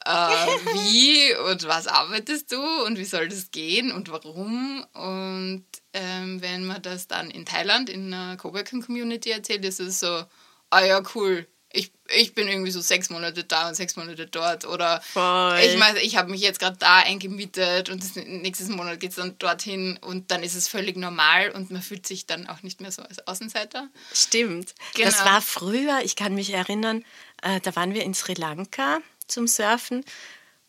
äh, 0.05 0.11
wie 0.75 1.35
und 1.51 1.67
was 1.67 1.87
arbeitest 1.87 2.53
du 2.53 2.63
und 2.85 2.99
wie 2.99 3.05
soll 3.05 3.29
das 3.29 3.51
gehen 3.51 3.93
und 3.93 4.11
warum? 4.11 4.85
Und 4.93 5.65
ähm, 5.93 6.41
wenn 6.41 6.67
man 6.67 6.83
das 6.83 7.09
dann 7.09 7.31
in 7.31 7.45
Thailand 7.45 7.91
in 7.91 8.13
einer 8.13 8.37
Coworking 8.37 8.83
Community 8.83 9.31
erzählt, 9.31 9.65
ist 9.65 9.81
es 9.81 10.01
so, 10.01 10.25
ah 10.71 10.85
ja, 10.85 11.03
cool. 11.15 11.47
Ich, 11.73 11.93
ich 12.09 12.35
bin 12.35 12.49
irgendwie 12.49 12.73
so 12.73 12.81
sechs 12.81 13.11
Monate 13.11 13.45
da 13.45 13.69
und 13.69 13.77
sechs 13.77 13.95
Monate 13.95 14.27
dort. 14.27 14.67
Oder 14.67 15.01
Voll. 15.03 15.61
ich 15.63 15.79
meine, 15.79 16.01
ich 16.01 16.17
habe 16.17 16.29
mich 16.29 16.41
jetzt 16.41 16.59
gerade 16.59 16.77
da 16.77 16.97
eingemietet 16.97 17.91
und 17.91 18.03
das, 18.03 18.17
nächstes 18.17 18.69
Monat 18.69 18.99
geht 18.99 19.11
es 19.11 19.17
dann 19.17 19.39
dorthin 19.39 19.97
und 20.01 20.33
dann 20.33 20.43
ist 20.43 20.57
es 20.57 20.67
völlig 20.67 20.97
normal 20.97 21.51
und 21.51 21.71
man 21.71 21.81
fühlt 21.81 22.09
sich 22.09 22.27
dann 22.27 22.49
auch 22.49 22.65
nicht 22.65 22.81
mehr 22.81 22.91
so 22.91 23.03
als 23.03 23.25
Außenseiter. 23.25 23.89
Stimmt. 24.13 24.75
Genau. 24.95 25.11
Das 25.11 25.25
war 25.25 25.41
früher, 25.41 26.01
ich 26.03 26.17
kann 26.17 26.35
mich 26.35 26.53
erinnern, 26.53 27.05
äh, 27.43 27.61
da 27.61 27.77
waren 27.77 27.95
wir 27.95 28.03
in 28.03 28.15
Sri 28.15 28.35
Lanka 28.35 28.99
zum 29.31 29.47
Surfen 29.47 30.05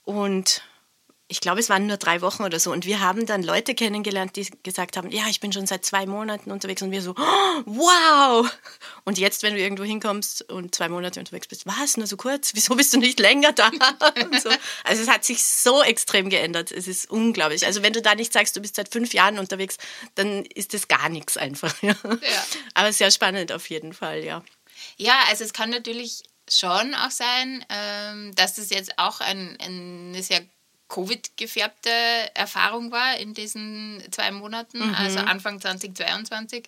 und 0.04 0.64
ich 1.32 1.40
glaube, 1.40 1.62
es 1.62 1.70
waren 1.70 1.88
nur 1.88 1.96
drei 1.96 2.20
Wochen 2.20 2.44
oder 2.44 2.60
so. 2.60 2.74
Und 2.74 2.86
wir 2.86 3.00
haben 3.00 3.26
dann 3.26 3.42
Leute 3.42 3.74
kennengelernt, 3.74 4.36
die 4.36 4.50
gesagt 4.64 4.98
haben, 4.98 5.10
ja, 5.12 5.28
ich 5.30 5.40
bin 5.40 5.54
schon 5.54 5.66
seit 5.66 5.86
zwei 5.86 6.06
Monaten 6.06 6.52
unterwegs. 6.52 6.82
Und 6.82 6.92
wir 6.92 7.02
so, 7.02 7.12
oh, 7.12 7.62
wow! 7.64 8.52
Und 9.06 9.18
jetzt, 9.18 9.42
wenn 9.42 9.54
du 9.54 9.62
irgendwo 9.62 9.86
hinkommst 9.86 10.52
und 10.52 10.76
zwei 10.76 10.90
Monate 10.90 11.22
unterwegs 11.22 11.48
bist, 11.48 11.66
was, 11.66 11.96
nur 11.96 12.06
so 12.06 12.18
kurz? 12.18 12.54
Wieso 12.54 12.76
bist 12.76 12.94
du 12.94 12.98
nicht 12.98 13.18
länger 13.20 13.54
da? 13.54 13.72
So. 14.42 14.50
Also 14.84 15.04
es 15.04 15.08
hat 15.08 15.24
sich 15.24 15.44
so 15.44 15.82
extrem 15.84 16.30
geändert. 16.30 16.72
Es 16.72 16.88
ist 16.88 17.10
unglaublich. 17.10 17.66
Also 17.66 17.82
wenn 17.82 17.94
du 17.94 18.02
da 18.02 18.14
nicht 18.16 18.34
sagst, 18.34 18.56
du 18.58 18.60
bist 18.60 18.76
seit 18.76 18.90
fünf 18.92 19.14
Jahren 19.14 19.40
unterwegs, 19.40 19.78
dann 20.16 20.44
ist 20.46 20.74
das 20.74 20.88
gar 20.88 21.08
nichts 21.10 21.38
einfach. 21.38 21.74
Ja. 21.82 21.96
ja. 22.04 22.44
Aber 22.74 22.92
sehr 22.92 23.10
spannend 23.10 23.52
auf 23.52 23.70
jeden 23.70 23.94
Fall, 23.94 24.24
ja. 24.24 24.44
Ja, 24.98 25.16
also 25.30 25.44
es 25.44 25.54
kann 25.54 25.70
natürlich 25.70 26.24
schon 26.60 26.94
auch 26.96 27.12
sein, 27.12 27.66
ähm, 27.70 28.34
dass 28.36 28.56
das 28.56 28.70
jetzt 28.70 28.98
auch 28.98 29.22
ein, 29.22 29.58
eine 29.60 30.22
sehr 30.24 30.42
Covid-gefärbte 30.92 31.90
Erfahrung 32.34 32.92
war 32.92 33.18
in 33.18 33.34
diesen 33.34 34.04
zwei 34.12 34.32
Monaten, 34.32 34.80
mhm. 34.80 34.96
also 34.96 35.20
Anfang 35.20 35.62
2022. 35.62 36.68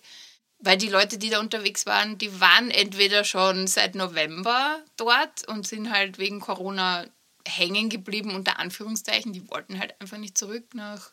Weil 0.60 0.78
die 0.78 0.88
Leute, 0.88 1.18
die 1.18 1.28
da 1.28 1.40
unterwegs 1.40 1.84
waren, 1.84 2.16
die 2.16 2.40
waren 2.40 2.70
entweder 2.70 3.24
schon 3.24 3.66
seit 3.66 3.94
November 3.94 4.80
dort 4.96 5.46
und 5.46 5.66
sind 5.66 5.90
halt 5.90 6.16
wegen 6.16 6.40
Corona 6.40 7.04
hängen 7.46 7.90
geblieben, 7.90 8.34
unter 8.34 8.58
Anführungszeichen. 8.58 9.34
Die 9.34 9.46
wollten 9.50 9.78
halt 9.78 10.00
einfach 10.00 10.16
nicht 10.16 10.38
zurück 10.38 10.74
nach 10.74 11.10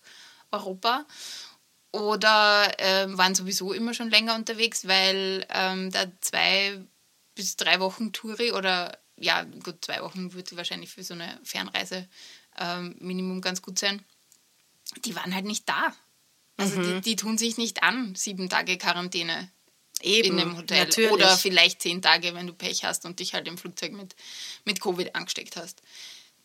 Europa. 0.52 1.06
Oder 1.92 2.80
äh, 2.80 3.06
waren 3.18 3.36
sowieso 3.36 3.74
immer 3.74 3.94
schon 3.94 4.10
länger 4.10 4.36
unterwegs, 4.36 4.88
weil 4.88 5.46
ähm, 5.50 5.92
da 5.92 6.06
zwei 6.22 6.80
bis 7.36 7.56
drei 7.56 7.80
Wochen 7.80 8.14
Touri 8.14 8.52
oder 8.52 8.98
ja, 9.18 9.44
gut, 9.44 9.86
zwei 9.86 10.02
Wochen 10.02 10.34
würde 10.34 10.58
wahrscheinlich 10.58 10.90
für 10.90 11.04
so 11.04 11.14
eine 11.14 11.40
Fernreise 11.44 12.08
ähm, 12.58 12.96
Minimum 13.00 13.42
ganz 13.42 13.62
gut 13.62 13.78
sein. 13.80 14.04
Die 15.06 15.16
waren 15.16 15.34
halt 15.34 15.46
nicht 15.46 15.70
da. 15.70 15.94
Also 16.58 16.80
mhm. 16.80 16.84
die, 16.84 17.02
die, 17.02 17.16
tun 17.16 17.38
sich 17.38 17.58
nicht 17.58 17.84
an, 17.84 18.16
sieben 18.16 18.50
Tage 18.50 18.78
Quarantäne 18.78 19.52
Eben, 20.02 20.34
in 20.34 20.40
einem 20.40 20.58
Hotel. 20.58 20.80
Natürlich. 20.80 21.12
Oder 21.12 21.38
vielleicht 21.38 21.82
zehn 21.82 22.02
Tage, 22.02 22.34
wenn 22.34 22.48
du 22.48 22.54
Pech 22.54 22.84
hast 22.84 23.06
und 23.06 23.20
dich 23.20 23.34
halt 23.34 23.48
im 23.48 23.58
Flugzeug 23.58 23.94
mit, 23.94 24.16
mit 24.66 24.82
Covid 24.82 25.16
angesteckt 25.16 25.56
hast. 25.56 25.82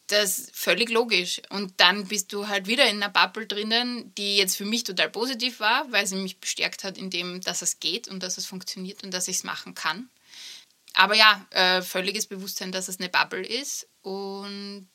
Das 0.08 0.38
ist 0.38 0.56
völlig 0.56 0.90
logisch. 0.90 1.42
Und 1.50 1.72
dann 1.78 2.06
bist 2.06 2.32
du 2.32 2.46
halt 2.46 2.66
wieder 2.66 2.88
in 2.88 3.02
einer 3.02 3.08
Bubble 3.08 3.46
drinnen, 3.46 4.14
die 4.14 4.36
jetzt 4.36 4.56
für 4.56 4.64
mich 4.64 4.84
total 4.84 5.10
positiv 5.10 5.58
war, 5.58 5.90
weil 5.90 6.06
sie 6.06 6.16
mich 6.16 6.38
bestärkt 6.38 6.84
hat 6.84 6.96
in 6.96 7.10
dem, 7.10 7.40
dass 7.40 7.62
es 7.62 7.80
geht 7.80 8.06
und 8.06 8.22
dass 8.22 8.38
es 8.38 8.46
funktioniert 8.46 9.02
und 9.02 9.12
dass 9.12 9.28
ich 9.28 9.36
es 9.36 9.44
machen 9.44 9.74
kann. 9.74 10.08
Aber 10.96 11.14
ja, 11.14 11.46
äh, 11.50 11.82
völliges 11.82 12.26
Bewusstsein, 12.26 12.72
dass 12.72 12.88
es 12.88 12.98
eine 12.98 13.10
Bubble 13.10 13.46
ist 13.46 13.86
und 14.00 14.88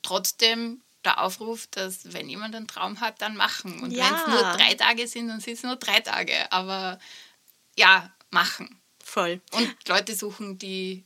trotzdem 0.00 0.80
der 1.04 1.20
Aufruf, 1.20 1.66
dass 1.66 2.12
wenn 2.12 2.28
jemand 2.28 2.54
einen 2.54 2.68
Traum 2.68 3.00
hat, 3.00 3.20
dann 3.20 3.36
machen. 3.36 3.80
Und 3.80 3.90
ja. 3.90 4.04
wenn 4.04 4.14
es 4.14 4.26
nur 4.28 4.52
drei 4.52 4.74
Tage 4.74 5.08
sind, 5.08 5.28
dann 5.28 5.40
sind 5.40 5.54
es 5.54 5.62
nur 5.64 5.76
drei 5.76 6.00
Tage. 6.00 6.50
Aber 6.52 7.00
ja, 7.76 8.12
machen. 8.30 8.80
Voll. 9.02 9.40
Und 9.50 9.74
Leute 9.88 10.14
suchen, 10.14 10.58
die 10.58 11.04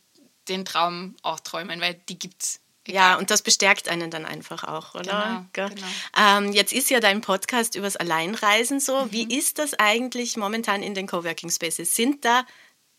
den 0.48 0.66
Traum 0.66 1.16
auch 1.22 1.40
träumen, 1.40 1.80
weil 1.80 1.94
die 2.08 2.18
gibt's. 2.18 2.60
Egal. 2.86 3.12
Ja, 3.12 3.18
und 3.18 3.30
das 3.30 3.40
bestärkt 3.40 3.88
einen 3.88 4.10
dann 4.10 4.26
einfach 4.26 4.64
auch, 4.64 4.94
oder? 4.94 5.48
Genau, 5.54 5.70
genau. 5.70 5.86
Ähm, 6.18 6.52
jetzt 6.52 6.74
ist 6.74 6.90
ja 6.90 7.00
dein 7.00 7.22
Podcast 7.22 7.76
übers 7.76 7.96
Alleinreisen 7.96 8.78
so. 8.78 9.06
Mhm. 9.06 9.12
Wie 9.12 9.38
ist 9.38 9.58
das 9.58 9.72
eigentlich 9.72 10.36
momentan 10.36 10.82
in 10.82 10.92
den 10.92 11.06
Coworking 11.06 11.48
Spaces? 11.48 11.96
Sind 11.96 12.26
da 12.26 12.44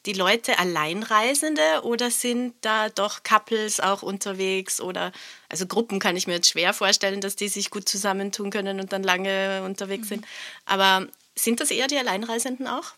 die 0.06 0.13
Leute 0.13 0.60
Alleinreisende 0.60 1.84
oder 1.84 2.12
sind 2.12 2.54
da 2.62 2.89
doch 2.89 3.24
Couples 3.24 3.80
auch 3.80 4.04
unterwegs 4.04 4.80
oder 4.80 5.12
also 5.50 5.65
Gruppen 5.65 6.00
kann 6.00 6.15
ich 6.15 6.28
mir 6.28 6.34
jetzt 6.34 6.50
schwer 6.50 6.74
vorstellen, 6.74 7.22
dass 7.22 7.36
die 7.36 7.48
sich 7.48 7.72
gut 7.72 7.89
zusammentun 7.89 8.52
können 8.52 8.80
und 8.80 8.94
dann 8.94 9.04
lange 9.04 9.63
unterwegs 9.63 10.06
mhm. 10.06 10.10
sind. 10.10 10.28
Aber 10.65 11.08
sind 11.36 11.60
das 11.60 11.72
eher 11.72 11.88
die 11.88 11.98
Alleinreisenden 11.98 12.68
auch? 12.68 12.94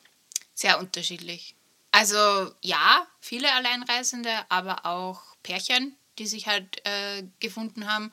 Sehr 0.53 0.79
unterschiedlich. 0.79 1.55
Also 1.91 2.17
ja, 2.61 3.07
viele 3.21 3.51
Alleinreisende, 3.53 4.31
aber 4.49 4.85
auch 4.85 5.21
Pärchen, 5.43 5.95
die 6.19 6.27
sich 6.27 6.47
halt 6.47 6.85
äh, 6.85 7.23
gefunden 7.39 7.91
haben. 7.91 8.11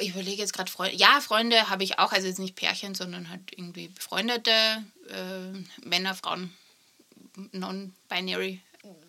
Ich 0.00 0.08
überlege 0.08 0.42
jetzt 0.42 0.54
gerade 0.54 0.70
Freunde. 0.70 0.96
Ja, 0.96 1.20
Freunde 1.20 1.68
habe 1.68 1.84
ich 1.84 1.98
auch, 1.98 2.12
also 2.12 2.26
jetzt 2.26 2.38
nicht 2.38 2.56
Pärchen, 2.56 2.94
sondern 2.94 3.28
halt 3.28 3.52
irgendwie 3.52 3.88
befreundete 3.88 4.50
äh, 4.50 5.86
Männer, 5.86 6.14
Frauen 6.14 6.52
non-binary 7.52 8.60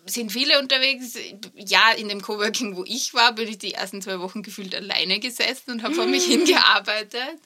sind 0.06 0.30
viele 0.30 0.60
unterwegs. 0.60 1.16
Ja, 1.54 1.90
in 1.96 2.08
dem 2.08 2.22
Coworking, 2.22 2.76
wo 2.76 2.84
ich 2.86 3.14
war, 3.14 3.32
bin 3.32 3.48
ich 3.48 3.58
die 3.58 3.74
ersten 3.74 4.02
zwei 4.02 4.20
Wochen 4.20 4.42
gefühlt 4.42 4.74
alleine 4.74 5.18
gesessen 5.18 5.72
und 5.72 5.82
habe 5.82 5.94
vor 5.94 6.06
mich 6.06 6.24
hingearbeitet, 6.24 7.38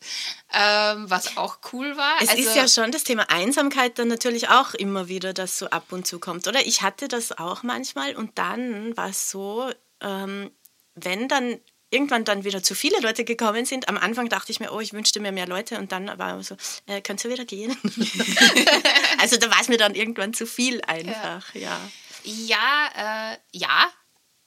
ähm, 0.53 1.09
was 1.09 1.37
auch 1.37 1.59
cool 1.73 1.97
war. 1.97 2.17
Es 2.21 2.29
also, 2.29 2.43
ist 2.43 2.57
ja 2.57 2.69
schon 2.69 2.93
das 2.93 3.05
Thema 3.05 3.31
Einsamkeit 3.31 3.99
dann 3.99 4.09
natürlich 4.09 4.49
auch 4.49 4.75
immer 4.75 5.09
wieder, 5.09 5.33
das 5.33 5.59
so 5.59 5.71
ab 5.71 5.87
und 5.91 6.07
zu 6.07 6.19
kommt, 6.19 6.47
oder? 6.47 6.67
Ich 6.67 6.83
hatte 6.83 7.09
das 7.09 7.39
auch 7.39 7.63
manchmal 7.63 8.15
und 8.15 8.39
dann 8.39 8.97
war 8.97 9.09
es 9.09 9.31
so, 9.31 9.71
ähm, 10.03 10.51
wenn 10.95 11.29
dann 11.29 11.59
irgendwann 11.91 12.25
dann 12.25 12.45
wieder 12.45 12.63
zu 12.63 12.75
viele 12.75 13.01
Leute 13.01 13.25
gekommen 13.25 13.65
sind. 13.65 13.89
Am 13.89 13.97
Anfang 13.97 14.29
dachte 14.29 14.53
ich 14.53 14.61
mir, 14.61 14.73
oh, 14.73 14.81
ich 14.81 14.93
wünschte 14.93 15.21
mir 15.21 15.33
mehr 15.33 15.47
Leute 15.47 15.79
und 15.79 15.93
dann 15.93 16.19
war 16.19 16.43
so, 16.43 16.57
äh, 16.87 17.01
kannst 17.01 17.25
du 17.25 17.29
wieder 17.31 17.45
gehen? 17.45 17.77
also 19.19 19.37
da 19.37 19.51
war 19.51 19.61
es 19.61 19.69
mir 19.69 19.79
dann 19.79 19.95
irgendwann 19.95 20.35
zu 20.35 20.47
viel 20.47 20.81
einfach, 20.83 21.55
ja. 21.55 21.81
Ja, 22.25 22.91
ja, 22.95 23.33
äh, 23.33 23.39
ja 23.53 23.93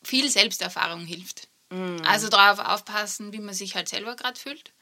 viel 0.04 0.30
Selbsterfahrung 0.30 1.06
hilft. 1.06 1.48
Mm. 1.70 1.98
Also 2.06 2.30
darauf 2.30 2.60
aufpassen, 2.60 3.34
wie 3.34 3.40
man 3.40 3.54
sich 3.54 3.76
halt 3.76 3.90
selber 3.90 4.16
gerade 4.16 4.40
fühlt. 4.40 4.74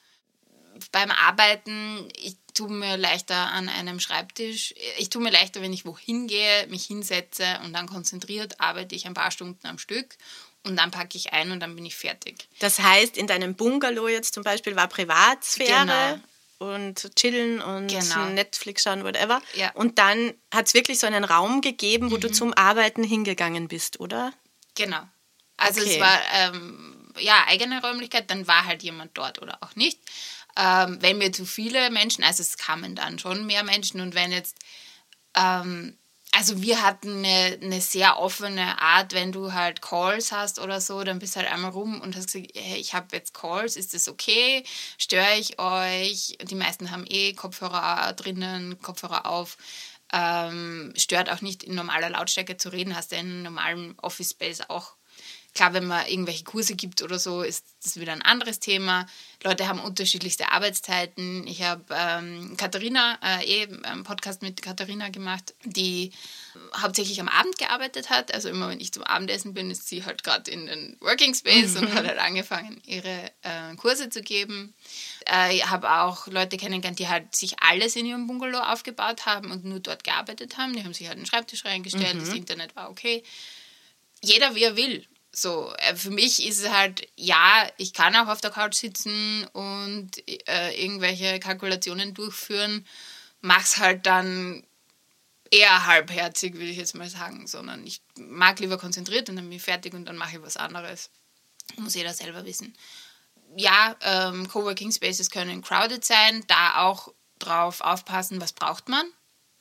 Beim 0.91 1.11
Arbeiten, 1.11 2.07
ich 2.15 2.37
tue 2.59 2.69
mir 2.69 2.97
leichter 2.97 3.51
an 3.51 3.69
einem 3.69 4.01
Schreibtisch. 4.01 4.73
Ich 4.97 5.09
tue 5.09 5.21
mir 5.21 5.31
leichter, 5.31 5.61
wenn 5.61 5.71
ich 5.71 5.85
wohin 5.85 6.27
gehe, 6.27 6.67
mich 6.67 6.85
hinsetze 6.85 7.45
und 7.63 7.71
dann 7.71 7.87
konzentriert 7.87 8.59
arbeite 8.59 8.95
ich 8.95 9.05
ein 9.05 9.13
paar 9.13 9.31
Stunden 9.31 9.65
am 9.65 9.77
Stück 9.77 10.17
und 10.65 10.75
dann 10.75 10.91
packe 10.91 11.17
ich 11.17 11.31
ein 11.31 11.51
und 11.51 11.61
dann 11.61 11.75
bin 11.75 11.85
ich 11.85 11.95
fertig. 11.95 12.49
Das 12.59 12.79
heißt, 12.79 13.17
in 13.17 13.27
deinem 13.27 13.55
Bungalow 13.55 14.09
jetzt 14.09 14.33
zum 14.33 14.43
Beispiel 14.43 14.75
war 14.75 14.89
Privatsphäre 14.89 16.19
genau. 16.59 16.73
und 16.75 17.15
chillen 17.15 17.61
und 17.61 17.87
genau. 17.87 18.25
Netflix 18.25 18.83
schauen, 18.83 19.05
whatever. 19.05 19.41
Ja. 19.55 19.71
Und 19.71 19.97
dann 19.97 20.33
hat 20.53 20.67
es 20.67 20.73
wirklich 20.73 20.99
so 20.99 21.07
einen 21.07 21.23
Raum 21.23 21.61
gegeben, 21.61 22.11
wo 22.11 22.17
mhm. 22.17 22.21
du 22.21 22.31
zum 22.31 22.53
Arbeiten 22.53 23.05
hingegangen 23.05 23.69
bist, 23.69 24.01
oder? 24.01 24.33
Genau. 24.75 25.07
Also 25.55 25.79
okay. 25.79 25.93
es 25.93 25.99
war 26.01 26.19
ähm, 26.33 27.13
ja 27.19 27.45
eigene 27.47 27.81
Räumlichkeit, 27.81 28.29
dann 28.29 28.47
war 28.47 28.65
halt 28.65 28.83
jemand 28.83 29.17
dort 29.17 29.41
oder 29.41 29.59
auch 29.61 29.77
nicht. 29.77 29.99
Ähm, 30.59 30.97
wenn 31.01 31.19
wir 31.19 31.31
zu 31.31 31.45
viele 31.45 31.89
Menschen, 31.89 32.23
also 32.23 32.41
es 32.41 32.57
kamen 32.57 32.95
dann 32.95 33.17
schon 33.17 33.45
mehr 33.45 33.63
Menschen 33.63 34.01
und 34.01 34.13
wenn 34.13 34.31
jetzt 34.31 34.57
ähm, 35.35 35.97
also 36.31 36.61
wir 36.61 36.83
hatten 36.83 37.25
eine, 37.25 37.57
eine, 37.61 37.81
sehr 37.81 38.19
offene 38.19 38.79
Art, 38.81 39.13
wenn 39.13 39.31
du 39.31 39.53
halt 39.53 39.81
Calls 39.81 40.31
hast 40.31 40.59
oder 40.59 40.79
so, 40.79 41.03
dann 41.03 41.19
bist 41.19 41.35
du 41.35 41.39
halt 41.39 41.51
einmal 41.51 41.71
rum 41.71 42.01
und 42.01 42.15
hast 42.15 42.31
gesagt, 42.31 42.51
hey, 42.55 42.79
ich 42.79 42.93
habe 42.93 43.15
jetzt 43.15 43.33
Calls, 43.33 43.75
ist 43.75 43.93
das 43.93 44.07
okay? 44.07 44.63
Störe 44.97 45.37
ich 45.39 45.59
euch? 45.59 46.37
Die 46.43 46.55
meisten 46.55 46.91
haben 46.91 47.05
eh 47.07 47.33
Kopfhörer 47.33 48.13
drinnen, 48.13 48.79
Kopfhörer 48.81 49.25
auf. 49.25 49.57
Ähm, 50.13 50.93
stört 50.97 51.29
auch 51.29 51.41
nicht 51.41 51.63
in 51.63 51.75
normaler 51.75 52.09
Lautstärke 52.09 52.57
zu 52.57 52.69
reden, 52.69 52.95
hast 52.95 53.11
du 53.11 53.15
in 53.15 53.21
einem 53.21 53.43
normalen 53.43 53.99
Office 53.99 54.31
Space 54.31 54.61
auch 54.67 54.95
Klar, 55.55 55.73
wenn 55.73 55.87
man 55.87 56.05
irgendwelche 56.05 56.43
Kurse 56.43 56.75
gibt 56.75 57.01
oder 57.01 57.17
so, 57.17 57.41
ist 57.41 57.65
das 57.83 57.99
wieder 57.99 58.13
ein 58.13 58.21
anderes 58.21 58.59
Thema. 58.59 59.07
Leute 59.43 59.67
haben 59.67 59.79
unterschiedlichste 59.79 60.51
Arbeitszeiten. 60.51 61.47
Ich 61.47 61.63
habe 61.63 61.83
ähm, 61.91 62.55
Katharina, 62.55 63.17
äh, 63.23 63.63
eh 63.63 63.67
einen 63.83 64.03
Podcast 64.03 64.41
mit 64.41 64.61
Katharina 64.61 65.09
gemacht, 65.09 65.55
die 65.63 66.11
hauptsächlich 66.77 67.19
am 67.19 67.27
Abend 67.27 67.57
gearbeitet 67.57 68.09
hat. 68.09 68.33
Also 68.33 68.49
immer 68.49 68.69
wenn 68.69 68.79
ich 68.79 68.91
zum 68.91 69.03
Abendessen 69.03 69.53
bin, 69.53 69.71
ist 69.71 69.87
sie 69.87 70.05
halt 70.05 70.23
gerade 70.23 70.51
in 70.51 70.67
den 70.67 70.97
Working 70.99 71.33
Space 71.33 71.75
und 71.77 71.93
hat 71.93 72.05
halt 72.05 72.19
angefangen, 72.19 72.81
ihre 72.85 73.31
äh, 73.41 73.75
Kurse 73.75 74.09
zu 74.09 74.21
geben. 74.21 74.73
Äh, 75.27 75.55
ich 75.55 75.65
habe 75.65 75.91
auch 75.91 76.27
Leute 76.27 76.57
kennengelernt, 76.57 76.99
die 76.99 77.07
halt 77.07 77.35
sich 77.35 77.59
alles 77.61 77.95
in 77.95 78.05
ihrem 78.05 78.27
Bungalow 78.27 78.59
aufgebaut 78.59 79.25
haben 79.25 79.51
und 79.51 79.65
nur 79.65 79.79
dort 79.79 80.03
gearbeitet 80.03 80.57
haben. 80.57 80.73
Die 80.73 80.83
haben 80.83 80.93
sich 80.93 81.07
halt 81.07 81.17
einen 81.17 81.25
Schreibtisch 81.25 81.65
reingestellt, 81.65 82.15
mhm. 82.15 82.19
das 82.19 82.29
Internet 82.29 82.75
war 82.75 82.89
okay. 82.89 83.23
Jeder 84.21 84.53
wie 84.55 84.63
er 84.63 84.75
will. 84.75 85.07
So, 85.31 85.73
äh, 85.77 85.95
für 85.95 86.09
mich 86.09 86.45
ist 86.45 86.59
es 86.59 86.69
halt, 86.71 87.07
ja, 87.15 87.69
ich 87.77 87.93
kann 87.93 88.15
auch 88.15 88.27
auf 88.27 88.41
der 88.41 88.51
Couch 88.51 88.75
sitzen 88.75 89.45
und 89.53 90.11
äh, 90.27 90.71
irgendwelche 90.83 91.39
Kalkulationen 91.39 92.13
durchführen, 92.13 92.85
mach's 93.41 93.77
halt 93.77 94.05
dann 94.05 94.63
eher 95.51 95.85
halbherzig, 95.85 96.53
würde 96.53 96.67
ich 96.67 96.77
jetzt 96.77 96.95
mal 96.95 97.09
sagen, 97.09 97.47
sondern 97.47 97.85
ich 97.85 98.01
mag 98.17 98.59
lieber 98.59 98.77
konzentriert 98.77 99.29
und 99.29 99.35
dann 99.35 99.45
bin 99.45 99.57
ich 99.57 99.63
fertig 99.63 99.93
und 99.93 100.05
dann 100.05 100.17
mache 100.17 100.37
ich 100.37 100.43
was 100.43 100.57
anderes. 100.57 101.09
Muss 101.77 101.95
jeder 101.95 102.13
selber 102.13 102.45
wissen. 102.45 102.75
Ja, 103.55 103.95
ähm, 104.01 104.47
Coworking 104.47 104.91
Spaces 104.91 105.29
können 105.29 105.61
crowded 105.61 106.05
sein, 106.05 106.43
da 106.47 106.83
auch 106.83 107.13
drauf 107.39 107.81
aufpassen, 107.81 108.41
was 108.41 108.53
braucht 108.53 108.89
man. 108.89 109.05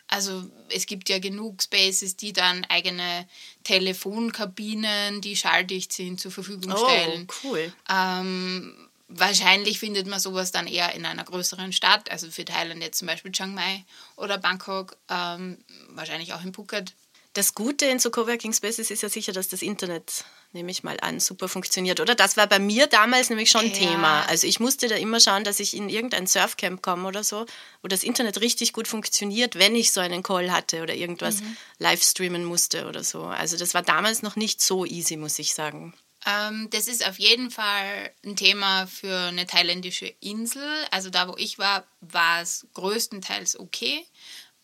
Also 0.08 0.44
es 0.70 0.86
gibt 0.86 1.08
ja 1.10 1.18
genug 1.18 1.62
Spaces, 1.62 2.16
die 2.16 2.32
dann 2.32 2.64
eigene 2.68 3.28
Telefonkabinen, 3.64 5.20
die 5.20 5.36
schalldicht 5.36 5.92
sind, 5.92 6.18
zur 6.18 6.32
Verfügung 6.32 6.72
oh, 6.72 6.88
stellen. 6.88 7.28
Oh, 7.28 7.34
cool. 7.44 7.72
Ähm, 7.90 8.88
wahrscheinlich 9.08 9.78
findet 9.78 10.06
man 10.06 10.18
sowas 10.18 10.50
dann 10.50 10.66
eher 10.66 10.94
in 10.94 11.04
einer 11.04 11.24
größeren 11.24 11.72
Stadt, 11.72 12.10
also 12.10 12.30
für 12.30 12.44
Thailand 12.44 12.82
jetzt 12.82 12.98
zum 12.98 13.06
Beispiel 13.06 13.32
Chiang 13.32 13.54
Mai 13.54 13.84
oder 14.16 14.38
Bangkok, 14.38 14.96
ähm, 15.10 15.58
wahrscheinlich 15.90 16.32
auch 16.32 16.42
in 16.42 16.54
Phuket. 16.54 16.94
Das 17.34 17.54
Gute 17.54 17.84
in 17.86 17.98
so 17.98 18.10
Coworking 18.10 18.52
Spaces 18.52 18.90
ist 18.90 19.02
ja 19.02 19.08
sicher, 19.08 19.32
dass 19.32 19.48
das 19.48 19.62
Internet, 19.62 20.24
nehme 20.52 20.70
ich 20.70 20.82
mal 20.82 20.98
an, 21.00 21.20
super 21.20 21.48
funktioniert, 21.48 22.00
oder? 22.00 22.14
Das 22.14 22.36
war 22.36 22.46
bei 22.46 22.58
mir 22.58 22.86
damals 22.86 23.28
nämlich 23.28 23.50
schon 23.50 23.66
ja. 23.66 23.72
Thema. 23.72 24.22
Also 24.28 24.46
ich 24.46 24.60
musste 24.60 24.88
da 24.88 24.96
immer 24.96 25.20
schauen, 25.20 25.44
dass 25.44 25.60
ich 25.60 25.76
in 25.76 25.88
irgendein 25.88 26.26
Surfcamp 26.26 26.82
komme 26.82 27.06
oder 27.06 27.22
so, 27.22 27.46
wo 27.82 27.88
das 27.88 28.02
Internet 28.02 28.40
richtig 28.40 28.72
gut 28.72 28.88
funktioniert, 28.88 29.56
wenn 29.56 29.76
ich 29.76 29.92
so 29.92 30.00
einen 30.00 30.22
Call 30.22 30.50
hatte 30.50 30.82
oder 30.82 30.94
irgendwas 30.94 31.40
mhm. 31.40 31.56
live 31.78 32.02
streamen 32.02 32.44
musste 32.44 32.86
oder 32.86 33.04
so. 33.04 33.24
Also 33.24 33.56
das 33.56 33.74
war 33.74 33.82
damals 33.82 34.22
noch 34.22 34.36
nicht 34.36 34.62
so 34.62 34.84
easy, 34.86 35.16
muss 35.16 35.38
ich 35.38 35.54
sagen. 35.54 35.94
Ähm, 36.26 36.68
das 36.70 36.88
ist 36.88 37.06
auf 37.06 37.18
jeden 37.18 37.50
Fall 37.50 38.10
ein 38.24 38.36
Thema 38.36 38.86
für 38.86 39.28
eine 39.28 39.46
thailändische 39.46 40.06
Insel. 40.20 40.68
Also 40.90 41.10
da, 41.10 41.28
wo 41.28 41.36
ich 41.36 41.58
war, 41.58 41.86
war 42.00 42.42
es 42.42 42.66
größtenteils 42.74 43.58
okay. 43.58 44.04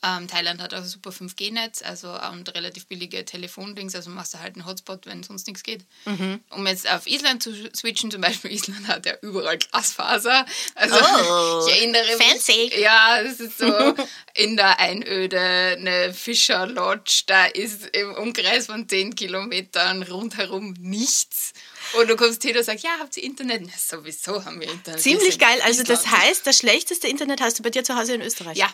Ähm, 0.05 0.29
Thailand 0.29 0.61
hat 0.61 0.75
auch 0.75 0.79
ein 0.79 0.85
super 0.85 1.11
5G-Netz 1.11 1.83
also, 1.83 2.15
und 2.33 2.55
relativ 2.55 2.87
billige 2.87 3.25
Telefondings, 3.25 3.95
also 3.95 4.11
machst 4.11 4.35
du 4.35 4.39
halt 4.39 4.55
einen 4.55 4.67
Hotspot, 4.67 5.07
wenn 5.07 5.23
sonst 5.23 5.47
nichts 5.47 5.63
geht. 5.63 5.85
Mhm. 6.05 6.41
Um 6.51 6.67
jetzt 6.67 6.91
auf 6.91 7.07
Island 7.07 7.43
zu 7.43 7.55
switchen, 7.75 8.11
zum 8.11 8.21
Beispiel, 8.21 8.51
Island 8.53 8.87
hat 8.87 9.07
ja 9.07 9.15
überall 9.23 9.57
Glasfaser. 9.57 10.45
Also 10.75 10.97
oh, 10.97 11.67
ich 11.69 11.77
erinnere 11.77 12.19
fancy. 12.19 12.71
mich. 12.71 12.79
Ja, 12.79 13.23
das 13.23 13.41
ist 13.41 13.57
so 13.57 13.67
in 14.35 14.57
der 14.57 14.79
Einöde 14.79 15.41
eine 15.41 16.13
Fischer 16.13 16.67
Lodge, 16.67 17.23
da 17.27 17.47
ist 17.47 17.87
im 17.97 18.15
Umkreis 18.15 18.67
von 18.67 18.87
10 18.87 19.15
Kilometern 19.15 20.03
rundherum 20.03 20.75
nichts. 20.79 21.55
Und 21.99 22.09
du 22.09 22.17
kommst 22.17 22.43
hin 22.43 22.57
und 22.57 22.65
sagst, 22.65 22.85
ja, 22.85 22.91
habt 22.99 23.17
ihr 23.17 23.23
Internet? 23.23 23.63
Na, 23.65 23.73
sowieso 23.77 24.45
haben 24.45 24.61
wir 24.61 24.71
Internet. 24.71 25.01
Ziemlich 25.01 25.39
geil. 25.39 25.61
Also 25.63 25.83
das 25.83 26.11
heißt, 26.11 26.47
das 26.47 26.59
schlechteste 26.59 27.09
Internet 27.09 27.41
hast 27.41 27.59
du 27.59 27.63
bei 27.63 27.71
dir 27.71 27.85
zu 27.85 27.97
Hause 27.97 28.15
in 28.15 28.23
Österreich. 28.23 28.57
Ja. 28.57 28.71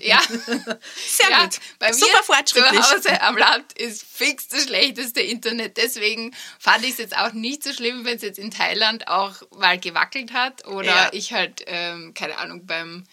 Ja. 0.00 0.20
Sehr 0.28 1.30
ja, 1.30 1.44
gut. 1.44 1.58
Bei 1.78 1.92
Super 1.92 2.22
fortschrittlich. 2.22 2.80
Zu 2.80 2.96
Hause 2.96 3.20
am 3.22 3.36
Land 3.36 3.72
ist 3.74 4.04
fix 4.04 4.48
das 4.48 4.64
schlechteste 4.64 5.20
Internet. 5.20 5.76
Deswegen 5.76 6.34
fand 6.58 6.84
ich 6.84 6.92
es 6.92 6.98
jetzt 6.98 7.16
auch 7.16 7.32
nicht 7.32 7.64
so 7.64 7.72
schlimm, 7.72 8.04
wenn 8.04 8.16
es 8.16 8.22
jetzt 8.22 8.38
in 8.38 8.50
Thailand 8.50 9.08
auch 9.08 9.34
mal 9.56 9.78
gewackelt 9.78 10.32
hat 10.32 10.66
oder 10.66 10.86
ja. 10.86 11.10
ich 11.12 11.32
halt, 11.32 11.62
ähm, 11.66 12.14
keine 12.14 12.38
Ahnung, 12.38 12.66
beim 12.66 13.04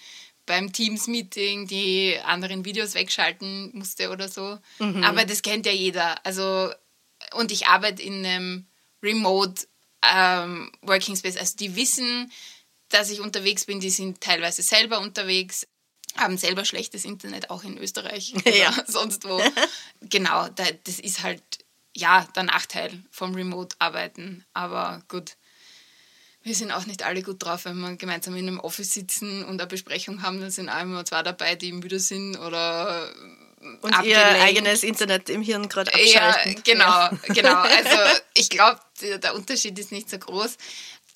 beim 0.46 0.74
Teams-Meeting 0.74 1.67
die 1.67 2.17
anderen 2.26 2.65
Videos 2.65 2.96
wegschalten 2.96 3.72
musste 3.74 4.10
oder 4.10 4.28
so. 4.28 4.60
Mhm. 4.80 5.04
Aber 5.04 5.26
das 5.26 5.41
kennt 5.41 5.65
ja 5.65 5.72
jeder. 5.72 6.26
Also, 6.26 6.69
und 7.34 7.52
ich 7.52 7.67
arbeite 7.67 8.02
in 8.02 8.26
einem 8.26 8.67
Remote 9.04 9.68
ähm, 10.02 10.72
Working 10.82 11.16
Space. 11.16 11.38
Also 11.38 11.58
die 11.58 11.76
wissen, 11.76 12.32
dass 12.89 13.10
ich 13.10 13.22
unterwegs 13.22 13.66
bin, 13.66 13.80
die 13.80 13.89
sind 13.89 14.22
teilweise 14.22 14.62
selber 14.62 15.00
unterwegs, 15.00 15.68
haben 16.16 16.38
selber 16.38 16.66
schlechtes 16.66 17.06
Internet, 17.06 17.50
auch 17.50 17.63
in 17.63 17.78
Österreich 17.78 18.34
oder 18.36 18.56
ja. 18.56 18.74
sonst 18.88 19.28
wo. 19.28 19.42
genau, 20.02 20.48
das 20.50 21.00
ist 21.00 21.24
halt 21.24 21.44
ja 21.96 22.28
der 22.36 22.44
Nachteil 22.44 23.04
vom 23.12 23.36
Remote-Arbeiten. 23.36 24.46
Aber 24.54 25.04
gut, 25.08 25.36
wir 26.44 26.56
sind 26.56 26.72
auch 26.72 26.86
nicht 26.86 27.04
alle 27.04 27.24
gut 27.24 27.44
drauf, 27.44 27.66
wenn 27.66 27.80
wir 27.80 27.96
gemeinsam 27.96 28.36
in 28.36 28.48
einem 28.48 28.60
Office 28.60 28.94
sitzen 28.94 29.46
und 29.46 29.62
eine 29.62 29.68
Besprechung 29.68 30.22
haben, 30.22 30.42
dann 30.42 30.52
sind 30.52 30.70
auch 30.70 30.82
immer 30.82 31.06
zwei 31.06 31.24
dabei, 31.24 31.56
die 31.56 31.72
müde 31.72 32.00
sind 32.00 32.38
oder 32.38 33.12
und 33.82 33.93
abgelenkt. 33.93 34.08
ihr 34.08 34.41
eigenes 34.41 34.84
Internet 34.84 35.30
im 35.30 35.41
Hirn 35.41 35.69
gerade 35.69 35.93
abschalten. 35.93 36.54
Ja, 36.54 36.62
genau, 36.63 37.34
genau. 37.34 37.56
Also 37.63 38.19
ich 38.34 38.49
glaube, 38.49 38.80
der 39.02 39.36
Unterschied 39.36 39.78
ist 39.80 39.91
nicht 39.91 40.10
so 40.10 40.17
groß. 40.17 40.58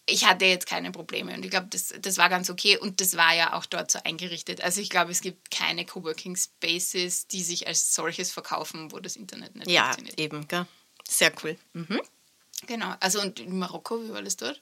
Ich 0.09 0.25
hatte 0.25 0.45
jetzt 0.45 0.67
keine 0.67 0.91
Probleme 0.91 1.33
und 1.33 1.43
ich 1.43 1.51
glaube, 1.51 1.67
das, 1.69 1.93
das 1.99 2.17
war 2.17 2.29
ganz 2.29 2.49
okay 2.49 2.77
und 2.77 3.01
das 3.01 3.17
war 3.17 3.33
ja 3.35 3.53
auch 3.53 3.65
dort 3.65 3.91
so 3.91 3.99
eingerichtet. 4.03 4.61
Also 4.61 4.79
ich 4.79 4.89
glaube, 4.89 5.11
es 5.11 5.19
gibt 5.19 5.51
keine 5.51 5.85
Coworking 5.85 6.37
Spaces, 6.37 7.27
die 7.27 7.43
sich 7.43 7.67
als 7.67 7.93
solches 7.93 8.31
verkaufen, 8.31 8.91
wo 8.91 8.99
das 8.99 9.17
Internet 9.17 9.55
nicht 9.55 9.69
ja, 9.69 9.83
funktioniert. 9.83 10.17
Ja, 10.17 10.25
eben, 10.25 10.47
gell? 10.47 10.65
Sehr 11.07 11.31
cool. 11.43 11.57
Mhm. 11.73 12.01
Genau. 12.67 12.93
Also 13.01 13.21
und 13.21 13.39
in 13.39 13.59
Marokko, 13.59 14.01
wie 14.03 14.13
war 14.13 14.21
das 14.21 14.37
dort? 14.37 14.61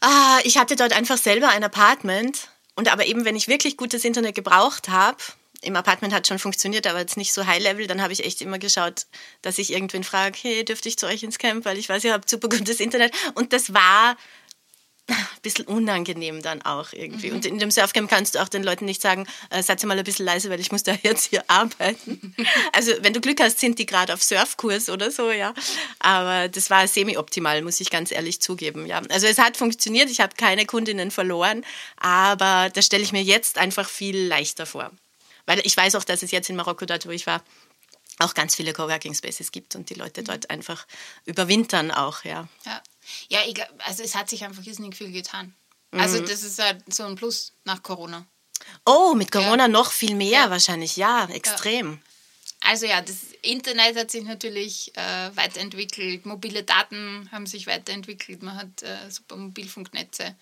Ah, 0.00 0.40
ich 0.44 0.58
hatte 0.58 0.76
dort 0.76 0.92
einfach 0.92 1.18
selber 1.18 1.50
ein 1.50 1.62
Apartment 1.62 2.48
und 2.74 2.90
aber 2.90 3.06
eben, 3.06 3.24
wenn 3.24 3.36
ich 3.36 3.48
wirklich 3.48 3.76
gutes 3.76 4.04
Internet 4.04 4.34
gebraucht 4.34 4.88
habe, 4.88 5.18
im 5.62 5.76
Apartment 5.76 6.14
hat 6.14 6.26
schon 6.26 6.38
funktioniert, 6.38 6.86
aber 6.86 7.00
jetzt 7.00 7.16
nicht 7.16 7.32
so 7.32 7.46
High-Level. 7.46 7.86
Dann 7.86 8.02
habe 8.02 8.12
ich 8.12 8.24
echt 8.24 8.40
immer 8.40 8.58
geschaut, 8.58 9.06
dass 9.42 9.58
ich 9.58 9.72
irgendwen 9.72 10.04
frage, 10.04 10.38
hey, 10.40 10.64
dürfte 10.64 10.88
ich 10.88 10.98
zu 10.98 11.06
euch 11.06 11.22
ins 11.22 11.38
Camp, 11.38 11.64
weil 11.64 11.78
ich 11.78 11.88
weiß, 11.88 12.04
ihr 12.04 12.12
habt 12.12 12.30
super 12.30 12.48
gutes 12.48 12.80
Internet. 12.80 13.12
Und 13.34 13.52
das 13.52 13.72
war 13.72 14.16
ein 15.10 15.16
bisschen 15.42 15.66
unangenehm 15.66 16.42
dann 16.42 16.62
auch 16.62 16.92
irgendwie. 16.92 17.28
Mhm. 17.28 17.36
Und 17.36 17.46
in 17.46 17.58
dem 17.58 17.70
Surfcamp 17.70 18.08
kannst 18.08 18.34
du 18.34 18.38
auch 18.40 18.48
den 18.48 18.62
Leuten 18.62 18.84
nicht 18.84 19.02
sagen, 19.02 19.26
äh, 19.50 19.62
seid 19.62 19.82
mal 19.84 19.98
ein 19.98 20.04
bisschen 20.04 20.26
leise, 20.26 20.50
weil 20.50 20.60
ich 20.60 20.72
muss 20.72 20.82
da 20.82 20.96
jetzt 21.02 21.30
hier 21.30 21.44
arbeiten. 21.48 22.34
also 22.72 22.92
wenn 23.00 23.12
du 23.12 23.20
Glück 23.20 23.40
hast, 23.40 23.60
sind 23.60 23.78
die 23.78 23.86
gerade 23.86 24.14
auf 24.14 24.22
Surfkurs 24.22 24.88
oder 24.88 25.10
so, 25.10 25.30
ja. 25.30 25.54
Aber 25.98 26.48
das 26.48 26.70
war 26.70 26.86
semi-optimal, 26.86 27.62
muss 27.62 27.80
ich 27.80 27.90
ganz 27.90 28.12
ehrlich 28.12 28.40
zugeben, 28.40 28.86
ja. 28.86 29.02
Also 29.10 29.26
es 29.26 29.38
hat 29.38 29.56
funktioniert, 29.56 30.10
ich 30.10 30.20
habe 30.20 30.34
keine 30.36 30.66
Kundinnen 30.66 31.10
verloren, 31.10 31.64
aber 31.96 32.70
das 32.72 32.86
stelle 32.86 33.02
ich 33.02 33.12
mir 33.12 33.22
jetzt 33.22 33.58
einfach 33.58 33.88
viel 33.88 34.16
leichter 34.26 34.66
vor. 34.66 34.90
Weil 35.50 35.66
ich 35.66 35.76
weiß 35.76 35.96
auch, 35.96 36.04
dass 36.04 36.22
es 36.22 36.30
jetzt 36.30 36.48
in 36.48 36.54
Marokko, 36.54 36.86
dort 36.86 37.06
wo 37.06 37.10
ich 37.10 37.26
war, 37.26 37.42
auch 38.20 38.34
ganz 38.34 38.54
viele 38.54 38.72
Coworking 38.72 39.16
Spaces 39.16 39.50
gibt 39.50 39.74
und 39.74 39.90
die 39.90 39.94
Leute 39.94 40.22
dort 40.22 40.48
einfach 40.48 40.86
überwintern 41.24 41.90
auch, 41.90 42.22
ja. 42.22 42.46
Ja, 42.64 42.80
ja 43.30 43.40
ich, 43.48 43.56
also 43.78 44.04
es 44.04 44.14
hat 44.14 44.30
sich 44.30 44.44
einfach 44.44 44.64
irrsinnig 44.64 44.94
viel 44.94 45.10
getan. 45.10 45.52
Also 45.90 46.20
mhm. 46.20 46.26
das 46.26 46.44
ist 46.44 46.60
halt 46.62 46.94
so 46.94 47.02
ein 47.02 47.16
Plus 47.16 47.52
nach 47.64 47.82
Corona. 47.82 48.24
Oh, 48.86 49.14
mit 49.16 49.32
Corona 49.32 49.64
ja. 49.64 49.68
noch 49.68 49.90
viel 49.90 50.14
mehr 50.14 50.42
ja. 50.42 50.50
wahrscheinlich, 50.50 50.94
ja, 50.94 51.28
extrem. 51.30 51.94
Ja. 51.94 51.98
Also 52.68 52.86
ja, 52.86 53.00
das 53.00 53.16
Internet 53.42 53.96
hat 53.96 54.12
sich 54.12 54.22
natürlich 54.22 54.96
äh, 54.96 55.34
weiterentwickelt, 55.34 56.26
mobile 56.26 56.62
Daten 56.62 57.28
haben 57.32 57.46
sich 57.46 57.66
weiterentwickelt, 57.66 58.44
man 58.44 58.54
hat 58.54 58.84
äh, 58.84 59.10
super 59.10 59.34
Mobilfunknetze. 59.34 60.36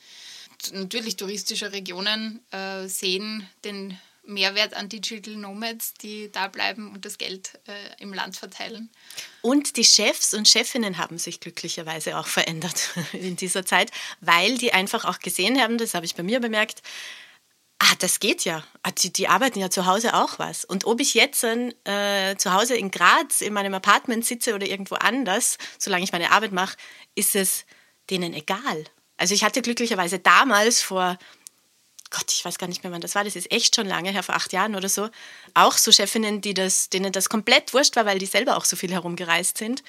Natürlich 0.73 1.17
touristische 1.17 1.73
Regionen 1.73 2.45
äh, 2.51 2.89
sehen 2.89 3.49
den 3.65 3.99
Mehrwert 4.29 4.75
an 4.75 4.89
Digital 4.89 5.35
Nomads, 5.35 5.95
die 5.95 6.31
da 6.31 6.49
bleiben 6.49 6.93
und 6.93 7.05
das 7.05 7.19
Geld 7.19 7.59
äh, 7.67 8.03
im 8.03 8.13
Land 8.13 8.37
verteilen. 8.37 8.91
Und 9.43 9.77
die 9.77 9.85
Chefs 9.85 10.35
und 10.35 10.49
Chefinnen 10.49 10.99
haben 10.99 11.19
sich 11.19 11.41
glücklicherweise 11.41 12.19
auch 12.19 12.27
verändert 12.27 12.91
in 13.13 13.37
dieser 13.37 13.65
Zeit, 13.65 13.91
weil 14.21 14.59
die 14.59 14.73
einfach 14.73 15.05
auch 15.05 15.19
gesehen 15.19 15.61
haben, 15.61 15.79
das 15.79 15.95
habe 15.95 16.07
ich 16.07 16.15
bei 16.15 16.23
mir 16.23 16.41
bemerkt, 16.41 16.83
ah, 17.79 17.95
das 17.99 18.21
geht 18.21 18.45
ja. 18.45 18.65
Ah, 18.83 18.91
die, 18.91 19.13
die 19.13 19.29
arbeiten 19.29 19.59
ja 19.59 19.71
zu 19.71 19.87
Hause 19.87 20.15
auch 20.15 20.39
was. 20.39 20.65
Und 20.65 20.85
ob 20.85 21.01
ich 21.01 21.15
jetzt 21.15 21.43
äh, 21.45 22.37
zu 22.37 22.53
Hause 22.53 22.77
in 22.77 22.91
Graz 22.91 23.41
in 23.41 23.53
meinem 23.53 23.75
Apartment 23.75 24.25
sitze 24.25 24.55
oder 24.55 24.67
irgendwo 24.67 24.97
anders, 24.97 25.59
solange 25.79 26.05
ich 26.05 26.13
meine 26.13 26.33
Arbeit 26.33 26.53
mache, 26.53 26.77
ist 27.15 27.35
es 27.35 27.65
denen 28.11 28.35
egal. 28.35 28.85
Also 29.17 29.35
ich 29.35 29.43
hatte 29.43 29.63
glücklicherweise 29.63 30.19
damals 30.21 30.81
vor 30.81 31.19
Gott, 32.11 32.33
ich 32.33 32.45
weiß 32.45 32.59
gar 32.59 32.69
nicht 32.69 32.83
mehr, 32.83 32.93
wann 32.93 33.01
das 33.01 33.15
war, 33.15 33.25
das 33.25 33.37
ist 33.37 33.51
echt 33.53 33.77
schon 33.77 33.87
lange 33.87 34.11
her, 34.11 34.23
vor 34.23 34.35
acht 34.35 34.53
Jahren 34.53 34.75
oder 34.75 34.89
so, 34.89 35.09
auch 35.55 35.75
so 35.77 35.93
Chefinnen, 35.93 36.41
die 36.41 36.55
das, 36.55 36.89
denen 36.89 37.13
das 37.13 37.29
komplett 37.29 37.75
wurscht 37.75 37.97
war, 37.97 38.07
weil 38.07 38.19
die 38.19 38.27
selber 38.27 38.57
auch 38.57 38.65
so 38.65 38.77
viel 38.77 38.93
herumgereist 38.93 39.59
sind. 39.59 39.83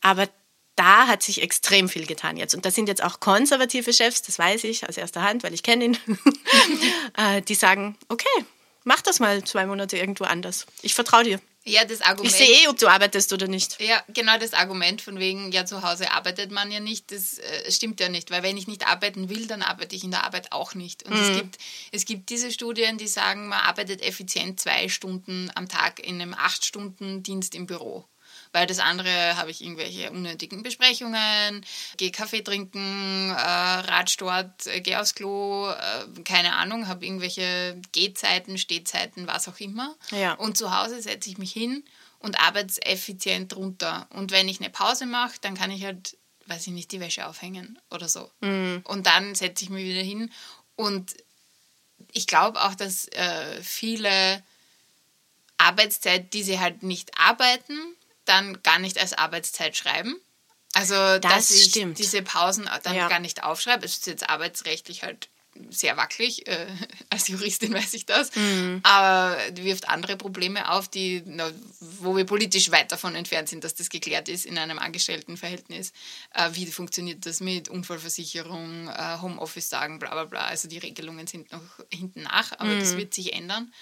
Aber 0.00 0.28
da 0.76 1.06
hat 1.06 1.22
sich 1.22 1.42
extrem 1.42 1.88
viel 1.88 2.06
getan 2.06 2.36
jetzt. 2.36 2.54
Und 2.54 2.64
da 2.64 2.70
sind 2.70 2.88
jetzt 2.88 3.02
auch 3.02 3.20
konservative 3.20 3.92
Chefs, 3.92 4.22
das 4.22 4.38
weiß 4.38 4.64
ich 4.64 4.88
aus 4.88 4.96
erster 4.96 5.22
Hand, 5.22 5.42
weil 5.42 5.54
ich 5.54 5.62
kenne 5.62 5.84
ihn, 5.84 5.98
äh, 7.16 7.42
die 7.42 7.54
sagen, 7.54 7.96
okay, 8.08 8.44
mach 8.84 9.00
das 9.00 9.18
mal 9.18 9.42
zwei 9.44 9.66
Monate 9.66 9.96
irgendwo 9.96 10.24
anders. 10.24 10.66
Ich 10.82 10.94
vertraue 10.94 11.24
dir. 11.24 11.40
Ja, 11.68 11.84
das 11.84 12.00
Argument. 12.00 12.32
Ich 12.32 12.38
sehe 12.38 12.64
eh, 12.64 12.68
ob 12.68 12.78
du 12.78 12.86
arbeitest 12.86 13.32
oder 13.32 13.48
nicht. 13.48 13.80
Ja, 13.80 14.02
genau 14.08 14.38
das 14.38 14.54
Argument 14.54 15.02
von 15.02 15.18
wegen, 15.18 15.50
ja, 15.50 15.66
zu 15.66 15.82
Hause 15.82 16.12
arbeitet 16.12 16.52
man 16.52 16.70
ja 16.70 16.78
nicht, 16.78 17.10
das 17.10 17.38
äh, 17.38 17.72
stimmt 17.72 17.98
ja 17.98 18.08
nicht, 18.08 18.30
weil 18.30 18.44
wenn 18.44 18.56
ich 18.56 18.68
nicht 18.68 18.86
arbeiten 18.86 19.28
will, 19.28 19.46
dann 19.46 19.62
arbeite 19.62 19.96
ich 19.96 20.04
in 20.04 20.12
der 20.12 20.24
Arbeit 20.24 20.52
auch 20.52 20.74
nicht. 20.74 21.02
Und 21.02 21.14
mhm. 21.14 21.20
es, 21.20 21.36
gibt, 21.36 21.58
es 21.90 22.04
gibt 22.04 22.30
diese 22.30 22.52
Studien, 22.52 22.98
die 22.98 23.08
sagen, 23.08 23.48
man 23.48 23.60
arbeitet 23.60 24.00
effizient 24.02 24.60
zwei 24.60 24.88
Stunden 24.88 25.50
am 25.56 25.68
Tag 25.68 25.98
in 25.98 26.22
einem 26.22 26.34
Acht-Stunden-Dienst 26.34 27.56
im 27.56 27.66
Büro 27.66 28.04
weil 28.52 28.66
das 28.66 28.78
andere 28.78 29.36
habe 29.36 29.50
ich 29.50 29.62
irgendwelche 29.62 30.10
unnötigen 30.10 30.62
Besprechungen, 30.62 31.64
gehe 31.96 32.10
Kaffee 32.10 32.42
trinken, 32.42 33.30
äh, 33.30 33.34
ratsch 33.34 34.16
dort, 34.18 34.66
äh, 34.66 34.80
gehe 34.80 35.00
aufs 35.00 35.14
Klo, 35.14 35.70
äh, 35.70 36.22
keine 36.22 36.56
Ahnung, 36.56 36.88
habe 36.88 37.04
irgendwelche 37.04 37.80
Gehzeiten, 37.92 38.58
Stehzeiten, 38.58 39.26
was 39.26 39.48
auch 39.48 39.58
immer. 39.58 39.94
Ja. 40.10 40.34
Und 40.34 40.56
zu 40.56 40.76
Hause 40.76 41.00
setze 41.00 41.30
ich 41.30 41.38
mich 41.38 41.52
hin 41.52 41.84
und 42.18 42.40
arbeite 42.40 42.84
effizient 42.84 43.54
runter. 43.56 44.08
Und 44.10 44.32
wenn 44.32 44.48
ich 44.48 44.60
eine 44.60 44.70
Pause 44.70 45.06
mache, 45.06 45.36
dann 45.40 45.54
kann 45.54 45.70
ich 45.70 45.84
halt, 45.84 46.16
weiß 46.46 46.66
ich 46.66 46.72
nicht, 46.72 46.92
die 46.92 47.00
Wäsche 47.00 47.26
aufhängen 47.26 47.78
oder 47.90 48.08
so. 48.08 48.30
Mhm. 48.40 48.82
Und 48.84 49.06
dann 49.06 49.34
setze 49.34 49.64
ich 49.64 49.70
mich 49.70 49.84
wieder 49.84 50.02
hin. 50.02 50.32
Und 50.76 51.14
ich 52.12 52.26
glaube 52.26 52.62
auch, 52.62 52.74
dass 52.74 53.08
äh, 53.08 53.62
viele 53.62 54.42
Arbeitszeit, 55.58 56.32
die 56.34 56.42
sie 56.42 56.60
halt 56.60 56.82
nicht 56.82 57.18
arbeiten, 57.18 57.95
dann 58.28 58.62
gar 58.62 58.78
nicht 58.78 58.98
als 58.98 59.12
Arbeitszeit 59.12 59.76
schreiben. 59.76 60.16
Also, 60.74 60.94
das 60.94 61.20
dass 61.20 61.50
ich 61.52 61.70
stimmt. 61.70 61.98
diese 61.98 62.22
Pausen 62.22 62.68
dann 62.82 62.94
ja. 62.94 63.08
gar 63.08 63.20
nicht 63.20 63.42
aufschreibe. 63.42 63.86
Es 63.86 63.92
ist 63.92 64.06
jetzt 64.06 64.28
arbeitsrechtlich 64.28 65.02
halt 65.02 65.30
sehr 65.70 65.96
wackelig. 65.96 66.46
Äh, 66.46 66.66
als 67.10 67.28
Juristin 67.28 67.72
weiß 67.72 67.94
ich 67.94 68.06
das. 68.06 68.34
Mhm. 68.34 68.80
Aber 68.82 69.38
wirft 69.54 69.88
andere 69.88 70.16
Probleme 70.16 70.70
auf, 70.70 70.88
die, 70.88 71.22
na, 71.24 71.50
wo 71.80 72.16
wir 72.16 72.24
politisch 72.24 72.70
weit 72.70 72.92
davon 72.92 73.14
entfernt 73.14 73.48
sind, 73.48 73.64
dass 73.64 73.74
das 73.74 73.88
geklärt 73.88 74.28
ist 74.28 74.44
in 74.44 74.58
einem 74.58 74.78
Angestelltenverhältnis. 74.78 75.92
Äh, 76.34 76.50
wie 76.52 76.66
funktioniert 76.66 77.26
das 77.26 77.40
mit 77.40 77.68
Unfallversicherung, 77.68 78.88
äh, 78.88 79.18
Homeoffice-Tagen, 79.20 79.98
bla 79.98 80.10
bla 80.10 80.24
bla. 80.24 80.40
Also 80.46 80.68
die 80.68 80.78
Regelungen 80.78 81.26
sind 81.26 81.50
noch 81.52 81.62
hinten 81.90 82.22
nach, 82.22 82.52
aber 82.52 82.70
mhm. 82.70 82.80
das 82.80 82.96
wird 82.96 83.14
sich 83.14 83.32
ändern. 83.32 83.72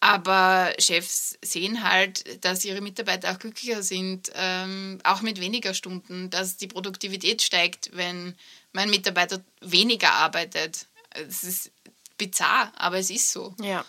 Aber 0.00 0.72
Chefs 0.78 1.38
sehen 1.42 1.84
halt, 1.84 2.42
dass 2.44 2.64
ihre 2.64 2.80
Mitarbeiter 2.80 3.30
auch 3.30 3.38
glücklicher 3.38 3.82
sind, 3.82 4.32
ähm, 4.34 4.98
auch 5.04 5.20
mit 5.20 5.40
weniger 5.40 5.74
Stunden, 5.74 6.30
dass 6.30 6.56
die 6.56 6.68
Produktivität 6.68 7.42
steigt, 7.42 7.90
wenn 7.92 8.34
mein 8.72 8.88
Mitarbeiter 8.88 9.42
weniger 9.60 10.12
arbeitet. 10.12 10.86
Es 11.10 11.44
ist 11.44 11.70
bizarr, 12.16 12.72
aber 12.76 12.98
es 12.98 13.10
ist 13.10 13.30
so. 13.30 13.54
Ja. 13.60 13.84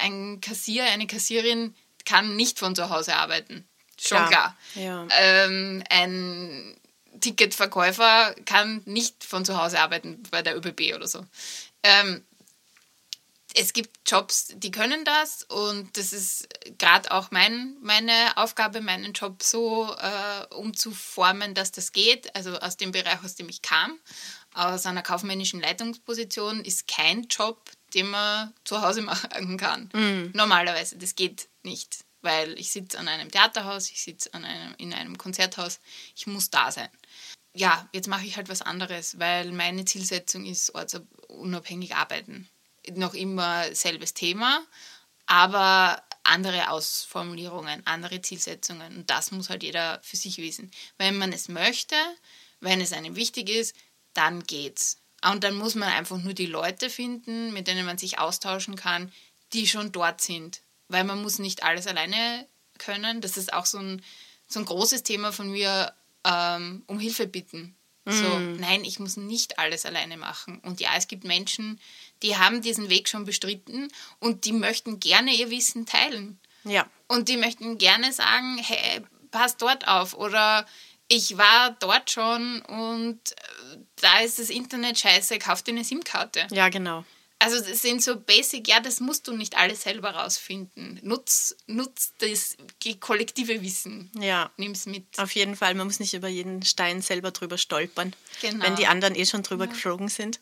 Ein 0.00 0.40
Kassier, 0.40 0.84
eine 0.84 1.06
Kassierin 1.06 1.74
kann 2.04 2.34
nicht 2.34 2.58
von 2.58 2.74
zu 2.74 2.90
Hause 2.90 3.14
arbeiten. 3.14 3.68
Schon 4.00 4.26
klar. 4.26 4.56
klar. 4.74 4.84
Ja. 4.84 5.06
Ähm, 5.20 5.84
ein 5.90 6.76
Ticketverkäufer 7.20 8.34
kann 8.44 8.82
nicht 8.86 9.24
von 9.24 9.44
zu 9.44 9.60
Hause 9.60 9.80
arbeiten 9.80 10.22
bei 10.30 10.42
der 10.42 10.56
ÖBB 10.56 10.94
oder 10.94 11.06
so. 11.06 11.24
Ähm, 11.82 12.24
es 13.54 13.72
gibt 13.72 13.90
Jobs, 14.06 14.52
die 14.54 14.70
können 14.70 15.04
das 15.04 15.42
und 15.44 15.96
das 15.96 16.12
ist 16.12 16.48
gerade 16.78 17.10
auch 17.10 17.30
mein, 17.30 17.76
meine 17.80 18.36
Aufgabe, 18.36 18.80
meinen 18.80 19.12
Job 19.12 19.42
so 19.42 19.94
äh, 19.98 20.54
umzuformen, 20.54 21.54
dass 21.54 21.72
das 21.72 21.92
geht. 21.92 22.34
Also 22.36 22.58
aus 22.58 22.76
dem 22.76 22.92
Bereich, 22.92 23.22
aus 23.24 23.36
dem 23.36 23.48
ich 23.48 23.62
kam, 23.62 23.98
aus 24.54 24.86
einer 24.86 25.02
kaufmännischen 25.02 25.60
Leitungsposition, 25.60 26.64
ist 26.64 26.88
kein 26.88 27.24
Job, 27.24 27.70
den 27.94 28.10
man 28.10 28.52
zu 28.64 28.82
Hause 28.82 29.02
machen 29.02 29.56
kann. 29.56 29.90
Mhm. 29.94 30.30
Normalerweise, 30.34 30.98
das 30.98 31.14
geht 31.14 31.48
nicht, 31.62 32.04
weil 32.20 32.58
ich 32.58 32.70
sitze 32.70 32.98
an 32.98 33.08
einem 33.08 33.30
Theaterhaus, 33.30 33.90
ich 33.90 34.02
sitze 34.02 34.32
einem, 34.34 34.74
in 34.76 34.92
einem 34.92 35.16
Konzerthaus, 35.16 35.80
ich 36.14 36.26
muss 36.26 36.50
da 36.50 36.70
sein. 36.70 36.90
Ja, 37.54 37.88
jetzt 37.92 38.08
mache 38.08 38.26
ich 38.26 38.36
halt 38.36 38.50
was 38.50 38.60
anderes, 38.60 39.18
weil 39.18 39.52
meine 39.52 39.86
Zielsetzung 39.86 40.44
ist 40.44 40.74
ortsunabhängig 40.74 41.96
arbeiten 41.96 42.48
noch 42.94 43.14
immer 43.14 43.74
selbes 43.74 44.14
Thema, 44.14 44.64
aber 45.26 46.02
andere 46.24 46.70
Ausformulierungen, 46.70 47.86
andere 47.86 48.20
Zielsetzungen. 48.20 48.98
Und 48.98 49.10
das 49.10 49.30
muss 49.30 49.50
halt 49.50 49.62
jeder 49.62 50.00
für 50.02 50.16
sich 50.16 50.38
wissen. 50.38 50.70
Wenn 50.98 51.16
man 51.18 51.32
es 51.32 51.48
möchte, 51.48 51.96
wenn 52.60 52.80
es 52.80 52.92
einem 52.92 53.16
wichtig 53.16 53.48
ist, 53.48 53.74
dann 54.14 54.42
geht's. 54.44 55.00
Und 55.24 55.44
dann 55.44 55.54
muss 55.54 55.74
man 55.74 55.88
einfach 55.88 56.18
nur 56.18 56.34
die 56.34 56.46
Leute 56.46 56.90
finden, 56.90 57.52
mit 57.52 57.66
denen 57.66 57.86
man 57.86 57.98
sich 57.98 58.18
austauschen 58.18 58.76
kann, 58.76 59.12
die 59.52 59.66
schon 59.66 59.92
dort 59.92 60.20
sind. 60.20 60.62
Weil 60.88 61.04
man 61.04 61.22
muss 61.22 61.38
nicht 61.38 61.62
alles 61.62 61.86
alleine 61.86 62.46
können. 62.78 63.20
Das 63.20 63.36
ist 63.36 63.52
auch 63.52 63.66
so 63.66 63.78
ein, 63.78 64.02
so 64.46 64.60
ein 64.60 64.66
großes 64.66 65.02
Thema 65.02 65.32
von 65.32 65.50
mir, 65.50 65.92
ähm, 66.24 66.84
um 66.86 66.98
Hilfe 66.98 67.26
bitten. 67.26 67.76
Mm. 68.08 68.12
So, 68.12 68.38
nein, 68.38 68.84
ich 68.84 68.98
muss 68.98 69.16
nicht 69.16 69.58
alles 69.58 69.84
alleine 69.84 70.16
machen. 70.16 70.60
Und 70.60 70.80
ja, 70.80 70.90
es 70.96 71.08
gibt 71.08 71.24
Menschen, 71.24 71.78
die 72.22 72.36
haben 72.36 72.62
diesen 72.62 72.88
Weg 72.88 73.08
schon 73.08 73.24
bestritten 73.24 73.88
und 74.18 74.44
die 74.44 74.52
möchten 74.52 75.00
gerne 75.00 75.32
ihr 75.32 75.50
Wissen 75.50 75.86
teilen. 75.86 76.38
Ja. 76.64 76.86
Und 77.06 77.28
die 77.28 77.36
möchten 77.36 77.78
gerne 77.78 78.12
sagen, 78.12 78.58
hey, 78.58 79.02
pass 79.30 79.56
dort 79.56 79.86
auf 79.86 80.14
oder 80.14 80.66
ich 81.08 81.38
war 81.38 81.76
dort 81.80 82.10
schon 82.10 82.60
und 82.62 83.32
äh, 83.32 83.78
da 83.96 84.20
ist 84.20 84.38
das 84.38 84.50
Internet 84.50 84.98
scheiße, 84.98 85.38
kauf 85.38 85.62
dir 85.62 85.72
eine 85.72 85.84
SIM-Karte. 85.84 86.46
Ja, 86.50 86.68
genau. 86.68 87.04
Also 87.40 87.60
das 87.60 87.82
sind 87.82 88.02
so 88.02 88.18
basic, 88.18 88.66
ja, 88.66 88.80
das 88.80 88.98
musst 88.98 89.28
du 89.28 89.32
nicht 89.32 89.56
alles 89.56 89.82
selber 89.82 90.10
rausfinden. 90.10 90.98
Nutz, 91.02 91.56
nutz 91.68 92.12
das 92.18 92.56
kollektive 92.98 93.62
Wissen. 93.62 94.10
Ja. 94.18 94.50
Nimm's 94.56 94.86
mit. 94.86 95.04
Auf 95.18 95.30
jeden 95.32 95.54
Fall, 95.54 95.74
man 95.76 95.86
muss 95.86 96.00
nicht 96.00 96.14
über 96.14 96.26
jeden 96.26 96.64
Stein 96.64 97.00
selber 97.00 97.30
drüber 97.30 97.56
stolpern, 97.56 98.12
genau. 98.40 98.64
wenn 98.64 98.74
die 98.74 98.88
anderen 98.88 99.14
eh 99.14 99.24
schon 99.24 99.44
drüber 99.44 99.66
ja. 99.66 99.70
geflogen 99.70 100.08
sind. 100.08 100.40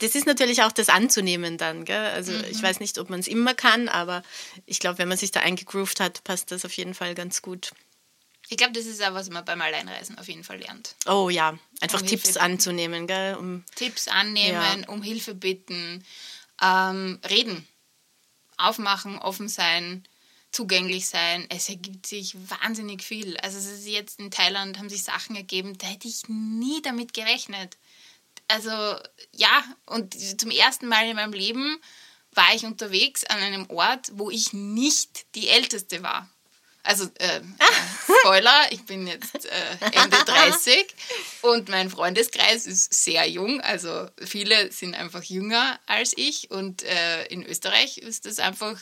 Das 0.00 0.14
ist 0.14 0.26
natürlich 0.26 0.62
auch 0.62 0.72
das 0.72 0.90
anzunehmen 0.90 1.56
dann, 1.56 1.86
gell? 1.86 2.08
Also 2.08 2.32
mhm. 2.32 2.44
ich 2.50 2.62
weiß 2.62 2.80
nicht, 2.80 2.98
ob 2.98 3.08
man 3.08 3.20
es 3.20 3.28
immer 3.28 3.54
kann, 3.54 3.88
aber 3.88 4.22
ich 4.66 4.80
glaube, 4.80 4.98
wenn 4.98 5.08
man 5.08 5.16
sich 5.16 5.30
da 5.30 5.40
eingegroovt 5.40 5.98
hat, 6.00 6.24
passt 6.24 6.50
das 6.50 6.66
auf 6.66 6.72
jeden 6.72 6.94
Fall 6.94 7.14
ganz 7.14 7.40
gut. 7.40 7.72
Ich 8.48 8.56
glaube, 8.58 8.72
das 8.72 8.86
ist 8.86 9.02
auch, 9.02 9.14
was 9.14 9.30
man 9.30 9.44
beim 9.44 9.60
Alleinreisen 9.60 10.18
auf 10.18 10.28
jeden 10.28 10.44
Fall 10.44 10.58
lernt. 10.58 10.94
Oh 11.06 11.30
ja, 11.30 11.58
einfach 11.80 12.02
um 12.02 12.06
Tipps 12.06 12.36
anzunehmen, 12.36 13.06
gell? 13.06 13.36
Um, 13.36 13.64
Tipps 13.74 14.08
annehmen, 14.08 14.82
ja. 14.82 14.88
um 14.88 15.02
Hilfe 15.02 15.34
bitten 15.34 16.04
ähm, 16.62 17.20
reden, 17.28 17.66
aufmachen, 18.56 19.18
offen 19.18 19.48
sein, 19.48 20.04
zugänglich 20.52 21.06
sein. 21.06 21.46
Es 21.48 21.68
ergibt 21.68 22.06
sich 22.06 22.36
wahnsinnig 22.48 23.02
viel. 23.02 23.36
Also 23.38 23.58
es 23.58 23.66
ist 23.66 23.86
jetzt 23.86 24.20
in 24.20 24.30
Thailand 24.30 24.78
haben 24.78 24.90
sich 24.90 25.02
Sachen 25.02 25.36
ergeben, 25.36 25.76
da 25.78 25.86
hätte 25.86 26.08
ich 26.08 26.28
nie 26.28 26.82
damit 26.82 27.14
gerechnet. 27.14 27.76
Also 28.48 28.70
ja, 29.32 29.64
und 29.86 30.14
zum 30.40 30.50
ersten 30.50 30.86
Mal 30.86 31.08
in 31.08 31.16
meinem 31.16 31.32
Leben 31.32 31.78
war 32.32 32.54
ich 32.54 32.64
unterwegs 32.64 33.24
an 33.24 33.38
einem 33.38 33.70
Ort, 33.70 34.10
wo 34.14 34.30
ich 34.30 34.52
nicht 34.52 35.34
die 35.34 35.48
Älteste 35.48 36.02
war. 36.02 36.28
Also, 36.84 37.04
äh, 37.18 37.40
Spoiler, 38.20 38.66
ich 38.70 38.84
bin 38.84 39.06
jetzt 39.06 39.46
äh, 39.46 39.76
Ende 39.92 40.16
30 40.26 40.86
und 41.42 41.68
mein 41.70 41.90
Freundeskreis 41.90 42.66
ist 42.66 42.92
sehr 42.92 43.28
jung. 43.28 43.60
Also, 43.62 44.08
viele 44.18 44.70
sind 44.70 44.94
einfach 44.94 45.22
jünger 45.22 45.80
als 45.86 46.12
ich. 46.16 46.50
Und 46.50 46.82
äh, 46.82 47.24
in 47.26 47.44
Österreich 47.44 47.98
ist 47.98 48.26
es 48.26 48.38
einfach 48.38 48.78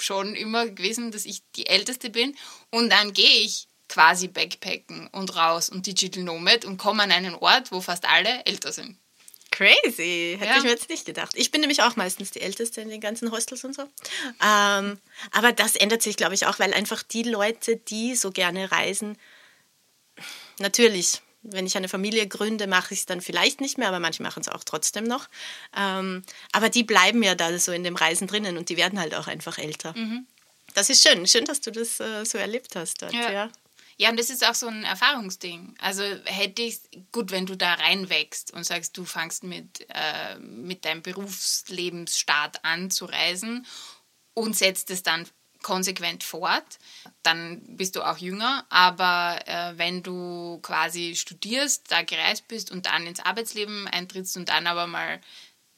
schon 0.00 0.36
immer 0.36 0.66
gewesen, 0.68 1.10
dass 1.10 1.24
ich 1.24 1.42
die 1.56 1.66
Älteste 1.66 2.08
bin. 2.10 2.36
Und 2.70 2.90
dann 2.90 3.12
gehe 3.12 3.40
ich 3.40 3.68
quasi 3.88 4.28
backpacken 4.28 5.08
und 5.08 5.34
raus 5.34 5.70
und 5.70 5.86
Digital 5.86 6.22
Nomad 6.22 6.64
und 6.64 6.78
komme 6.78 7.02
an 7.02 7.10
einen 7.10 7.34
Ort, 7.34 7.72
wo 7.72 7.80
fast 7.80 8.04
alle 8.04 8.44
älter 8.44 8.72
sind. 8.72 8.96
Crazy. 9.58 10.36
Hätte 10.38 10.52
ja. 10.52 10.58
ich 10.58 10.62
mir 10.62 10.70
jetzt 10.70 10.88
nicht 10.88 11.04
gedacht. 11.04 11.32
Ich 11.34 11.50
bin 11.50 11.60
nämlich 11.60 11.82
auch 11.82 11.96
meistens 11.96 12.30
die 12.30 12.40
Älteste 12.40 12.80
in 12.80 12.90
den 12.90 13.00
ganzen 13.00 13.32
Hostels 13.32 13.64
und 13.64 13.74
so. 13.74 13.82
Ähm, 14.40 15.00
aber 15.32 15.50
das 15.52 15.74
ändert 15.74 16.00
sich, 16.00 16.16
glaube 16.16 16.34
ich, 16.34 16.46
auch, 16.46 16.60
weil 16.60 16.72
einfach 16.72 17.02
die 17.02 17.24
Leute, 17.24 17.76
die 17.76 18.14
so 18.14 18.30
gerne 18.30 18.70
reisen, 18.70 19.18
natürlich, 20.60 21.22
wenn 21.42 21.66
ich 21.66 21.76
eine 21.76 21.88
Familie 21.88 22.28
gründe, 22.28 22.68
mache 22.68 22.94
ich 22.94 23.00
es 23.00 23.06
dann 23.06 23.20
vielleicht 23.20 23.60
nicht 23.60 23.78
mehr, 23.78 23.88
aber 23.88 23.98
manche 23.98 24.22
machen 24.22 24.42
es 24.42 24.48
auch 24.48 24.62
trotzdem 24.62 25.02
noch. 25.02 25.28
Ähm, 25.76 26.22
aber 26.52 26.68
die 26.68 26.84
bleiben 26.84 27.24
ja 27.24 27.34
da 27.34 27.58
so 27.58 27.72
in 27.72 27.82
dem 27.82 27.96
Reisen 27.96 28.28
drinnen 28.28 28.58
und 28.58 28.68
die 28.68 28.76
werden 28.76 29.00
halt 29.00 29.16
auch 29.16 29.26
einfach 29.26 29.58
älter. 29.58 29.92
Mhm. 29.96 30.28
Das 30.74 30.88
ist 30.88 31.02
schön. 31.02 31.26
Schön, 31.26 31.46
dass 31.46 31.60
du 31.60 31.72
das 31.72 31.98
äh, 31.98 32.24
so 32.24 32.38
erlebt 32.38 32.76
hast 32.76 33.02
dort. 33.02 33.12
Ja. 33.12 33.32
ja. 33.32 33.50
Ja, 34.00 34.10
und 34.10 34.18
das 34.18 34.30
ist 34.30 34.46
auch 34.46 34.54
so 34.54 34.68
ein 34.68 34.84
Erfahrungsding. 34.84 35.74
Also 35.80 36.04
hätte 36.24 36.62
ich, 36.62 36.80
gut, 37.10 37.32
wenn 37.32 37.46
du 37.46 37.56
da 37.56 37.74
reinwächst 37.74 38.52
und 38.52 38.64
sagst, 38.64 38.96
du 38.96 39.04
fangst 39.04 39.42
mit, 39.42 39.86
äh, 39.88 40.38
mit 40.38 40.84
deinem 40.84 41.02
Berufslebensstart 41.02 42.64
an 42.64 42.92
zu 42.92 43.06
reisen 43.06 43.66
und 44.34 44.56
setzt 44.56 44.90
es 44.90 45.02
dann 45.02 45.26
konsequent 45.62 46.22
fort, 46.22 46.78
dann 47.24 47.60
bist 47.76 47.96
du 47.96 48.02
auch 48.02 48.18
jünger. 48.18 48.64
Aber 48.70 49.40
äh, 49.46 49.76
wenn 49.76 50.04
du 50.04 50.60
quasi 50.62 51.16
studierst, 51.16 51.90
da 51.90 52.02
gereist 52.02 52.46
bist 52.46 52.70
und 52.70 52.86
dann 52.86 53.04
ins 53.04 53.18
Arbeitsleben 53.18 53.88
eintrittst 53.88 54.36
und 54.36 54.48
dann 54.48 54.68
aber 54.68 54.86
mal 54.86 55.20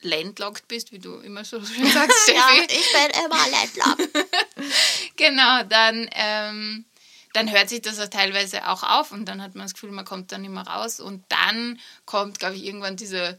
landlocked 0.02 0.68
bist, 0.68 0.92
wie 0.92 0.98
du 0.98 1.20
immer 1.20 1.44
so 1.46 1.64
schön 1.64 1.90
sagst, 1.90 2.18
Steffi. 2.24 2.36
ja, 2.36 2.62
ich 2.68 2.92
bin 2.92 3.24
immer 3.24 3.48
landlocked. 3.48 4.28
genau, 5.16 5.62
dann 5.64 6.08
ähm, 6.12 6.84
dann 7.32 7.50
hört 7.50 7.68
sich 7.68 7.82
das 7.82 8.00
auch 8.00 8.08
teilweise 8.08 8.68
auch 8.68 8.82
auf 8.82 9.12
und 9.12 9.26
dann 9.26 9.42
hat 9.42 9.54
man 9.54 9.64
das 9.64 9.74
Gefühl, 9.74 9.92
man 9.92 10.04
kommt 10.04 10.32
dann 10.32 10.42
nicht 10.42 10.50
mehr 10.50 10.66
raus 10.66 11.00
und 11.00 11.24
dann 11.28 11.78
kommt, 12.04 12.38
glaube 12.38 12.56
ich, 12.56 12.64
irgendwann 12.64 12.96
diese 12.96 13.38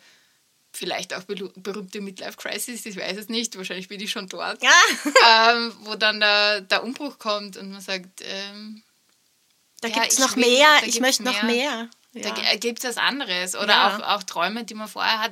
vielleicht 0.74 1.14
auch 1.14 1.24
berühmte 1.24 2.00
Midlife-Crisis, 2.00 2.86
ich 2.86 2.96
weiß 2.96 3.18
es 3.18 3.28
nicht, 3.28 3.58
wahrscheinlich 3.58 3.90
bin 3.90 4.00
ich 4.00 4.12
schon 4.12 4.28
dort, 4.28 4.64
ja. 4.64 4.72
ähm, 5.52 5.74
wo 5.82 5.96
dann 5.96 6.22
der, 6.22 6.62
der 6.62 6.84
Umbruch 6.84 7.20
kommt 7.20 7.58
und 7.58 7.72
man 7.72 7.82
sagt, 7.82 8.22
ähm, 8.24 8.82
da 9.82 9.90
ja, 9.90 9.96
gibt 9.96 10.14
es 10.14 10.20
noch 10.20 10.36
will, 10.38 10.48
mehr, 10.48 10.70
ich 10.86 11.02
möchte 11.02 11.24
noch 11.24 11.44
mehr. 11.44 11.90
Ja. 12.14 12.22
Da 12.22 12.56
gibt 12.56 12.80
es 12.80 12.86
was 12.86 12.98
anderes 12.98 13.56
oder 13.56 13.74
ja. 13.74 13.98
auch, 13.98 14.18
auch 14.18 14.24
Träume, 14.24 14.64
die 14.64 14.74
man 14.74 14.88
vorher 14.88 15.20
hat, 15.20 15.32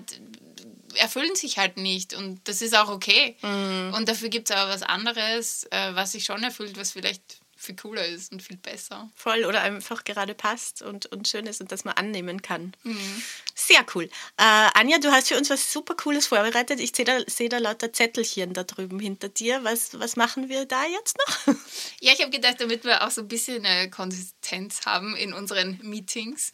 erfüllen 0.95 1.35
sich 1.35 1.57
halt 1.57 1.77
nicht 1.77 2.13
und 2.13 2.47
das 2.47 2.61
ist 2.61 2.75
auch 2.75 2.89
okay. 2.89 3.35
Mhm. 3.41 3.93
Und 3.95 4.09
dafür 4.09 4.29
gibt 4.29 4.49
es 4.49 4.55
aber 4.55 4.71
was 4.71 4.81
anderes, 4.81 5.65
äh, 5.71 5.93
was 5.93 6.13
sich 6.13 6.25
schon 6.25 6.43
erfüllt, 6.43 6.77
was 6.77 6.91
vielleicht 6.91 7.39
viel 7.59 7.75
cooler 7.75 8.05
ist 8.05 8.31
und 8.31 8.41
viel 8.41 8.55
besser. 8.55 9.09
Voll 9.15 9.43
oder 9.43 9.61
einfach 9.61 10.05
gerade 10.05 10.33
passt 10.33 10.81
und, 10.81 11.07
und 11.07 11.27
schön 11.27 11.45
ist 11.45 11.59
und 11.59 11.73
das 11.73 11.83
man 11.83 11.93
annehmen 11.95 12.41
kann. 12.41 12.73
Mhm. 12.83 13.23
Sehr 13.53 13.85
cool. 13.93 14.05
Äh, 14.37 14.69
Anja, 14.73 14.97
du 14.97 15.11
hast 15.11 15.27
für 15.27 15.37
uns 15.37 15.49
was 15.49 15.71
super 15.71 15.93
Cooles 15.95 16.27
vorbereitet. 16.27 16.79
Ich 16.79 16.95
sehe 16.95 17.03
da, 17.03 17.19
seh 17.27 17.49
da 17.49 17.57
lauter 17.57 17.91
Zettelchen 17.91 18.53
da 18.53 18.63
drüben 18.63 18.97
hinter 18.97 19.27
dir. 19.27 19.61
Was, 19.65 19.99
was 19.99 20.15
machen 20.15 20.47
wir 20.47 20.65
da 20.65 20.85
jetzt 20.85 21.17
noch? 21.17 21.55
Ja, 22.01 22.13
ich 22.13 22.21
habe 22.21 22.31
gedacht, 22.31 22.55
damit 22.59 22.85
wir 22.85 23.05
auch 23.05 23.11
so 23.11 23.21
ein 23.21 23.27
bisschen 23.27 23.65
eine 23.65 23.89
Konsistenz 23.89 24.85
haben 24.85 25.17
in 25.17 25.33
unseren 25.33 25.79
Meetings, 25.83 26.53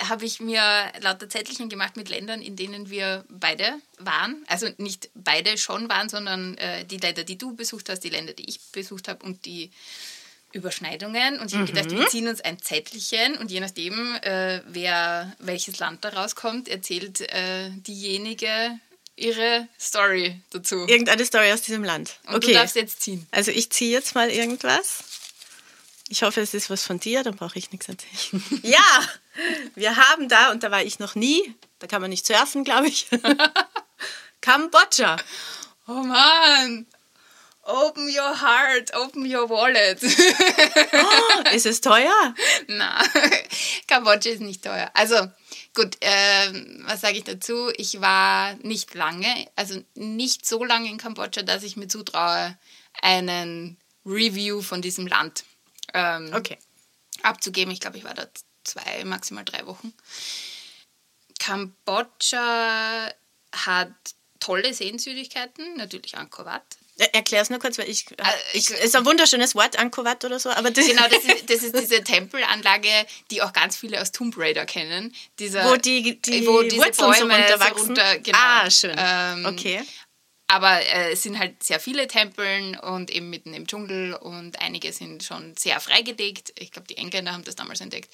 habe 0.00 0.26
ich 0.26 0.38
mir 0.38 0.92
lauter 1.00 1.30
Zettelchen 1.30 1.70
gemacht 1.70 1.96
mit 1.96 2.10
Ländern, 2.10 2.42
in 2.42 2.56
denen 2.56 2.90
wir 2.90 3.24
beide 3.30 3.80
waren. 3.98 4.44
Also 4.48 4.68
nicht 4.76 5.08
beide 5.14 5.56
schon 5.56 5.88
waren, 5.88 6.10
sondern 6.10 6.58
äh, 6.58 6.84
die 6.84 6.98
Länder, 6.98 7.24
die 7.24 7.38
du 7.38 7.56
besucht 7.56 7.88
hast, 7.88 8.00
die 8.00 8.10
Länder, 8.10 8.34
die 8.34 8.48
ich 8.48 8.60
besucht 8.72 9.08
habe 9.08 9.24
und 9.24 9.46
die 9.46 9.70
Überschneidungen 10.56 11.38
und 11.38 11.52
ich 11.52 11.54
habe 11.54 11.66
gedacht, 11.66 11.90
wir 11.90 12.00
mhm. 12.00 12.08
ziehen 12.08 12.28
uns 12.28 12.40
ein 12.40 12.60
Zettelchen 12.60 13.36
und 13.36 13.50
je 13.50 13.60
nachdem, 13.60 14.16
äh, 14.22 14.62
wer 14.66 15.36
welches 15.38 15.78
Land 15.78 16.04
da 16.04 16.08
rauskommt, 16.08 16.68
erzählt 16.68 17.20
äh, 17.20 17.70
diejenige 17.70 18.80
ihre 19.16 19.68
Story 19.78 20.40
dazu. 20.50 20.86
Irgendeine 20.86 21.24
Story 21.24 21.52
aus 21.52 21.62
diesem 21.62 21.84
Land. 21.84 22.18
Und 22.26 22.36
okay. 22.36 22.48
du 22.48 22.52
darfst 22.54 22.76
jetzt 22.76 23.02
ziehen. 23.02 23.26
Also 23.30 23.50
ich 23.50 23.70
ziehe 23.70 23.92
jetzt 23.92 24.14
mal 24.14 24.30
irgendwas. 24.30 25.04
Ich 26.08 26.22
hoffe, 26.22 26.40
es 26.40 26.54
ist 26.54 26.70
was 26.70 26.84
von 26.84 27.00
dir, 27.00 27.24
dann 27.24 27.36
brauche 27.36 27.58
ich 27.58 27.72
nichts 27.72 27.88
erzählen. 27.88 28.42
ja, 28.62 29.08
wir 29.74 29.96
haben 29.96 30.28
da, 30.28 30.52
und 30.52 30.62
da 30.62 30.70
war 30.70 30.82
ich 30.82 30.98
noch 30.98 31.14
nie, 31.14 31.54
da 31.78 31.86
kann 31.86 32.00
man 32.00 32.10
nicht 32.10 32.26
surfen, 32.26 32.64
glaube 32.64 32.88
ich, 32.88 33.08
Kambodscha. 34.40 35.16
Oh 35.88 35.92
Mann. 35.92 36.86
Open 37.68 38.08
your 38.08 38.32
heart, 38.40 38.94
open 38.94 39.26
your 39.26 39.48
wallet. 39.50 40.00
oh, 40.92 41.42
ist 41.52 41.66
es 41.66 41.80
teuer? 41.80 42.34
Na, 42.68 43.02
Kambodscha 43.88 44.30
ist 44.30 44.40
nicht 44.40 44.62
teuer. 44.62 44.88
Also 44.94 45.16
gut, 45.74 45.96
äh, 46.00 46.52
was 46.84 47.00
sage 47.00 47.18
ich 47.18 47.24
dazu? 47.24 47.72
Ich 47.76 48.00
war 48.00 48.54
nicht 48.62 48.94
lange, 48.94 49.48
also 49.56 49.82
nicht 49.94 50.46
so 50.46 50.62
lange 50.62 50.88
in 50.88 50.96
Kambodscha, 50.96 51.42
dass 51.42 51.64
ich 51.64 51.76
mir 51.76 51.88
zutraue, 51.88 52.56
einen 53.02 53.76
Review 54.04 54.62
von 54.62 54.80
diesem 54.80 55.08
Land 55.08 55.44
ähm, 55.92 56.32
okay. 56.34 56.58
abzugeben. 57.22 57.72
Ich 57.72 57.80
glaube, 57.80 57.98
ich 57.98 58.04
war 58.04 58.14
da 58.14 58.28
zwei, 58.62 59.04
maximal 59.04 59.44
drei 59.44 59.66
Wochen. 59.66 59.92
Kambodscha 61.40 63.12
hat 63.52 63.92
tolle 64.38 64.72
Sehenswürdigkeiten, 64.72 65.76
natürlich 65.76 66.16
Angkor 66.16 66.44
Wat. 66.44 66.76
Erklär 67.12 67.42
es 67.42 67.50
nur 67.50 67.58
kurz, 67.58 67.76
weil 67.76 67.90
ich, 67.90 68.10
äh, 68.12 68.24
ich 68.54 68.70
ist 68.70 68.96
ein 68.96 69.04
wunderschönes 69.04 69.54
Wort, 69.54 69.78
Angkor 69.78 70.06
Wat 70.06 70.24
oder 70.24 70.40
so, 70.40 70.48
aber 70.48 70.70
das 70.70 70.86
genau, 70.86 71.06
das 71.08 71.24
ist, 71.24 71.44
das 71.50 71.62
ist 71.62 71.78
diese 71.78 72.02
Tempelanlage, 72.02 72.88
die 73.30 73.42
auch 73.42 73.52
ganz 73.52 73.76
viele 73.76 74.00
aus 74.00 74.12
Tomb 74.12 74.34
Raider 74.38 74.64
kennen, 74.64 75.14
dieser, 75.38 75.70
wo 75.70 75.76
die, 75.76 76.20
die 76.22 76.46
wo 76.46 76.62
diese 76.62 76.78
Wurzeln 76.78 77.10
Bäume 77.10 77.34
so 77.34 77.36
runterwachsen. 77.36 77.86
Runter, 77.88 78.18
genau. 78.20 78.38
Ah, 78.40 78.70
schön. 78.70 78.96
Ähm, 78.98 79.44
okay. 79.44 79.82
Aber 80.48 80.80
äh, 80.80 81.12
es 81.12 81.22
sind 81.22 81.38
halt 81.38 81.62
sehr 81.62 81.80
viele 81.80 82.06
Tempeln 82.06 82.78
und 82.78 83.10
eben 83.10 83.28
mitten 83.28 83.52
im 83.52 83.66
Dschungel 83.66 84.14
und 84.14 84.60
einige 84.60 84.92
sind 84.92 85.22
schon 85.22 85.54
sehr 85.56 85.80
freigelegt. 85.80 86.54
Ich 86.58 86.70
glaube, 86.70 86.88
die 86.88 86.96
Engländer 86.96 87.32
haben 87.32 87.44
das 87.44 87.56
damals 87.56 87.80
entdeckt 87.80 88.10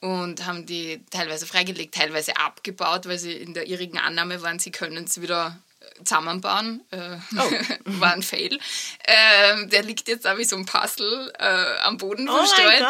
und 0.00 0.44
haben 0.46 0.66
die 0.66 1.00
teilweise 1.10 1.46
freigelegt, 1.46 1.94
teilweise 1.94 2.36
abgebaut, 2.36 3.06
weil 3.06 3.18
sie 3.18 3.32
in 3.32 3.54
der 3.54 3.68
irrigen 3.68 3.98
Annahme 3.98 4.42
waren, 4.42 4.58
sie 4.58 4.72
können 4.72 5.04
es 5.04 5.20
wieder 5.20 5.58
zusammenbauen. 6.04 6.82
Äh, 6.90 7.16
oh. 7.36 7.50
war 8.00 8.14
ein 8.14 8.22
Fail. 8.22 8.58
Äh, 9.04 9.66
der 9.66 9.82
liegt 9.82 10.08
jetzt 10.08 10.24
da 10.24 10.38
wie 10.38 10.44
so 10.44 10.56
ein 10.56 10.66
Puzzle 10.66 11.32
äh, 11.38 11.78
am 11.82 11.98
Boden 11.98 12.28
oh 12.28 12.36
verstreut. 12.36 12.84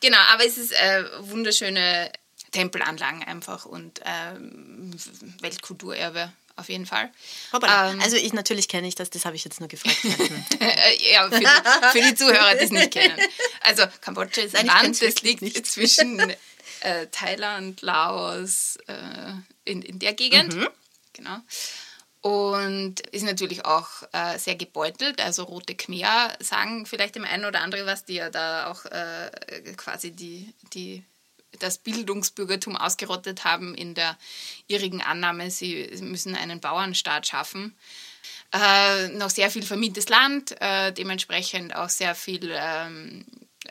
Genau, 0.00 0.18
aber 0.32 0.44
es 0.46 0.58
ist 0.58 0.72
äh, 0.72 1.04
wunderschöne 1.20 2.10
Tempelanlagen 2.52 3.22
einfach 3.22 3.64
und 3.64 4.00
ähm, 4.04 4.90
Weltkulturerbe 5.40 6.32
auf 6.56 6.68
jeden 6.68 6.84
Fall. 6.84 7.10
Ähm, 7.54 8.00
also 8.00 8.16
ich 8.16 8.32
natürlich 8.32 8.68
kenne 8.68 8.86
ich 8.86 8.94
das, 8.94 9.08
das 9.08 9.24
habe 9.24 9.36
ich 9.36 9.44
jetzt 9.44 9.60
nur 9.60 9.68
gefragt. 9.68 9.96
ja, 10.04 11.28
für 11.30 11.40
die, 11.40 11.46
für 11.92 12.00
die, 12.02 12.14
Zuhörer, 12.14 12.54
die 12.56 12.64
es 12.64 12.70
nicht 12.70 12.90
kennen. 12.90 13.18
Also 13.62 13.84
Kambodscha 14.02 14.42
ist 14.42 14.56
ein 14.56 14.66
Nein, 14.66 14.84
Land, 14.84 15.02
das 15.02 15.22
liegt 15.22 15.40
nicht. 15.40 15.64
zwischen 15.66 16.18
äh, 16.80 17.06
Thailand, 17.10 17.80
Laos, 17.80 18.76
äh, 18.88 19.32
in, 19.64 19.80
in 19.80 19.98
der 20.00 20.12
Gegend. 20.12 20.54
Mhm. 20.54 20.68
Genau 21.14 21.38
und 22.20 23.00
ist 23.12 23.24
natürlich 23.24 23.64
auch 23.64 23.88
äh, 24.12 24.38
sehr 24.38 24.54
gebeutelt. 24.54 25.20
Also 25.20 25.44
Rote 25.44 25.74
Khmer 25.74 26.34
sagen 26.38 26.84
vielleicht 26.84 27.14
dem 27.14 27.24
einen 27.24 27.46
oder 27.46 27.62
anderen 27.62 27.86
was, 27.86 28.04
die 28.04 28.14
ja 28.14 28.28
da 28.28 28.70
auch 28.70 28.84
äh, 28.86 29.30
quasi 29.76 30.10
die, 30.10 30.52
die, 30.74 31.02
das 31.58 31.78
Bildungsbürgertum 31.78 32.76
ausgerottet 32.76 33.44
haben 33.44 33.74
in 33.74 33.94
der 33.94 34.18
irrigen 34.66 35.00
Annahme, 35.00 35.50
sie 35.50 35.88
müssen 36.02 36.34
einen 36.34 36.60
Bauernstaat 36.60 37.26
schaffen. 37.26 37.74
Äh, 38.52 39.08
noch 39.08 39.30
sehr 39.30 39.50
viel 39.50 39.62
vermintes 39.62 40.08
Land, 40.08 40.60
äh, 40.60 40.92
dementsprechend 40.92 41.74
auch 41.74 41.88
sehr 41.88 42.14
viele 42.14 42.58
ähm, 42.60 43.24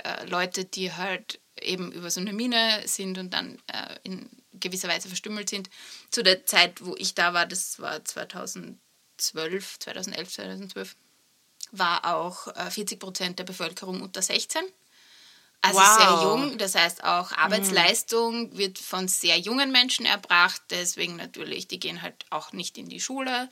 äh, 0.03 0.25
Leute, 0.25 0.65
die 0.65 0.93
halt 0.93 1.39
eben 1.61 1.91
über 1.91 2.09
so 2.09 2.21
eine 2.21 2.33
Mine 2.33 2.81
sind 2.85 3.17
und 3.17 3.33
dann 3.33 3.59
äh, 3.67 3.95
in 4.03 4.29
gewisser 4.53 4.87
Weise 4.87 5.07
verstümmelt 5.07 5.49
sind. 5.49 5.69
Zu 6.11 6.23
der 6.23 6.45
Zeit, 6.45 6.83
wo 6.83 6.95
ich 6.97 7.15
da 7.15 7.33
war, 7.33 7.45
das 7.45 7.79
war 7.79 8.03
2012, 8.03 8.79
2011, 9.79 10.31
2012, 10.31 10.95
war 11.71 12.15
auch 12.15 12.53
40 12.71 12.91
äh, 12.91 12.99
Prozent 12.99 13.39
der 13.39 13.43
Bevölkerung 13.43 14.01
unter 14.01 14.21
16. 14.21 14.61
Also 15.61 15.79
wow. 15.79 15.97
sehr 15.97 16.29
jung, 16.29 16.57
das 16.57 16.75
heißt 16.75 17.03
auch 17.03 17.33
Arbeitsleistung 17.33 18.43
mhm. 18.43 18.57
wird 18.57 18.79
von 18.79 19.09
sehr 19.09 19.37
jungen 19.37 19.71
Menschen 19.71 20.05
erbracht, 20.05 20.61
deswegen 20.69 21.17
natürlich, 21.17 21.67
die 21.67 21.81
gehen 21.81 22.01
halt 22.01 22.25
auch 22.29 22.53
nicht 22.53 22.77
in 22.77 22.87
die 22.87 23.01
Schule, 23.01 23.49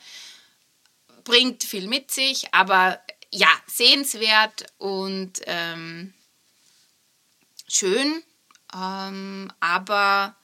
bringt 1.24 1.64
viel 1.64 1.86
mit 1.86 2.10
sich, 2.10 2.54
aber 2.54 2.98
ja, 3.30 3.50
sehenswert 3.66 4.72
und 4.78 5.42
ähm, 5.44 6.14
schön, 7.68 8.22
ähm, 8.74 9.52
aber 9.60 10.34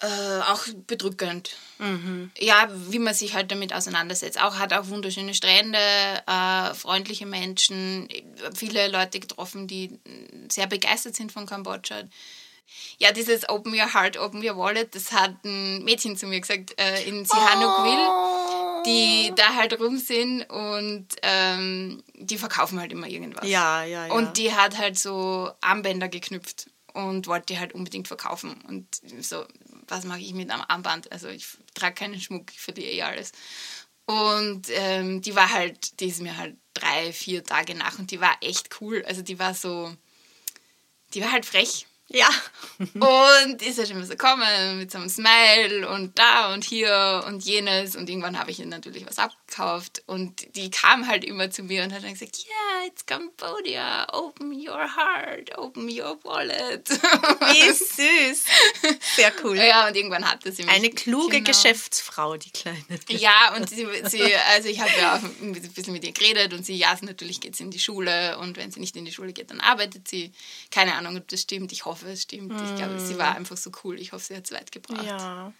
äh, 0.00 0.40
auch 0.50 0.64
bedrückend. 0.86 1.56
Mhm. 1.78 2.30
Ja, 2.38 2.68
wie 2.88 2.98
man 2.98 3.14
sich 3.14 3.34
halt 3.34 3.50
damit 3.50 3.74
auseinandersetzt. 3.74 4.40
Auch 4.40 4.58
hat 4.58 4.72
auch 4.72 4.88
wunderschöne 4.88 5.34
Strände, 5.34 5.78
äh, 6.26 6.74
freundliche 6.74 7.26
Menschen, 7.26 8.08
viele 8.54 8.88
Leute 8.88 9.20
getroffen, 9.20 9.66
die 9.66 9.98
sehr 10.50 10.66
begeistert 10.66 11.16
sind 11.16 11.32
von 11.32 11.46
Kambodscha. 11.46 12.04
Ja, 12.98 13.12
dieses 13.12 13.48
Open 13.48 13.74
Your 13.74 13.92
Heart, 13.94 14.16
Open 14.18 14.46
Your 14.46 14.56
Wallet, 14.56 14.94
das 14.94 15.12
hat 15.12 15.44
ein 15.44 15.82
Mädchen 15.84 16.16
zu 16.16 16.26
mir 16.26 16.40
gesagt 16.40 16.78
äh, 16.78 17.02
in 17.04 17.24
Sihanoukville, 17.24 18.08
oh. 18.08 18.82
die 18.86 19.32
da 19.34 19.54
halt 19.54 19.78
rum 19.80 19.98
sind 19.98 20.42
und 20.44 21.08
ähm, 21.22 22.02
die 22.14 22.38
verkaufen 22.38 22.78
halt 22.78 22.92
immer 22.92 23.08
irgendwas. 23.08 23.48
Ja, 23.48 23.84
ja, 23.84 24.06
ja. 24.06 24.14
Und 24.14 24.38
die 24.38 24.54
hat 24.54 24.78
halt 24.78 24.98
so 24.98 25.50
Armbänder 25.60 26.08
geknüpft 26.08 26.70
und 26.92 27.26
wollte 27.26 27.46
die 27.46 27.58
halt 27.58 27.74
unbedingt 27.74 28.08
verkaufen. 28.08 28.54
Und 28.68 28.86
so, 29.20 29.44
was 29.90 30.04
mache 30.04 30.20
ich 30.20 30.32
mit 30.34 30.50
einem 30.50 30.64
Armband? 30.68 31.10
Also 31.12 31.28
ich 31.28 31.46
trage 31.74 31.94
keinen 31.94 32.20
Schmuck, 32.20 32.50
ich 32.52 32.60
verliere 32.60 32.90
eh 32.90 33.02
alles. 33.02 33.32
Und 34.06 34.68
ähm, 34.70 35.20
die 35.20 35.36
war 35.36 35.50
halt, 35.50 36.00
die 36.00 36.06
ist 36.06 36.20
mir 36.20 36.36
halt 36.36 36.56
drei, 36.74 37.12
vier 37.12 37.44
Tage 37.44 37.74
nach 37.74 37.98
und 37.98 38.10
die 38.10 38.20
war 38.20 38.36
echt 38.40 38.80
cool. 38.80 39.04
Also 39.06 39.22
die 39.22 39.38
war 39.38 39.54
so, 39.54 39.94
die 41.14 41.20
war 41.20 41.32
halt 41.32 41.46
frech. 41.46 41.86
Ja. 42.12 42.28
und 42.78 43.62
ist 43.62 43.78
halt 43.78 43.90
immer 43.90 44.04
so 44.04 44.16
kommen 44.16 44.78
mit 44.78 44.90
so 44.90 44.98
einem 44.98 45.08
Smile 45.08 45.88
und 45.88 46.18
da 46.18 46.52
und 46.52 46.64
hier 46.64 47.24
und 47.26 47.44
jenes. 47.44 47.94
Und 47.94 48.10
irgendwann 48.10 48.38
habe 48.38 48.50
ich 48.50 48.58
ihr 48.58 48.66
natürlich 48.66 49.06
was 49.06 49.18
abgekauft. 49.18 50.02
Und 50.06 50.56
die 50.56 50.70
kam 50.70 51.06
halt 51.06 51.24
immer 51.24 51.50
zu 51.50 51.62
mir 51.62 51.84
und 51.84 51.92
hat 51.92 52.02
dann 52.02 52.12
gesagt, 52.12 52.38
yeah, 52.38 52.86
it's 52.88 53.06
Cambodia, 53.06 54.08
open 54.12 54.52
your 54.52 54.88
heart, 54.96 55.56
open 55.56 55.88
your 55.88 56.18
wallet. 56.24 56.88
Wie 56.90 57.70
süß. 57.70 58.44
Sehr 59.16 59.32
cool. 59.44 59.56
Ja, 59.56 59.86
und 59.86 59.96
irgendwann 59.96 60.28
hatte 60.28 60.50
sie 60.50 60.64
mich. 60.64 60.74
Eine 60.74 60.90
kluge 60.90 61.36
genau. 61.36 61.50
Geschäftsfrau, 61.50 62.36
die 62.36 62.50
Kleine. 62.50 62.78
Ja, 63.08 63.54
und 63.54 63.68
sie, 63.68 63.86
sie 64.04 64.34
also 64.52 64.68
ich 64.68 64.80
habe 64.80 64.92
ja 64.98 65.16
auch 65.16 65.22
ein 65.42 65.52
bisschen 65.52 65.92
mit 65.92 66.04
ihr 66.04 66.12
geredet 66.12 66.54
und 66.54 66.64
sie, 66.64 66.76
ja, 66.76 66.96
natürlich 67.02 67.40
geht 67.40 67.56
sie 67.56 67.64
in 67.64 67.70
die 67.70 67.78
Schule 67.78 68.38
und 68.38 68.56
wenn 68.56 68.72
sie 68.72 68.80
nicht 68.80 68.96
in 68.96 69.04
die 69.04 69.12
Schule 69.12 69.32
geht, 69.32 69.50
dann 69.50 69.60
arbeitet 69.60 70.08
sie. 70.08 70.32
Keine 70.70 70.94
Ahnung, 70.94 71.16
ob 71.16 71.28
das 71.28 71.42
stimmt. 71.42 71.72
Ich 71.72 71.84
hoffe, 71.84 71.99
hoffe, 72.00 72.12
es 72.12 72.22
stimmt. 72.22 72.52
Mm. 72.52 72.64
Ich 72.64 72.76
glaube, 72.76 72.98
sie 72.98 73.18
war 73.18 73.30
hm. 73.30 73.38
einfach 73.38 73.56
so 73.56 73.70
cool. 73.84 73.98
Ich 74.00 74.12
hoffe, 74.12 74.24
sie 74.24 74.36
hat 74.36 74.44
es 74.44 74.52
weit 74.52 74.72
gebracht. 74.72 75.04
Ja. 75.04 75.52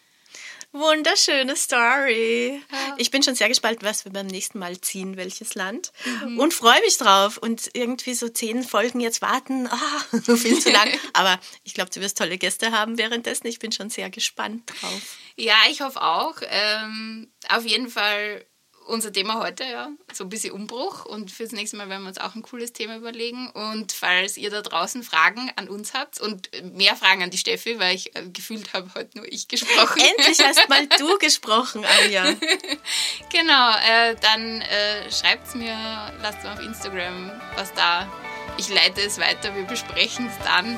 Wunderschöne 0.73 1.57
Story. 1.57 2.63
Ja. 2.71 2.95
Ich 2.97 3.11
bin 3.11 3.25
schon 3.25 3.35
sehr 3.35 3.49
gespannt, 3.49 3.83
was 3.83 4.05
wir 4.05 4.13
beim 4.13 4.29
nächsten 4.29 4.61
Mal 4.61 4.81
ziehen, 4.81 5.17
welches 5.17 5.57
Land. 5.57 5.93
Mhm. 6.05 6.39
Und 6.39 6.55
freue 6.55 6.81
mich 6.83 6.97
drauf. 6.97 7.39
Und 7.39 7.71
irgendwie 7.73 8.15
so 8.15 8.29
zehn 8.29 8.63
Folgen 8.63 9.01
jetzt 9.01 9.21
warten, 9.21 9.67
ah, 9.71 10.03
so 10.23 10.37
viel 10.37 10.61
zu 10.61 10.71
lang. 10.71 10.89
Aber 11.13 11.41
ich 11.65 11.75
glaube, 11.75 11.91
du 11.91 12.01
wirst 12.01 12.19
tolle 12.19 12.39
Gäste 12.39 12.71
haben 12.71 12.99
währenddessen. 12.99 13.49
Ich 13.49 13.59
bin 13.59 13.73
schon 13.73 13.91
sehr 13.91 14.11
gespannt 14.11 14.71
drauf. 14.81 15.17
Ja, 15.35 15.57
ich 15.71 15.81
hoffe 15.81 16.01
auch. 16.01 16.37
Ähm, 16.49 17.33
auf 17.49 17.65
jeden 17.65 17.89
Fall 17.89 18.45
unser 18.87 19.13
Thema 19.13 19.41
heute, 19.41 19.65
ja, 19.65 19.91
so 20.13 20.25
ein 20.25 20.29
bisschen 20.29 20.53
Umbruch. 20.53 21.05
Und 21.05 21.31
fürs 21.31 21.53
nächste 21.53 21.77
Mal 21.77 21.89
werden 21.89 22.03
wir 22.03 22.09
uns 22.09 22.19
auch 22.19 22.35
ein 22.35 22.43
cooles 22.43 22.73
Thema 22.73 22.97
überlegen. 22.97 23.51
Und 23.51 23.93
falls 23.93 24.37
ihr 24.37 24.51
da 24.51 24.63
draußen 24.63 25.03
Fragen 25.03 25.51
an 25.57 25.69
uns 25.69 25.95
habt 25.95 26.21
und 26.21 26.51
mehr 26.75 26.97
Fragen 26.97 27.23
an 27.23 27.31
die 27.31 27.39
Steffi, 27.39 27.79
weil 27.79 27.95
ich 27.95 28.15
äh, 28.17 28.29
gefühlt 28.29 28.73
habe, 28.73 28.91
heute 28.95 29.19
nur 29.19 29.27
ich 29.31 29.49
gesprochen. 29.49 30.01
Endlich 30.17 30.45
hast 30.45 30.69
mal 30.69 30.87
du 30.99 31.19
gesprochen, 31.19 31.85
Anja. 31.85 32.25
genau, 33.33 33.71
äh, 33.77 34.17
dann 34.21 34.61
äh, 34.63 35.11
schreibt 35.11 35.49
es 35.49 35.55
mir, 35.55 35.77
lasst 36.23 36.43
mir 36.43 36.53
auf 36.53 36.61
Instagram 36.61 37.31
was 37.57 37.73
da. 37.75 38.11
Ich 38.59 38.69
leite 38.69 39.01
es 39.01 39.19
weiter, 39.19 39.55
wir 39.55 39.65
besprechen 39.65 40.27
es 40.27 40.45
dann. 40.45 40.77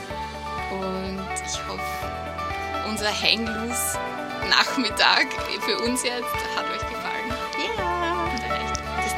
Und 0.71 1.29
ich 1.45 1.69
hoffe, 1.69 2.89
unser 2.89 3.11
Hang 3.11 3.47
Loose 3.47 3.99
Nachmittag 4.49 5.27
für 5.63 5.79
uns 5.79 6.03
jetzt 6.03 6.35
hat 6.57 6.67
euch 6.71 6.81
gefallen 6.81 6.92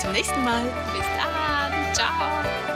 zum 0.04 0.12
nächsten 0.12 0.44
Mal. 0.44 0.64
Bis 0.92 1.06
dann. 1.16 1.94
Ciao. 1.94 2.73